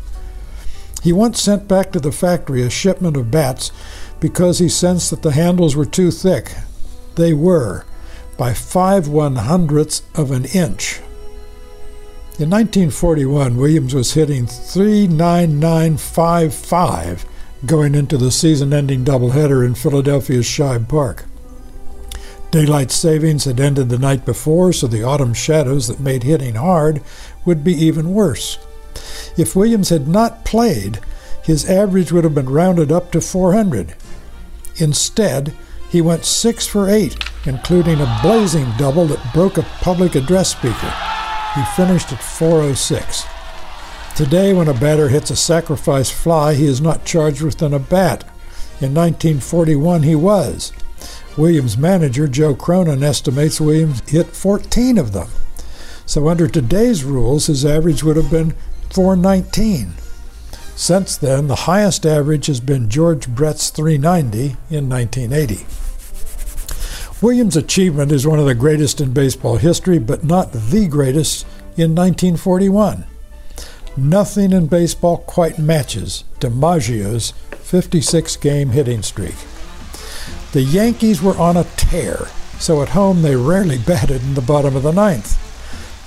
He 1.01 1.11
once 1.11 1.41
sent 1.41 1.67
back 1.67 1.91
to 1.91 1.99
the 1.99 2.11
factory 2.11 2.61
a 2.61 2.69
shipment 2.69 3.17
of 3.17 3.31
bats 3.31 3.71
because 4.19 4.59
he 4.59 4.69
sensed 4.69 5.09
that 5.09 5.21
the 5.21 5.33
handles 5.33 5.75
were 5.75 5.85
too 5.85 6.11
thick. 6.11 6.53
They 7.15 7.33
were, 7.33 7.85
by 8.37 8.53
five 8.53 9.09
one 9.09 9.35
hundredths 9.35 10.03
of 10.15 10.31
an 10.31 10.45
inch. 10.45 11.01
In 12.39 12.49
1941, 12.49 13.57
Williams 13.57 13.93
was 13.93 14.13
hitting 14.13 14.47
39955 14.47 17.25
going 17.65 17.95
into 17.95 18.17
the 18.17 18.31
season 18.31 18.73
ending 18.73 19.05
doubleheader 19.05 19.65
in 19.65 19.73
Philadelphia's 19.75 20.45
Shibe 20.45 20.89
Park. 20.89 21.25
Daylight 22.53 22.91
savings 22.91 23.45
had 23.45 23.59
ended 23.59 23.89
the 23.89 23.97
night 23.97 24.25
before, 24.25 24.73
so 24.73 24.85
the 24.85 25.01
autumn 25.01 25.33
shadows 25.33 25.87
that 25.87 25.99
made 25.99 26.21
hitting 26.21 26.53
hard 26.53 27.01
would 27.45 27.63
be 27.63 27.73
even 27.73 28.13
worse. 28.13 28.59
If 29.35 29.55
Williams 29.55 29.89
had 29.89 30.07
not 30.07 30.45
played, 30.45 30.99
his 31.43 31.67
average 31.67 32.11
would 32.11 32.23
have 32.23 32.35
been 32.35 32.47
rounded 32.47 32.91
up 32.91 33.11
to 33.13 33.21
400. 33.21 33.95
Instead, 34.75 35.55
he 35.89 35.99
went 35.99 36.25
6 36.25 36.67
for 36.67 36.91
8, 36.91 37.17
including 37.47 37.99
a 37.99 38.19
blazing 38.21 38.71
double 38.77 39.07
that 39.07 39.33
broke 39.33 39.57
a 39.57 39.63
public 39.81 40.13
address 40.13 40.51
speaker. 40.51 40.93
He 41.55 41.63
finished 41.75 42.13
at 42.13 42.21
406. 42.21 43.25
Today, 44.15 44.53
when 44.53 44.67
a 44.67 44.75
batter 44.75 45.09
hits 45.09 45.31
a 45.31 45.35
sacrifice 45.35 46.11
fly, 46.11 46.53
he 46.53 46.67
is 46.67 46.81
not 46.81 47.03
charged 47.03 47.41
with 47.41 47.59
an 47.63 47.73
at 47.73 47.89
bat. 47.89 48.23
In 48.79 48.93
1941, 48.93 50.03
he 50.03 50.13
was. 50.13 50.71
Williams' 51.37 51.77
manager, 51.77 52.27
Joe 52.27 52.55
Cronin, 52.55 53.03
estimates 53.03 53.59
Williams 53.59 54.07
hit 54.09 54.27
14 54.27 54.97
of 54.97 55.13
them. 55.13 55.27
So, 56.05 56.27
under 56.27 56.47
today's 56.47 57.03
rules, 57.03 57.47
his 57.47 57.65
average 57.65 58.03
would 58.03 58.17
have 58.17 58.29
been 58.29 58.53
419. 58.91 59.93
Since 60.75 61.17
then, 61.17 61.47
the 61.47 61.55
highest 61.55 62.05
average 62.05 62.47
has 62.47 62.59
been 62.59 62.89
George 62.89 63.27
Brett's 63.27 63.69
390 63.69 64.57
in 64.69 64.89
1980. 64.89 65.65
Williams' 67.23 67.55
achievement 67.55 68.11
is 68.11 68.27
one 68.27 68.39
of 68.39 68.45
the 68.45 68.55
greatest 68.55 68.99
in 68.99 69.13
baseball 69.13 69.57
history, 69.57 69.97
but 69.97 70.23
not 70.23 70.51
the 70.51 70.87
greatest 70.87 71.45
in 71.77 71.95
1941. 71.95 73.05
Nothing 73.95 74.51
in 74.51 74.67
baseball 74.67 75.19
quite 75.19 75.57
matches 75.57 76.25
DiMaggio's 76.39 77.31
56 77.61 78.35
game 78.37 78.69
hitting 78.69 79.03
streak. 79.03 79.35
The 80.53 80.61
Yankees 80.61 81.19
were 81.19 81.35
on 81.35 81.57
a 81.57 81.63
tear, 81.63 82.27
so 82.59 82.83
at 82.83 82.89
home 82.89 83.23
they 83.23 83.35
rarely 83.35 83.77
batted 83.87 84.21
in 84.21 84.35
the 84.35 84.41
bottom 84.41 84.75
of 84.75 84.83
the 84.83 84.91
ninth. 84.93 85.39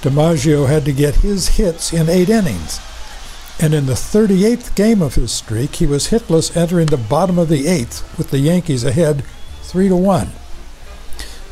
DiMaggio 0.03 0.69
had 0.69 0.85
to 0.85 0.93
get 0.93 1.17
his 1.17 1.57
hits 1.57 1.93
in 1.93 2.09
eight 2.09 2.29
innings, 2.29 2.79
and 3.59 3.75
in 3.75 3.87
the 3.87 3.95
38th 3.95 4.77
game 4.77 5.03
of 5.03 5.17
his 5.17 5.33
streak, 5.33 5.77
he 5.77 5.87
was 5.87 6.09
hitless 6.09 6.57
entering 6.57 6.87
the 6.87 6.97
bottom 6.97 7.41
of 7.41 7.49
the 7.49 7.67
eighth 7.67 8.17
with 8.17 8.31
the 8.31 8.39
Yankees 8.39 8.85
ahead 8.85 9.25
3 9.63 9.89
to 9.89 9.97
1. 9.97 10.31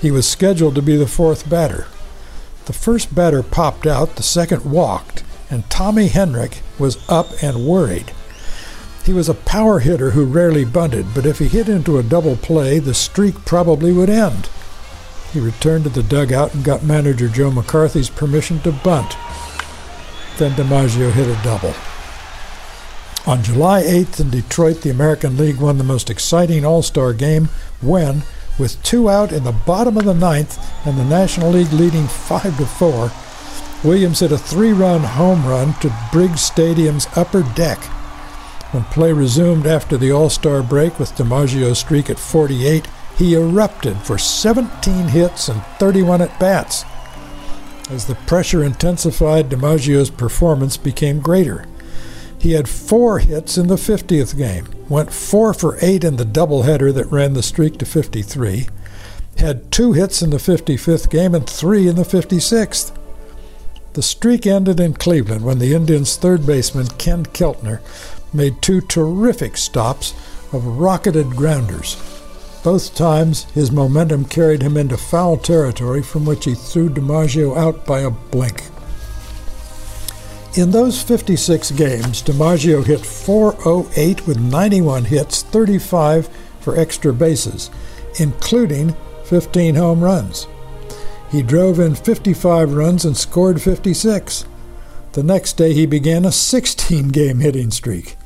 He 0.01 0.13
was 0.13 0.29
scheduled 0.29 0.77
to 0.77 0.83
be 0.83 0.97
the 0.97 1.09
fourth 1.09 1.51
batter. 1.51 1.89
The 2.67 2.73
first 2.73 3.13
batter 3.13 3.43
popped 3.43 3.89
out, 3.89 4.15
the 4.15 4.23
second 4.23 4.71
walked, 4.71 5.25
and 5.51 5.69
Tommy 5.69 6.09
Henrich 6.09 6.61
was 6.79 6.99
up 7.11 7.27
and 7.43 7.67
worried. 7.67 8.13
He 9.05 9.13
was 9.13 9.29
a 9.29 9.35
power 9.35 9.81
hitter 9.81 10.11
who 10.11 10.25
rarely 10.25 10.65
bunted, 10.65 11.15
but 11.15 11.27
if 11.27 11.39
he 11.39 11.47
hit 11.47 11.69
into 11.69 11.99
a 11.99 12.03
double 12.03 12.37
play, 12.37 12.79
the 12.79 12.95
streak 12.95 13.45
probably 13.45 13.93
would 13.93 14.09
end. 14.09 14.49
He 15.33 15.41
returned 15.41 15.85
to 15.85 15.91
the 15.91 16.03
dugout 16.03 16.55
and 16.55 16.65
got 16.65 16.85
manager 16.85 17.29
Joe 17.29 17.51
McCarthy's 17.51 18.09
permission 18.09 18.61
to 18.61 18.73
bunt. 18.73 19.17
Then 20.39 20.53
DiMaggio 20.53 21.13
hit 21.13 21.29
a 21.29 21.43
double. 21.43 21.75
On 23.27 23.43
July 23.43 23.83
8th 23.83 24.21
in 24.21 24.31
Detroit, 24.31 24.81
the 24.81 24.91
American 24.91 25.37
League 25.37 25.57
won 25.57 25.77
the 25.77 25.85
most 25.85 26.09
exciting 26.09 26.65
All 26.65 26.83
Star 26.83 27.13
game 27.13 27.49
when, 27.83 28.23
with 28.59 28.83
two 28.83 29.11
out 29.11 29.33
in 29.33 29.45
the 29.45 29.53
bottom 29.53 29.99
of 29.99 30.05
the 30.05 30.15
ninth 30.15 30.59
and 30.87 30.97
the 30.97 31.05
National 31.05 31.51
League 31.51 31.73
leading 31.73 32.07
5 32.07 32.57
to 32.57 32.67
4, 32.67 33.13
Williams 33.83 34.21
hit 34.21 34.33
a 34.33 34.39
three 34.39 34.73
run 34.73 35.03
home 35.03 35.47
run 35.47 35.75
to 35.81 35.95
Briggs 36.11 36.41
Stadium's 36.41 37.07
upper 37.17 37.43
deck. 37.55 37.83
When 38.75 38.83
play 38.83 39.13
resumed 39.13 39.69
after 39.69 39.97
the 39.97 40.11
All 40.11 40.29
Star 40.29 40.61
break 40.61 40.99
with 40.99 41.15
DiMaggio's 41.15 41.79
streak 41.79 42.11
at 42.11 42.19
48, 42.19 42.89
he 43.17 43.37
erupted 43.37 43.99
for 43.99 44.19
17 44.19 45.07
hits 45.11 45.49
and 45.49 45.63
31 45.79 46.23
at 46.23 46.41
bats. 46.41 46.85
As 47.89 48.07
the 48.07 48.17
pressure 48.27 48.65
intensified, 48.65 49.49
DiMaggio's 49.49 50.11
performance 50.11 50.77
became 50.77 51.21
greater. 51.21 51.67
He 52.37 52.55
had 52.55 52.69
four 52.69 53.21
hits 53.21 53.57
in 53.57 53.69
the 53.69 53.77
50th 53.77 54.37
game, 54.37 54.67
went 54.89 55.13
four 55.13 55.55
for 55.55 55.79
eight 55.81 56.03
in 56.03 56.17
the 56.17 56.27
doubleheader 56.27 56.93
that 56.95 57.13
ran 57.13 57.35
the 57.35 57.45
streak 57.45 57.79
to 57.79 57.87
53, 57.87 58.67
had 59.39 59.71
two 59.71 59.93
hits 59.93 60.21
in 60.21 60.31
the 60.31 60.39
55th 60.39 61.09
game 61.09 61.33
and 61.33 61.49
three 61.49 61.87
in 61.87 61.95
the 61.95 62.03
56th. 62.03 62.91
The 63.93 64.03
streak 64.03 64.45
ended 64.45 64.81
in 64.81 64.95
Cleveland 64.95 65.45
when 65.45 65.61
the 65.61 65.73
Indians' 65.73 66.17
third 66.17 66.45
baseman, 66.45 66.89
Ken 66.99 67.25
Keltner, 67.27 67.79
made 68.35 68.61
two 68.61 68.81
terrific 68.81 69.57
stops 69.57 70.13
of 70.53 70.67
rocketed 70.67 71.31
grounders. 71.31 71.97
Both 72.63 72.95
times, 72.95 73.45
his 73.53 73.71
momentum 73.71 74.25
carried 74.25 74.63
him 74.63 74.77
into 74.77 74.97
foul 74.97 75.37
territory 75.37 76.03
from 76.03 76.25
which 76.25 76.47
he 76.47 76.55
threw 76.55 76.89
DiMaggio 76.89 77.57
out 77.57 77.85
by 77.85 78.01
a 78.01 78.11
blink. 78.11 78.65
In 80.57 80.71
those 80.71 81.03
56 81.03 81.73
games, 81.73 82.23
DiMaggio 82.23 82.85
hit 82.85 83.05
408 83.05 84.27
with 84.27 84.39
91 84.39 85.05
hits, 85.05 85.43
35 85.43 86.29
for 86.61 86.79
extra 86.79 87.13
bases, 87.13 87.71
including 88.19 88.95
15 89.25 89.75
home 89.75 90.03
runs. 90.03 90.47
He 91.31 91.43
drove 91.43 91.81
in 91.81 91.97
55 91.97 92.73
runs 92.73 93.05
and 93.05 93.17
scored 93.17 93.61
56. 93.61 94.47
The 95.13 95.23
next 95.23 95.55
day, 95.55 95.75
he 95.75 95.87
began 95.87 96.25
a 96.25 96.33
16 96.33 97.09
game 97.09 97.41
hitting 97.41 97.73
streak. 97.73 98.17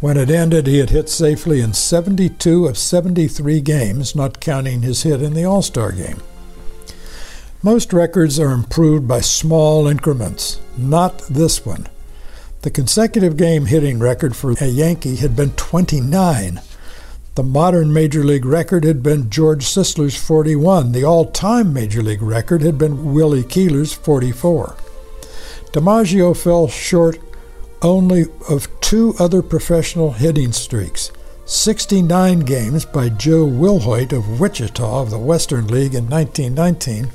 When 0.00 0.16
it 0.16 0.30
ended, 0.30 0.66
he 0.66 0.78
had 0.78 0.90
hit 0.90 1.10
safely 1.10 1.60
in 1.60 1.74
72 1.74 2.66
of 2.66 2.78
73 2.78 3.60
games, 3.60 4.16
not 4.16 4.40
counting 4.40 4.80
his 4.80 5.02
hit 5.02 5.20
in 5.20 5.34
the 5.34 5.44
All 5.44 5.60
Star 5.60 5.92
game. 5.92 6.22
Most 7.62 7.92
records 7.92 8.40
are 8.40 8.52
improved 8.52 9.06
by 9.06 9.20
small 9.20 9.86
increments, 9.86 10.58
not 10.78 11.18
this 11.28 11.66
one. 11.66 11.86
The 12.62 12.70
consecutive 12.70 13.36
game 13.36 13.66
hitting 13.66 13.98
record 13.98 14.34
for 14.34 14.52
a 14.52 14.66
Yankee 14.66 15.16
had 15.16 15.36
been 15.36 15.50
29. 15.52 16.60
The 17.34 17.42
modern 17.42 17.92
Major 17.92 18.24
League 18.24 18.46
record 18.46 18.84
had 18.84 19.02
been 19.02 19.28
George 19.28 19.64
Sisler's 19.64 20.16
41. 20.16 20.92
The 20.92 21.04
all 21.04 21.26
time 21.30 21.74
Major 21.74 22.02
League 22.02 22.22
record 22.22 22.62
had 22.62 22.78
been 22.78 23.12
Willie 23.12 23.44
Keeler's 23.44 23.92
44. 23.92 24.76
DiMaggio 25.72 26.34
fell 26.34 26.68
short 26.68 27.18
only 27.82 28.24
of 28.48 28.79
two 28.90 29.14
other 29.20 29.40
professional 29.40 30.10
hitting 30.10 30.50
streaks 30.50 31.12
69 31.44 32.40
games 32.40 32.84
by 32.84 33.08
Joe 33.08 33.46
Wilhoit 33.46 34.10
of 34.12 34.40
Wichita 34.40 35.02
of 35.02 35.10
the 35.10 35.18
Western 35.18 35.68
League 35.68 35.94
in 35.94 36.08
1919 36.08 37.08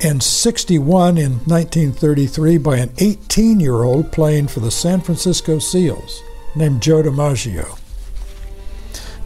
and 0.00 0.22
61 0.22 1.18
in 1.18 1.32
1933 1.38 2.56
by 2.58 2.76
an 2.76 2.92
18 2.98 3.58
year 3.58 3.82
old 3.82 4.12
playing 4.12 4.46
for 4.46 4.60
the 4.60 4.70
San 4.70 5.00
Francisco 5.00 5.58
Seals 5.58 6.22
named 6.54 6.80
Joe 6.80 7.02
DiMaggio. 7.02 7.76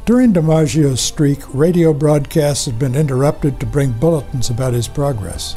During 0.06 0.32
DiMaggio's 0.32 1.02
streak, 1.02 1.40
radio 1.52 1.92
broadcasts 1.92 2.64
had 2.64 2.78
been 2.78 2.94
interrupted 2.94 3.60
to 3.60 3.66
bring 3.66 3.92
bulletins 3.92 4.48
about 4.48 4.72
his 4.72 4.88
progress. 4.88 5.56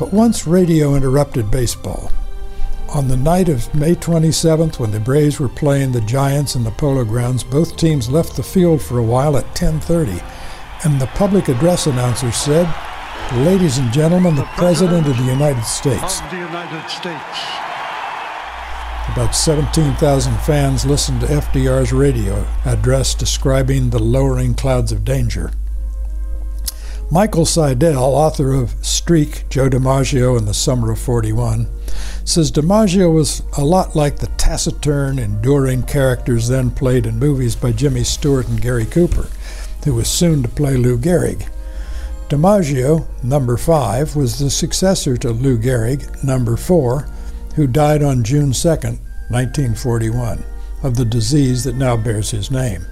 But 0.00 0.12
once 0.12 0.48
radio 0.48 0.96
interrupted 0.96 1.48
baseball. 1.52 2.10
On 2.90 3.08
the 3.08 3.16
night 3.16 3.48
of 3.48 3.74
May 3.74 3.94
27th, 3.94 4.78
when 4.78 4.92
the 4.92 5.00
Braves 5.00 5.40
were 5.40 5.48
playing 5.48 5.92
the 5.92 6.00
Giants 6.02 6.54
in 6.54 6.62
the 6.62 6.70
Polo 6.70 7.04
Grounds, 7.04 7.42
both 7.42 7.76
teams 7.76 8.08
left 8.08 8.36
the 8.36 8.42
field 8.42 8.82
for 8.82 8.98
a 8.98 9.02
while 9.02 9.36
at 9.36 9.54
10:30, 9.54 10.22
and 10.84 11.00
the 11.00 11.06
public 11.08 11.48
address 11.48 11.86
announcer 11.86 12.30
said, 12.30 12.72
Ladies 13.32 13.78
and 13.78 13.92
gentlemen, 13.92 14.36
the, 14.36 14.42
the 14.42 14.48
President, 14.48 15.04
President 15.04 15.08
of 15.08 15.16
the 15.24 15.32
United 15.32 15.64
States. 15.64 16.20
Of 16.20 16.30
the 16.30 16.36
United 16.36 16.88
States. 16.88 17.40
About 19.12 19.34
17,000 19.34 20.36
fans 20.40 20.84
listened 20.84 21.20
to 21.22 21.26
FDR's 21.26 21.92
radio 21.92 22.46
address 22.64 23.14
describing 23.14 23.90
the 23.90 23.98
lowering 23.98 24.54
clouds 24.54 24.92
of 24.92 25.04
danger. 25.04 25.50
Michael 27.10 27.44
Seidel, 27.44 28.02
author 28.02 28.52
of 28.54 28.74
Streak, 28.84 29.44
Joe 29.50 29.68
DiMaggio 29.68 30.38
in 30.38 30.46
the 30.46 30.54
Summer 30.54 30.90
of 30.90 30.98
41, 30.98 31.68
says 32.24 32.50
DiMaggio 32.50 33.12
was 33.12 33.42
a 33.58 33.64
lot 33.64 33.94
like 33.94 34.18
the 34.18 34.28
taciturn, 34.38 35.18
enduring 35.18 35.82
characters 35.82 36.48
then 36.48 36.70
played 36.70 37.04
in 37.06 37.18
movies 37.18 37.54
by 37.54 37.72
Jimmy 37.72 38.04
Stewart 38.04 38.48
and 38.48 38.60
Gary 38.60 38.86
Cooper, 38.86 39.28
who 39.84 39.94
was 39.94 40.08
soon 40.08 40.42
to 40.42 40.48
play 40.48 40.76
Lou 40.76 40.96
Gehrig. 40.98 41.46
DiMaggio, 42.30 43.06
number 43.22 43.58
five, 43.58 44.16
was 44.16 44.38
the 44.38 44.50
successor 44.50 45.16
to 45.18 45.30
Lou 45.30 45.58
Gehrig, 45.58 46.24
number 46.24 46.56
four, 46.56 47.06
who 47.54 47.66
died 47.66 48.02
on 48.02 48.24
June 48.24 48.52
2, 48.52 48.68
1941, 48.68 50.42
of 50.82 50.96
the 50.96 51.04
disease 51.04 51.64
that 51.64 51.76
now 51.76 51.96
bears 51.98 52.30
his 52.30 52.50
name. 52.50 52.86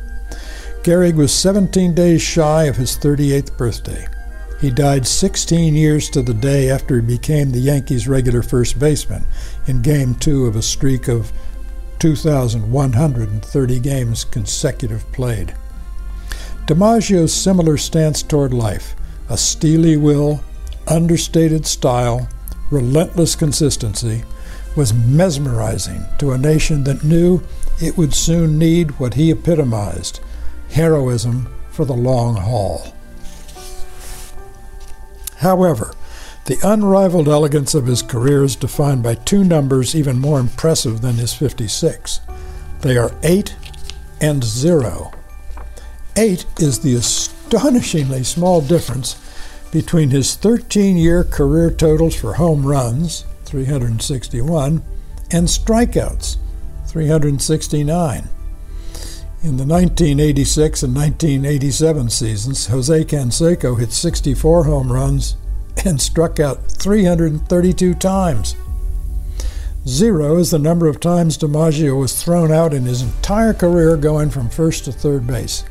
Gehrig 0.82 1.14
was 1.14 1.32
17 1.32 1.94
days 1.94 2.20
shy 2.20 2.64
of 2.64 2.74
his 2.74 2.98
38th 2.98 3.56
birthday. 3.56 4.04
He 4.60 4.68
died 4.68 5.06
16 5.06 5.76
years 5.76 6.10
to 6.10 6.22
the 6.22 6.34
day 6.34 6.70
after 6.70 6.96
he 6.96 7.06
became 7.06 7.52
the 7.52 7.60
Yankees' 7.60 8.08
regular 8.08 8.42
first 8.42 8.80
baseman 8.80 9.24
in 9.68 9.80
Game 9.80 10.16
2 10.16 10.46
of 10.46 10.56
a 10.56 10.62
streak 10.62 11.06
of 11.06 11.30
2,130 12.00 13.78
games 13.78 14.24
consecutive 14.24 15.10
played. 15.12 15.54
DiMaggio's 16.66 17.32
similar 17.32 17.76
stance 17.76 18.24
toward 18.24 18.52
life 18.52 18.96
a 19.28 19.36
steely 19.36 19.96
will, 19.96 20.42
understated 20.88 21.64
style, 21.64 22.28
relentless 22.72 23.36
consistency, 23.36 24.24
was 24.76 24.92
mesmerizing 24.92 26.04
to 26.18 26.32
a 26.32 26.38
nation 26.38 26.82
that 26.82 27.04
knew 27.04 27.40
it 27.80 27.96
would 27.96 28.12
soon 28.12 28.58
need 28.58 28.90
what 28.98 29.14
he 29.14 29.30
epitomized 29.30 30.18
heroism 30.72 31.52
for 31.70 31.84
the 31.84 31.94
long 31.94 32.36
haul. 32.36 32.94
However, 35.38 35.94
the 36.46 36.58
unrivaled 36.62 37.28
elegance 37.28 37.74
of 37.74 37.86
his 37.86 38.02
career 38.02 38.42
is 38.42 38.56
defined 38.56 39.02
by 39.02 39.14
two 39.14 39.44
numbers 39.44 39.94
even 39.94 40.18
more 40.18 40.40
impressive 40.40 41.00
than 41.00 41.14
his 41.14 41.32
56. 41.34 42.20
They 42.80 42.96
are 42.96 43.14
8 43.22 43.54
and 44.20 44.42
0. 44.42 45.12
8 46.16 46.46
is 46.58 46.80
the 46.80 46.94
astonishingly 46.94 48.24
small 48.24 48.60
difference 48.60 49.16
between 49.70 50.10
his 50.10 50.34
13 50.34 50.96
year 50.96 51.24
career 51.24 51.70
totals 51.70 52.14
for 52.14 52.34
home 52.34 52.66
runs, 52.66 53.24
361, 53.44 54.82
and 55.30 55.48
strikeouts, 55.48 56.36
369. 56.86 58.28
In 59.44 59.56
the 59.56 59.64
1986 59.64 60.84
and 60.84 60.94
1987 60.94 62.10
seasons, 62.10 62.66
Jose 62.68 63.04
Canseco 63.06 63.76
hit 63.76 63.90
64 63.90 64.62
home 64.62 64.92
runs 64.92 65.34
and 65.84 66.00
struck 66.00 66.38
out 66.38 66.70
332 66.70 67.94
times. 67.94 68.54
Zero 69.84 70.36
is 70.36 70.52
the 70.52 70.60
number 70.60 70.86
of 70.86 71.00
times 71.00 71.36
DiMaggio 71.36 71.98
was 71.98 72.22
thrown 72.22 72.52
out 72.52 72.72
in 72.72 72.84
his 72.84 73.02
entire 73.02 73.52
career 73.52 73.96
going 73.96 74.30
from 74.30 74.48
first 74.48 74.84
to 74.84 74.92
third 74.92 75.26
base. 75.26 75.64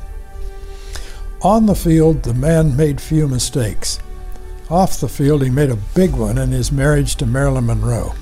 On 1.41 1.65
the 1.65 1.73
field, 1.73 2.23
the 2.23 2.33
man 2.33 2.75
made 2.75 2.99
few 2.99 3.25
mistakes. 3.25 3.99
Off 4.69 4.99
the 4.99 5.07
field, 5.07 5.43
he 5.43 5.49
made 5.49 5.69
a 5.69 5.79
big 5.95 6.11
one 6.11 6.37
in 6.37 6.51
his 6.51 6.73
marriage 6.73 7.15
to 7.15 7.25
Marilyn 7.25 7.67
Monroe. 7.67 8.15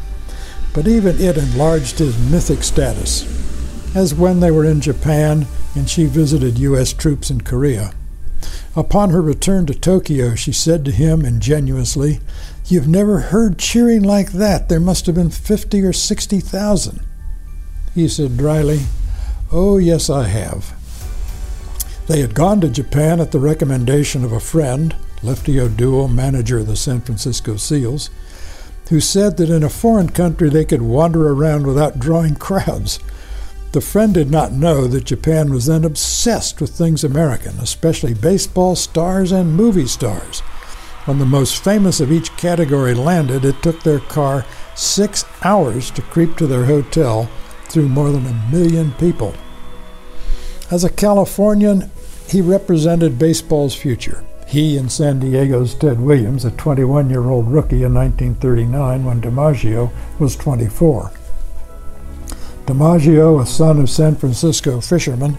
But 0.76 0.88
even 0.88 1.20
it 1.20 1.38
enlarged 1.38 1.98
his 1.98 2.20
mythic 2.30 2.62
status, 2.62 3.24
as 3.96 4.14
when 4.14 4.40
they 4.40 4.52
were 4.52 4.66
in 4.66 4.82
Japan 4.82 5.48
and 5.76 5.90
she 5.90 6.06
visited 6.06 6.60
U.S. 6.60 6.94
troops 6.94 7.30
in 7.30 7.42
Korea. 7.42 7.94
Upon 8.76 9.10
her 9.10 9.22
return 9.22 9.66
to 9.66 9.74
Tokyo, 9.74 10.36
she 10.36 10.52
said 10.52 10.86
to 10.86 10.92
him 10.92 11.26
ingenuously, 11.26 12.20
You've 12.66 12.88
never 12.88 13.20
heard 13.20 13.58
cheering 13.58 14.04
like 14.04 14.32
that. 14.34 14.70
There 14.70 14.80
must 14.80 15.08
have 15.08 15.16
been 15.16 15.32
50 15.32 15.82
or 15.82 15.94
60,000. 15.94 17.00
He 17.96 18.08
said 18.08 18.38
dryly, 18.38 18.82
Oh, 19.52 19.80
yes, 19.80 20.10
I 20.10 20.28
have. 20.28 20.76
They 22.08 22.22
had 22.22 22.36
gone 22.36 22.62
to 22.62 22.70
Japan 22.70 23.20
at 23.20 23.32
the 23.32 23.40
recommendation 23.40 24.24
of 24.24 24.32
a 24.32 24.40
friend, 24.40 24.96
Lefty 25.24 25.60
O'Doul, 25.60 26.08
manager 26.08 26.60
of 26.60 26.68
the 26.68 26.76
San 26.76 27.02
Francisco 27.02 27.56
Seals, 27.56 28.10
who 28.90 29.00
said 29.00 29.38
that 29.38 29.50
in 29.50 29.64
a 29.64 29.70
foreign 29.70 30.10
country 30.10 30.50
they 30.50 30.66
could 30.66 30.82
wander 30.82 31.32
around 31.32 31.66
without 31.68 32.00
drawing 32.00 32.36
crowds. 32.38 33.00
The 33.72 33.82
friend 33.82 34.16
did 34.16 34.32
not 34.32 34.52
know 34.52 34.88
that 34.88 35.06
Japan 35.06 35.52
was 35.52 35.68
then 35.68 35.86
obsessed 35.86 36.60
with 36.60 36.72
things 36.72 37.04
American, 37.04 37.60
especially 37.60 38.16
baseball 38.16 38.76
stars 38.76 39.32
and 39.32 39.54
movie 39.54 39.86
stars. 39.86 40.40
When 41.06 41.20
the 41.20 41.26
most 41.26 41.64
famous 41.64 42.00
of 42.00 42.12
each 42.12 42.36
category 42.36 42.96
landed, 42.96 43.46
it 43.46 43.62
took 43.62 43.84
their 43.84 44.00
car 44.00 44.44
six 44.76 45.24
hours 45.44 45.92
to 45.92 46.02
creep 46.02 46.36
to 46.38 46.48
their 46.48 46.66
hotel 46.66 47.30
through 47.66 47.90
more 47.90 48.12
than 48.12 48.26
a 48.26 48.48
million 48.52 48.92
people. 48.94 49.36
As 50.72 50.84
a 50.84 50.90
Californian, 50.90 51.92
he 52.28 52.42
represented 52.42 53.20
baseball's 53.20 53.76
future. 53.76 54.24
He 54.48 54.78
and 54.78 54.92
San 54.92 55.20
Diego's 55.20 55.76
Ted 55.76 56.00
Williams, 56.00 56.44
a 56.44 56.50
21 56.52 57.12
year 57.12 57.30
old 57.30 57.48
rookie 57.48 57.84
in 57.84 57.94
1939 57.94 59.06
when 59.06 59.22
DiMaggio 59.22 59.92
was 60.18 60.36
24. 60.36 61.12
DiMaggio, 62.70 63.42
a 63.42 63.48
son 63.48 63.80
of 63.80 63.90
San 63.90 64.16
Francisco 64.16 64.80
fishermen, 64.80 65.36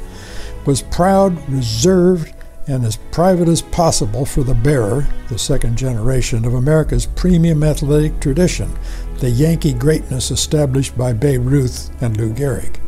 was 0.66 0.82
proud, 0.82 1.48
reserved, 1.48 2.34
and 2.66 2.84
as 2.84 2.96
private 3.12 3.46
as 3.46 3.62
possible 3.62 4.26
for 4.26 4.42
the 4.42 4.54
bearer, 4.54 5.06
the 5.28 5.38
second 5.38 5.78
generation, 5.78 6.44
of 6.44 6.54
America's 6.54 7.06
premium 7.06 7.62
athletic 7.62 8.18
tradition, 8.18 8.76
the 9.18 9.30
Yankee 9.30 9.72
greatness 9.72 10.32
established 10.32 10.98
by 10.98 11.12
Babe 11.12 11.46
Ruth 11.46 11.88
and 12.02 12.16
Lou 12.16 12.34
Gehrig. 12.34 12.80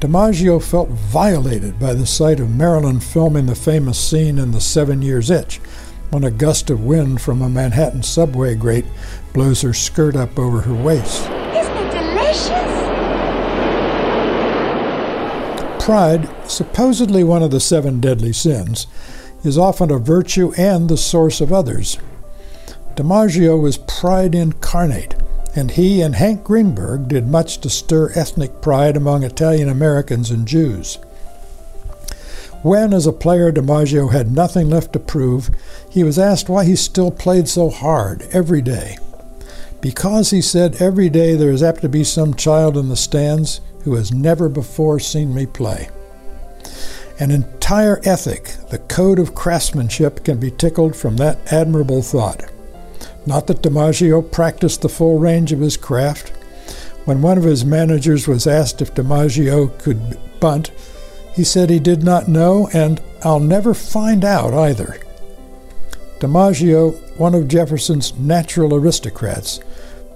DiMaggio 0.00 0.60
felt 0.60 0.88
violated 0.88 1.78
by 1.78 1.94
the 1.94 2.04
sight 2.04 2.40
of 2.40 2.50
Marilyn 2.50 2.98
filming 2.98 3.46
the 3.46 3.54
famous 3.54 3.96
scene 3.96 4.38
in 4.38 4.50
The 4.50 4.60
Seven 4.60 5.02
Years 5.02 5.30
Itch 5.30 5.58
when 6.10 6.24
a 6.24 6.32
gust 6.32 6.68
of 6.68 6.82
wind 6.82 7.20
from 7.20 7.42
a 7.42 7.48
Manhattan 7.48 8.02
subway 8.02 8.56
grate 8.56 8.86
blows 9.32 9.60
her 9.62 9.72
skirt 9.72 10.16
up 10.16 10.36
over 10.36 10.62
her 10.62 10.74
waist. 10.74 11.22
Isn't 11.22 11.76
it 11.76 11.92
delicious? 11.92 12.75
Pride, 15.86 16.28
supposedly 16.50 17.22
one 17.22 17.44
of 17.44 17.52
the 17.52 17.60
seven 17.60 18.00
deadly 18.00 18.32
sins, 18.32 18.88
is 19.44 19.56
often 19.56 19.92
a 19.92 20.00
virtue 20.00 20.52
and 20.58 20.88
the 20.88 20.96
source 20.96 21.40
of 21.40 21.52
others. 21.52 21.98
DiMaggio 22.96 23.62
was 23.62 23.78
pride 23.78 24.34
incarnate 24.34 25.14
and 25.54 25.70
he 25.70 26.02
and 26.02 26.16
Hank 26.16 26.42
Greenberg 26.42 27.06
did 27.06 27.28
much 27.28 27.58
to 27.58 27.70
stir 27.70 28.10
ethnic 28.16 28.60
pride 28.60 28.96
among 28.96 29.22
Italian 29.22 29.68
Americans 29.68 30.28
and 30.28 30.44
Jews. 30.48 30.96
When, 32.62 32.92
as 32.92 33.06
a 33.06 33.12
player, 33.12 33.52
DiMaggio 33.52 34.10
had 34.10 34.32
nothing 34.32 34.68
left 34.68 34.92
to 34.94 34.98
prove, 34.98 35.50
he 35.88 36.02
was 36.02 36.18
asked 36.18 36.48
why 36.48 36.64
he 36.64 36.74
still 36.74 37.12
played 37.12 37.46
so 37.46 37.70
hard 37.70 38.26
every 38.32 38.60
day. 38.60 38.98
Because, 39.80 40.30
he 40.30 40.42
said, 40.42 40.82
every 40.82 41.08
day 41.08 41.36
there 41.36 41.52
is 41.52 41.62
apt 41.62 41.82
to 41.82 41.88
be 41.88 42.02
some 42.02 42.34
child 42.34 42.76
in 42.76 42.88
the 42.88 42.96
stands 42.96 43.60
who 43.86 43.94
has 43.94 44.12
never 44.12 44.48
before 44.48 44.98
seen 44.98 45.32
me 45.32 45.46
play. 45.46 45.88
An 47.20 47.30
entire 47.30 48.00
ethic, 48.02 48.56
the 48.68 48.80
code 48.80 49.20
of 49.20 49.32
craftsmanship, 49.32 50.24
can 50.24 50.38
be 50.38 50.50
tickled 50.50 50.96
from 50.96 51.16
that 51.16 51.38
admirable 51.52 52.02
thought. 52.02 52.50
Not 53.26 53.46
that 53.46 53.62
DiMaggio 53.62 54.32
practiced 54.32 54.82
the 54.82 54.88
full 54.88 55.20
range 55.20 55.52
of 55.52 55.60
his 55.60 55.76
craft. 55.76 56.30
When 57.04 57.22
one 57.22 57.38
of 57.38 57.44
his 57.44 57.64
managers 57.64 58.26
was 58.26 58.48
asked 58.48 58.82
if 58.82 58.92
DiMaggio 58.92 59.78
could 59.78 60.18
bunt, 60.40 60.72
he 61.32 61.44
said 61.44 61.70
he 61.70 61.78
did 61.78 62.02
not 62.02 62.26
know, 62.26 62.68
and 62.72 63.00
I'll 63.22 63.38
never 63.38 63.72
find 63.72 64.24
out 64.24 64.52
either. 64.52 64.98
DiMaggio, 66.18 67.18
one 67.18 67.36
of 67.36 67.46
Jefferson's 67.46 68.18
natural 68.18 68.74
aristocrats, 68.74 69.60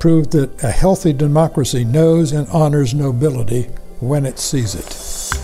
proved 0.00 0.32
that 0.32 0.64
a 0.64 0.70
healthy 0.70 1.12
democracy 1.12 1.84
knows 1.84 2.32
and 2.32 2.48
honors 2.48 2.94
nobility 2.94 3.64
when 4.00 4.26
it 4.26 4.38
sees 4.38 4.74
it. 4.74 5.38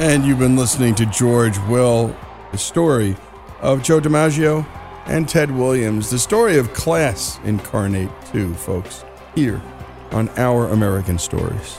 And 0.00 0.24
you've 0.24 0.38
been 0.38 0.56
listening 0.56 0.94
to 0.96 1.06
George 1.06 1.58
Will, 1.68 2.16
the 2.50 2.58
story 2.58 3.14
of 3.60 3.82
Joe 3.82 4.00
DiMaggio 4.00 4.66
and 5.06 5.28
Ted 5.28 5.50
Williams, 5.50 6.10
the 6.10 6.18
story 6.18 6.58
of 6.58 6.72
class 6.72 7.38
incarnate, 7.44 8.10
too, 8.32 8.54
folks, 8.54 9.04
here 9.34 9.62
on 10.10 10.28
Our 10.30 10.68
American 10.68 11.18
Stories. 11.18 11.78